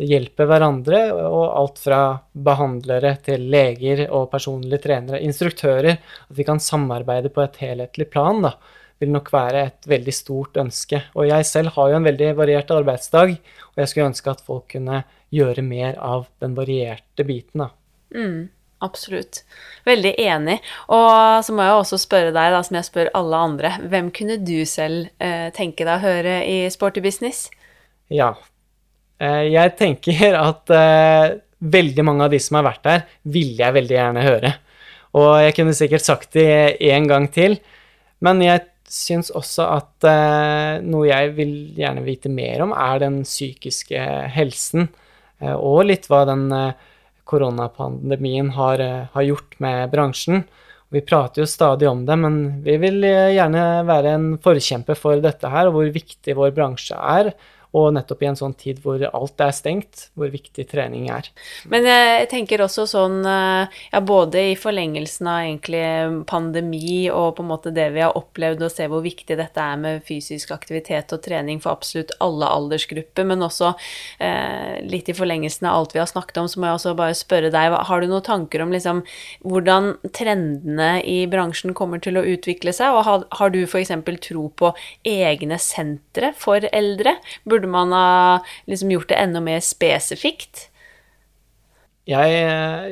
hjelper 0.00 0.48
hverandre, 0.48 1.04
og 1.12 1.44
alt 1.60 1.80
fra 1.82 2.02
behandlere 2.32 3.18
til 3.26 3.44
leger 3.52 4.06
og 4.08 4.30
personlige 4.32 4.86
trenere, 4.86 5.20
instruktører. 5.26 6.00
At 6.30 6.38
vi 6.40 6.46
kan 6.48 6.62
samarbeide 6.62 7.30
på 7.34 7.44
et 7.44 7.60
helhetlig 7.60 8.08
plan. 8.14 8.40
da 8.48 8.56
vil 9.00 9.10
nok 9.14 9.32
være 9.32 9.64
et 9.70 9.88
veldig 9.88 10.14
stort 10.14 10.60
ønske. 10.60 11.00
Og 11.16 11.28
jeg 11.30 11.48
selv 11.48 11.72
har 11.76 11.90
jo 11.90 11.98
en 11.98 12.06
veldig 12.06 12.30
variert 12.38 12.70
arbeidsdag, 12.74 13.34
og 13.72 13.80
jeg 13.80 13.90
skulle 13.90 14.10
ønske 14.12 14.32
at 14.32 14.44
folk 14.44 14.68
kunne 14.74 15.02
gjøre 15.34 15.64
mer 15.64 15.98
av 16.02 16.26
den 16.42 16.56
varierte 16.58 17.24
biten, 17.26 17.64
da. 17.64 17.70
Mm, 18.12 18.50
absolutt. 18.84 19.42
Veldig 19.86 20.12
enig. 20.20 20.58
Og 20.92 21.40
så 21.46 21.54
må 21.54 21.64
jeg 21.64 21.78
også 21.78 22.00
spørre 22.02 22.34
deg, 22.34 22.52
da, 22.52 22.62
som 22.66 22.76
jeg 22.80 22.88
spør 22.90 23.12
alle 23.16 23.42
andre, 23.48 23.74
hvem 23.88 24.10
kunne 24.14 24.40
du 24.42 24.58
selv 24.68 25.08
eh, 25.22 25.48
tenke 25.56 25.86
deg 25.86 25.96
å 25.96 26.04
høre 26.04 26.40
i 26.44 26.58
Sporty 26.72 27.02
Business? 27.04 27.46
Ja, 28.12 28.34
eh, 29.22 29.46
jeg 29.48 29.76
tenker 29.80 30.36
at 30.42 30.74
eh, 30.74 31.38
veldig 31.60 32.06
mange 32.06 32.26
av 32.26 32.34
de 32.34 32.40
som 32.42 32.58
har 32.58 32.68
vært 32.72 32.84
der, 32.88 33.06
ville 33.22 33.60
jeg 33.62 33.76
veldig 33.76 33.96
gjerne 33.96 34.26
høre. 34.26 34.56
Og 35.18 35.30
jeg 35.42 35.54
kunne 35.56 35.74
sikkert 35.74 36.06
sagt 36.06 36.34
det 36.36 36.76
en 36.90 37.08
gang 37.10 37.26
til, 37.34 37.58
men 38.24 38.42
jeg 38.44 38.66
syns 38.90 39.30
også 39.30 39.66
at 39.70 40.06
eh, 40.08 40.80
noe 40.82 41.06
jeg 41.06 41.34
vil 41.36 41.52
gjerne 41.78 42.02
vite 42.04 42.30
mer 42.32 42.64
om, 42.66 42.74
er 42.74 43.02
den 43.04 43.20
psykiske 43.26 44.00
helsen. 44.34 44.88
Eh, 45.38 45.54
og 45.54 45.84
litt 45.88 46.08
hva 46.10 46.24
den 46.28 46.48
eh, 46.54 46.88
koronapandemien 47.30 48.50
har, 48.56 48.82
eh, 48.82 49.06
har, 49.12 49.22
gjort 49.22 49.54
med 49.62 49.90
bransjen. 49.94 50.44
Vi 50.90 51.04
prater 51.06 51.44
jo 51.44 51.46
stadig 51.46 51.88
om 51.88 52.02
det, 52.06 52.16
men 52.18 52.36
vi 52.66 52.76
vil 52.82 53.04
eh, 53.06 53.30
gjerne 53.36 53.64
være 53.86 54.16
en 54.16 54.28
forkjemper 54.42 54.98
for 54.98 55.22
dette 55.22 55.52
her, 55.52 55.70
og 55.70 55.78
hvor 55.78 55.94
viktig 55.94 56.36
vår 56.36 56.54
bransje 56.56 56.98
er. 56.98 57.32
Og 57.76 57.92
nettopp 57.94 58.24
i 58.24 58.28
en 58.30 58.38
sånn 58.38 58.54
tid 58.58 58.80
hvor 58.82 59.02
alt 59.06 59.42
er 59.44 59.52
stengt, 59.54 60.08
hvor 60.18 60.30
viktig 60.32 60.64
trening 60.70 61.08
er. 61.12 61.28
Men 61.70 61.86
jeg 61.86 62.26
tenker 62.32 62.64
også 62.64 62.86
sånn, 62.90 63.20
eh, 63.26 63.80
ja, 63.92 64.00
både 64.02 64.42
i 64.50 64.56
forlengelsen 64.58 65.28
av 65.30 65.44
egentlig 65.44 65.84
pandemi 66.30 67.08
og 67.12 67.36
på 67.36 67.44
en 67.44 67.50
måte 67.50 67.74
det 67.74 67.88
vi 67.94 68.02
har 68.02 68.16
opplevd, 68.18 68.64
og 68.66 68.74
se 68.74 68.88
hvor 68.90 69.04
viktig 69.04 69.38
dette 69.38 69.62
er 69.62 69.78
med 69.80 70.02
fysisk 70.06 70.50
aktivitet 70.54 71.14
og 71.14 71.22
trening 71.24 71.60
for 71.62 71.76
absolutt 71.76 72.12
alle 72.22 72.48
aldersgrupper, 72.50 73.28
men 73.30 73.46
også 73.46 73.72
eh, 74.18 74.80
litt 74.90 75.10
i 75.10 75.16
forlengelsen 75.16 75.68
av 75.70 75.78
alt 75.78 75.94
vi 75.94 76.02
har 76.02 76.10
snakket 76.10 76.42
om, 76.42 76.50
så 76.50 76.60
må 76.60 76.70
jeg 76.70 76.80
også 76.80 76.96
bare 76.98 77.18
spørre 77.18 77.52
deg, 77.54 77.76
har 77.90 78.00
du 78.02 78.10
noen 78.10 78.26
tanker 78.26 78.64
om 78.64 78.74
liksom 78.74 79.04
hvordan 79.46 79.94
trendene 80.16 80.90
i 81.06 81.22
bransjen 81.30 81.74
kommer 81.76 82.02
til 82.02 82.18
å 82.18 82.24
utvikle 82.26 82.74
seg, 82.76 82.94
og 82.94 83.06
har, 83.06 83.26
har 83.38 83.54
du 83.54 83.62
f.eks. 83.64 83.92
tro 84.26 84.48
på 84.56 84.72
egne 85.06 85.58
sentre 85.62 86.32
for 86.38 86.66
eldre? 86.72 87.16
Burde 87.48 87.59
burde 87.60 87.72
man 87.72 87.92
ha 87.92 88.44
liksom 88.66 88.90
gjort 88.90 89.12
det 89.12 89.20
enda 89.20 89.40
mer 89.44 89.60
spesifikt? 89.60 90.68
Jeg, 92.08 92.30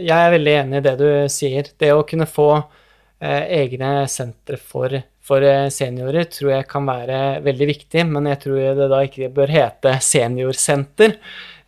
jeg, 0.04 0.14
er 0.14 0.34
veldig 0.34 0.54
enig 0.60 0.78
i 0.78 0.84
det 0.84 0.96
du 1.00 1.08
sier. 1.32 1.70
Det 1.80 1.90
å 1.94 2.04
kunne 2.06 2.28
få 2.28 2.50
eh, 2.54 3.64
egne 3.64 4.06
sentre 4.10 4.60
for, 4.60 4.94
for 5.24 5.42
eh, 5.42 5.70
seniorer 5.74 6.28
tror 6.30 6.52
jeg 6.52 6.68
kan 6.70 6.86
være 6.86 7.40
veldig 7.46 7.70
viktig, 7.72 8.04
men 8.12 8.28
jeg 8.30 8.42
tror 8.44 8.60
det 8.78 8.90
da 8.92 9.02
ikke 9.06 9.32
bør 9.34 9.54
hete 9.56 9.96
seniorsenter. 10.04 11.16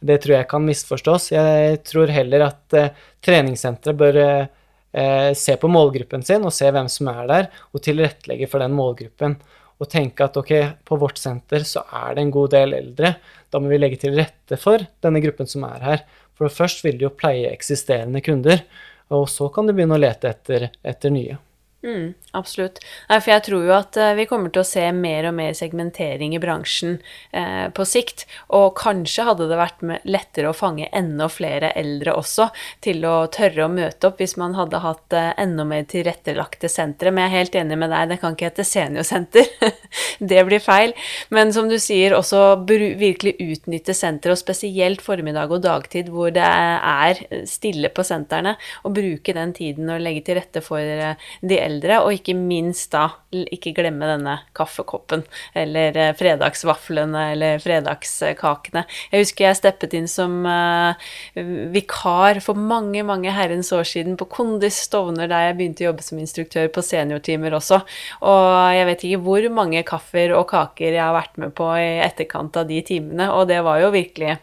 Det 0.01 0.21
tror 0.23 0.37
jeg 0.39 0.49
kan 0.53 0.65
misforstås. 0.65 1.31
Jeg 1.35 1.81
tror 1.89 2.13
heller 2.13 2.47
at 2.51 2.77
eh, 2.79 2.93
treningssenteret 3.25 3.99
bør 3.99 4.21
eh, 4.21 5.33
se 5.37 5.57
på 5.61 5.73
målgruppen 5.73 6.23
sin 6.27 6.45
og 6.47 6.55
se 6.55 6.71
hvem 6.71 6.93
som 6.93 7.11
er 7.13 7.25
der, 7.33 7.51
og 7.73 7.83
tilrettelegge 7.85 8.49
for 8.53 8.63
den 8.63 8.77
målgruppen. 8.77 9.41
Og 9.81 9.89
tenke 9.89 10.27
at 10.27 10.37
ok, 10.37 10.53
på 10.85 10.99
vårt 11.01 11.21
senter 11.21 11.65
så 11.65 11.87
er 12.03 12.17
det 12.17 12.27
en 12.27 12.33
god 12.35 12.53
del 12.53 12.77
eldre. 12.77 13.15
Da 13.49 13.61
må 13.61 13.71
vi 13.73 13.81
legge 13.81 14.01
til 14.03 14.17
rette 14.19 14.59
for 14.61 14.85
denne 15.01 15.23
gruppen 15.25 15.49
som 15.49 15.65
er 15.69 15.87
her. 15.87 16.03
For 16.37 16.53
først 16.53 16.85
vil 16.85 16.99
de 17.01 17.09
jo 17.09 17.15
pleie 17.17 17.49
eksisterende 17.53 18.23
kunder, 18.25 18.63
og 19.13 19.27
så 19.29 19.49
kan 19.53 19.67
du 19.67 19.75
begynne 19.75 19.97
å 19.97 20.01
lete 20.01 20.31
etter, 20.31 20.69
etter 20.87 21.13
nye. 21.13 21.41
Mm, 21.81 22.13
absolutt. 22.37 22.77
For 23.09 23.31
jeg 23.33 23.43
tror 23.47 23.63
jo 23.65 23.73
at 23.73 23.97
uh, 23.97 24.11
vi 24.19 24.27
kommer 24.29 24.53
til 24.53 24.61
å 24.61 24.69
se 24.69 24.83
mer 24.93 25.31
og 25.31 25.33
mer 25.39 25.55
segmentering 25.57 26.35
i 26.37 26.41
bransjen 26.43 26.99
eh, 27.33 27.71
på 27.73 27.87
sikt. 27.89 28.27
Og 28.57 28.75
kanskje 28.77 29.25
hadde 29.25 29.47
det 29.49 29.57
vært 29.57 29.81
lettere 30.05 30.51
å 30.51 30.57
fange 30.57 30.91
enda 30.97 31.31
flere 31.33 31.71
eldre 31.81 32.13
også, 32.21 32.51
til 32.85 33.07
å 33.09 33.15
tørre 33.33 33.65
å 33.65 33.73
møte 33.73 34.11
opp 34.11 34.21
hvis 34.21 34.37
man 34.41 34.57
hadde 34.59 34.83
hatt 34.85 35.17
eh, 35.17 35.31
enda 35.41 35.65
mer 35.69 35.87
tilrettelagte 35.89 36.69
sentre. 36.69 37.15
Men 37.15 37.25
jeg 37.25 37.31
er 37.31 37.39
helt 37.39 37.59
enig 37.63 37.81
med 37.81 37.93
deg, 37.95 38.13
det 38.13 38.21
kan 38.21 38.37
ikke 38.37 38.51
hete 38.51 38.69
seniorsenter. 38.69 39.49
det 40.35 40.45
blir 40.51 40.61
feil. 40.61 40.93
Men 41.33 41.55
som 41.57 41.73
du 41.73 41.79
sier, 41.81 42.17
også 42.19 42.61
virkelig 42.69 43.39
utnytte 43.41 43.97
senteret, 43.97 44.37
og 44.37 44.43
spesielt 44.43 45.01
formiddag 45.05 45.57
og 45.57 45.65
dagtid 45.65 46.13
hvor 46.13 46.29
det 46.35 46.45
er 46.45 47.25
stille 47.49 47.89
på 47.95 48.05
sentrene, 48.05 48.59
og 48.85 48.95
bruke 49.01 49.33
den 49.37 49.57
tiden 49.57 49.89
og 49.89 50.05
legge 50.05 50.27
til 50.29 50.41
rette 50.43 50.61
for 50.65 50.85
de 50.85 51.57
eldre 51.57 51.70
eldre, 51.71 52.03
og 52.03 52.15
ikke 52.15 52.35
minst 52.37 52.91
da 52.93 53.07
ikke 53.31 53.73
glemme 53.77 54.09
denne 54.09 54.37
kaffekoppen 54.59 55.23
eller 55.57 55.97
eh, 55.99 56.13
fredagsvaflene 56.19 57.25
eller 57.35 57.63
fredagskakene. 57.63 58.85
Jeg 59.13 59.25
husker 59.25 59.47
jeg 59.47 59.59
steppet 59.61 59.95
inn 59.97 60.09
som 60.11 60.41
uh, 60.47 60.99
vikar 61.75 62.41
for 62.45 62.59
mange, 62.59 63.05
mange 63.07 63.33
herrens 63.35 63.71
år 63.77 63.87
siden 63.89 64.19
på 64.21 64.29
Kondis 64.33 64.83
Stovner, 64.89 65.31
der 65.31 65.49
jeg 65.49 65.59
begynte 65.61 65.85
å 65.85 65.91
jobbe 65.91 66.07
som 66.07 66.21
instruktør 66.23 66.71
på 66.75 66.85
seniortimer 66.85 67.55
også. 67.59 67.81
Og 68.27 68.47
jeg 68.77 68.91
vet 68.91 69.07
ikke 69.07 69.25
hvor 69.27 69.51
mange 69.55 69.85
kaffer 69.87 70.35
og 70.37 70.49
kaker 70.51 70.91
jeg 70.91 71.05
har 71.05 71.17
vært 71.17 71.39
med 71.41 71.55
på 71.59 71.71
i 71.79 72.01
etterkant 72.05 72.59
av 72.61 72.71
de 72.71 72.83
timene, 72.87 73.31
og 73.35 73.47
det 73.51 73.63
var 73.67 73.83
jo 73.85 73.95
virkelig 73.95 74.39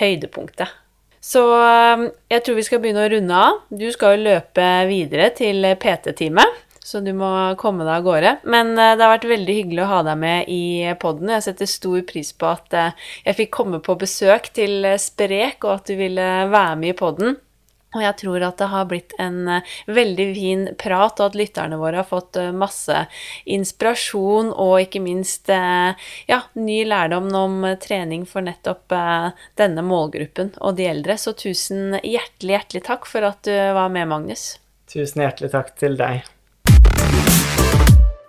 høydepunktet. 0.00 0.80
Så 1.20 1.42
eh, 1.52 2.08
jeg 2.32 2.44
tror 2.46 2.56
vi 2.56 2.64
skal 2.64 2.80
begynne 2.80 3.04
å 3.04 3.12
runde 3.12 3.44
av. 3.44 3.60
Du 3.68 3.86
skal 3.92 4.16
jo 4.16 4.26
løpe 4.30 4.66
videre 4.88 5.28
til 5.36 5.66
PT-time 5.82 6.46
så 6.84 7.00
du 7.04 7.12
må 7.12 7.28
komme 7.60 7.84
deg 7.84 7.98
av 7.98 8.06
gårde. 8.06 8.32
Men 8.48 8.72
uh, 8.78 8.94
det 8.96 9.04
har 9.04 9.14
vært 9.16 9.28
veldig 9.30 9.58
hyggelig 9.58 9.84
å 9.84 9.90
ha 9.90 10.00
deg 10.06 10.22
med 10.22 10.48
i 10.48 10.64
poden. 11.00 11.32
Jeg 11.36 11.46
setter 11.50 11.68
stor 11.68 12.00
pris 12.08 12.32
på 12.32 12.48
at 12.48 12.76
uh, 12.76 13.12
jeg 13.26 13.38
fikk 13.42 13.54
komme 13.58 13.82
på 13.84 13.98
besøk 14.00 14.50
til 14.56 14.88
uh, 14.88 14.96
Sprek, 15.00 15.60
og 15.66 15.76
at 15.76 15.92
du 15.92 16.00
ville 16.00 16.32
være 16.50 16.80
med 16.80 16.94
i 16.94 16.98
poden. 16.98 17.38
Og 17.90 18.04
jeg 18.04 18.14
tror 18.20 18.44
at 18.46 18.60
det 18.60 18.68
har 18.70 18.84
blitt 18.86 19.16
en 19.18 19.48
veldig 19.90 20.26
fin 20.36 20.60
prat, 20.78 21.18
og 21.18 21.24
at 21.24 21.38
lytterne 21.40 21.74
våre 21.80 21.98
har 21.98 22.06
fått 22.06 22.38
masse 22.54 23.00
inspirasjon 23.50 24.52
og 24.54 24.76
ikke 24.84 25.02
minst 25.02 25.50
ja, 25.50 26.38
ny 26.54 26.78
lærdom 26.86 27.26
om 27.34 27.66
trening 27.82 28.22
for 28.30 28.46
nettopp 28.46 28.94
denne 29.58 29.82
målgruppen 29.82 30.54
og 30.62 30.78
de 30.78 30.86
eldre. 30.94 31.18
Så 31.18 31.34
tusen 31.34 31.98
hjertelig, 31.98 32.60
hjertelig 32.60 32.86
takk 32.92 33.10
for 33.10 33.26
at 33.26 33.42
du 33.50 33.56
var 33.58 33.90
med, 33.90 34.06
Magnus. 34.14 34.52
Tusen 34.86 35.26
hjertelig 35.26 35.50
takk 35.58 35.74
til 35.82 35.98
deg. 35.98 36.30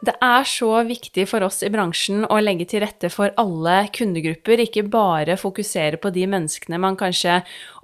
Det 0.02 0.16
er 0.18 0.46
så 0.50 0.70
viktig 0.88 1.28
for 1.30 1.46
oss 1.46 1.60
i 1.62 1.70
bransjen 1.70 2.24
å 2.26 2.40
legge 2.42 2.66
til 2.72 2.82
rette 2.82 3.12
for 3.14 3.30
alle 3.38 3.84
kundegrupper, 3.94 4.64
ikke 4.64 4.88
bare 4.90 5.36
fokusere 5.38 6.00
på 6.02 6.10
de 6.16 6.24
menneskene 6.32 6.80
man 6.82 6.98
kanskje 6.98 7.36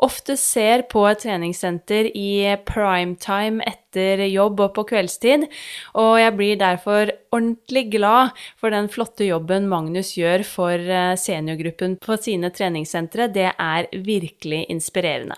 ofte 0.02 0.34
ser 0.42 0.88
på 0.90 1.06
et 1.06 1.22
treningssenter 1.22 2.10
i 2.18 2.58
primetime 2.66 3.62
etter 3.70 4.26
jobb 4.32 4.66
og 4.66 4.74
på 4.80 4.88
kveldstid, 4.96 5.46
og 5.94 6.18
jeg 6.24 6.36
blir 6.42 6.58
derfor 6.58 7.14
ordentlig 7.30 7.86
glad 8.00 8.34
for 8.58 8.74
den 8.74 8.90
flotte 8.90 9.30
jobben 9.30 9.70
Magnus 9.70 10.16
gjør 10.18 10.42
for 10.48 10.74
eh, 10.74 11.14
seniorgruppen 11.22 12.00
på 12.02 12.18
sine 12.18 12.50
treningssentre. 12.50 13.30
Det 13.30 13.52
er 13.54 13.92
virkelig 13.94 14.66
inspirerende. 14.74 15.38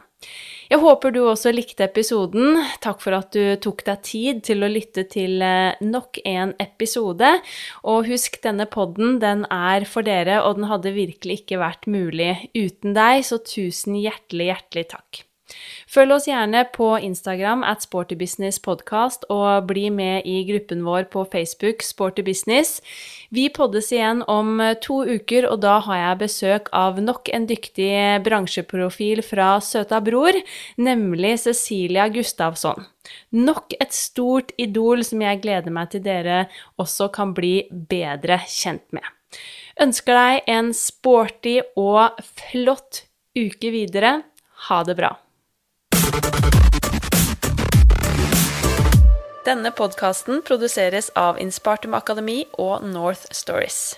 Jeg 0.70 0.82
håper 0.84 1.14
du 1.16 1.22
også 1.24 1.54
likte 1.54 1.86
episoden. 1.88 2.60
Takk 2.84 3.00
for 3.02 3.18
at 3.18 3.32
du 3.34 3.56
tok 3.64 3.82
deg 3.88 4.04
tid 4.06 4.42
til 4.46 4.66
å 4.66 4.70
lytte 4.70 5.06
til 5.10 5.42
eh, 5.42 5.80
nok 5.82 6.20
en 6.30 6.54
episode. 6.62 7.32
Og 7.90 8.10
husk, 8.12 8.38
denne 8.44 8.68
podden 8.70 9.18
den 9.24 9.48
er 9.50 9.88
for 9.90 10.06
dere, 10.06 10.42
og 10.44 10.60
den 10.60 10.70
hadde 10.70 10.94
virkelig 10.98 11.42
ikke 11.42 11.64
vært 11.64 11.90
mulig 11.90 12.36
uten 12.54 12.94
deg, 12.98 13.24
så 13.26 13.42
tusen 13.42 13.98
hjertelig, 13.98 14.52
hjertelig 14.52 14.88
takk. 14.94 15.24
Følg 15.90 16.14
oss 16.14 16.28
gjerne 16.30 16.64
på 16.74 16.92
Instagram 17.02 17.64
at 17.66 17.84
sportybusinesspodkast, 17.86 19.26
og 19.34 19.68
bli 19.72 19.88
med 19.94 20.28
i 20.30 20.44
gruppen 20.50 20.84
vår 20.86 21.08
på 21.14 21.26
Facebook 21.32 21.84
Sportybusiness. 21.86 22.80
Vi 23.34 23.48
poddes 23.54 23.92
igjen 23.94 24.22
om 24.30 24.62
to 24.84 25.02
uker, 25.08 25.48
og 25.50 25.62
da 25.66 25.80
har 25.86 26.02
jeg 26.04 26.22
besøk 26.24 26.70
av 26.76 27.02
nok 27.02 27.32
en 27.34 27.48
dyktig 27.50 27.92
bransjeprofil 28.26 29.24
fra 29.26 29.56
Søta 29.64 30.02
Bror, 30.06 30.38
nemlig 30.78 31.38
Cecilia 31.46 32.10
Gustavsson. 32.14 32.86
Nok 33.34 33.74
et 33.82 33.96
stort 33.96 34.54
idol 34.62 35.02
som 35.08 35.24
jeg 35.26 35.42
gleder 35.42 35.74
meg 35.74 35.90
til 35.94 36.04
dere 36.06 36.44
også 36.82 37.10
kan 37.14 37.34
bli 37.38 37.64
bedre 37.72 38.42
kjent 38.46 38.86
med. 38.94 39.06
Ønsker 39.80 40.18
deg 40.18 40.52
en 40.52 40.74
sporty 40.76 41.60
og 41.80 42.20
flott 42.36 43.06
uke 43.38 43.72
videre. 43.74 44.20
Ha 44.68 44.84
det 44.84 44.98
bra. 45.00 45.14
Denne 49.46 49.72
podkasten 49.72 50.42
produseres 50.44 51.08
av 51.16 51.40
Innspartum 51.40 51.96
Akademi 51.96 52.42
og 52.60 52.84
North 52.84 53.32
Stories. 53.32 53.96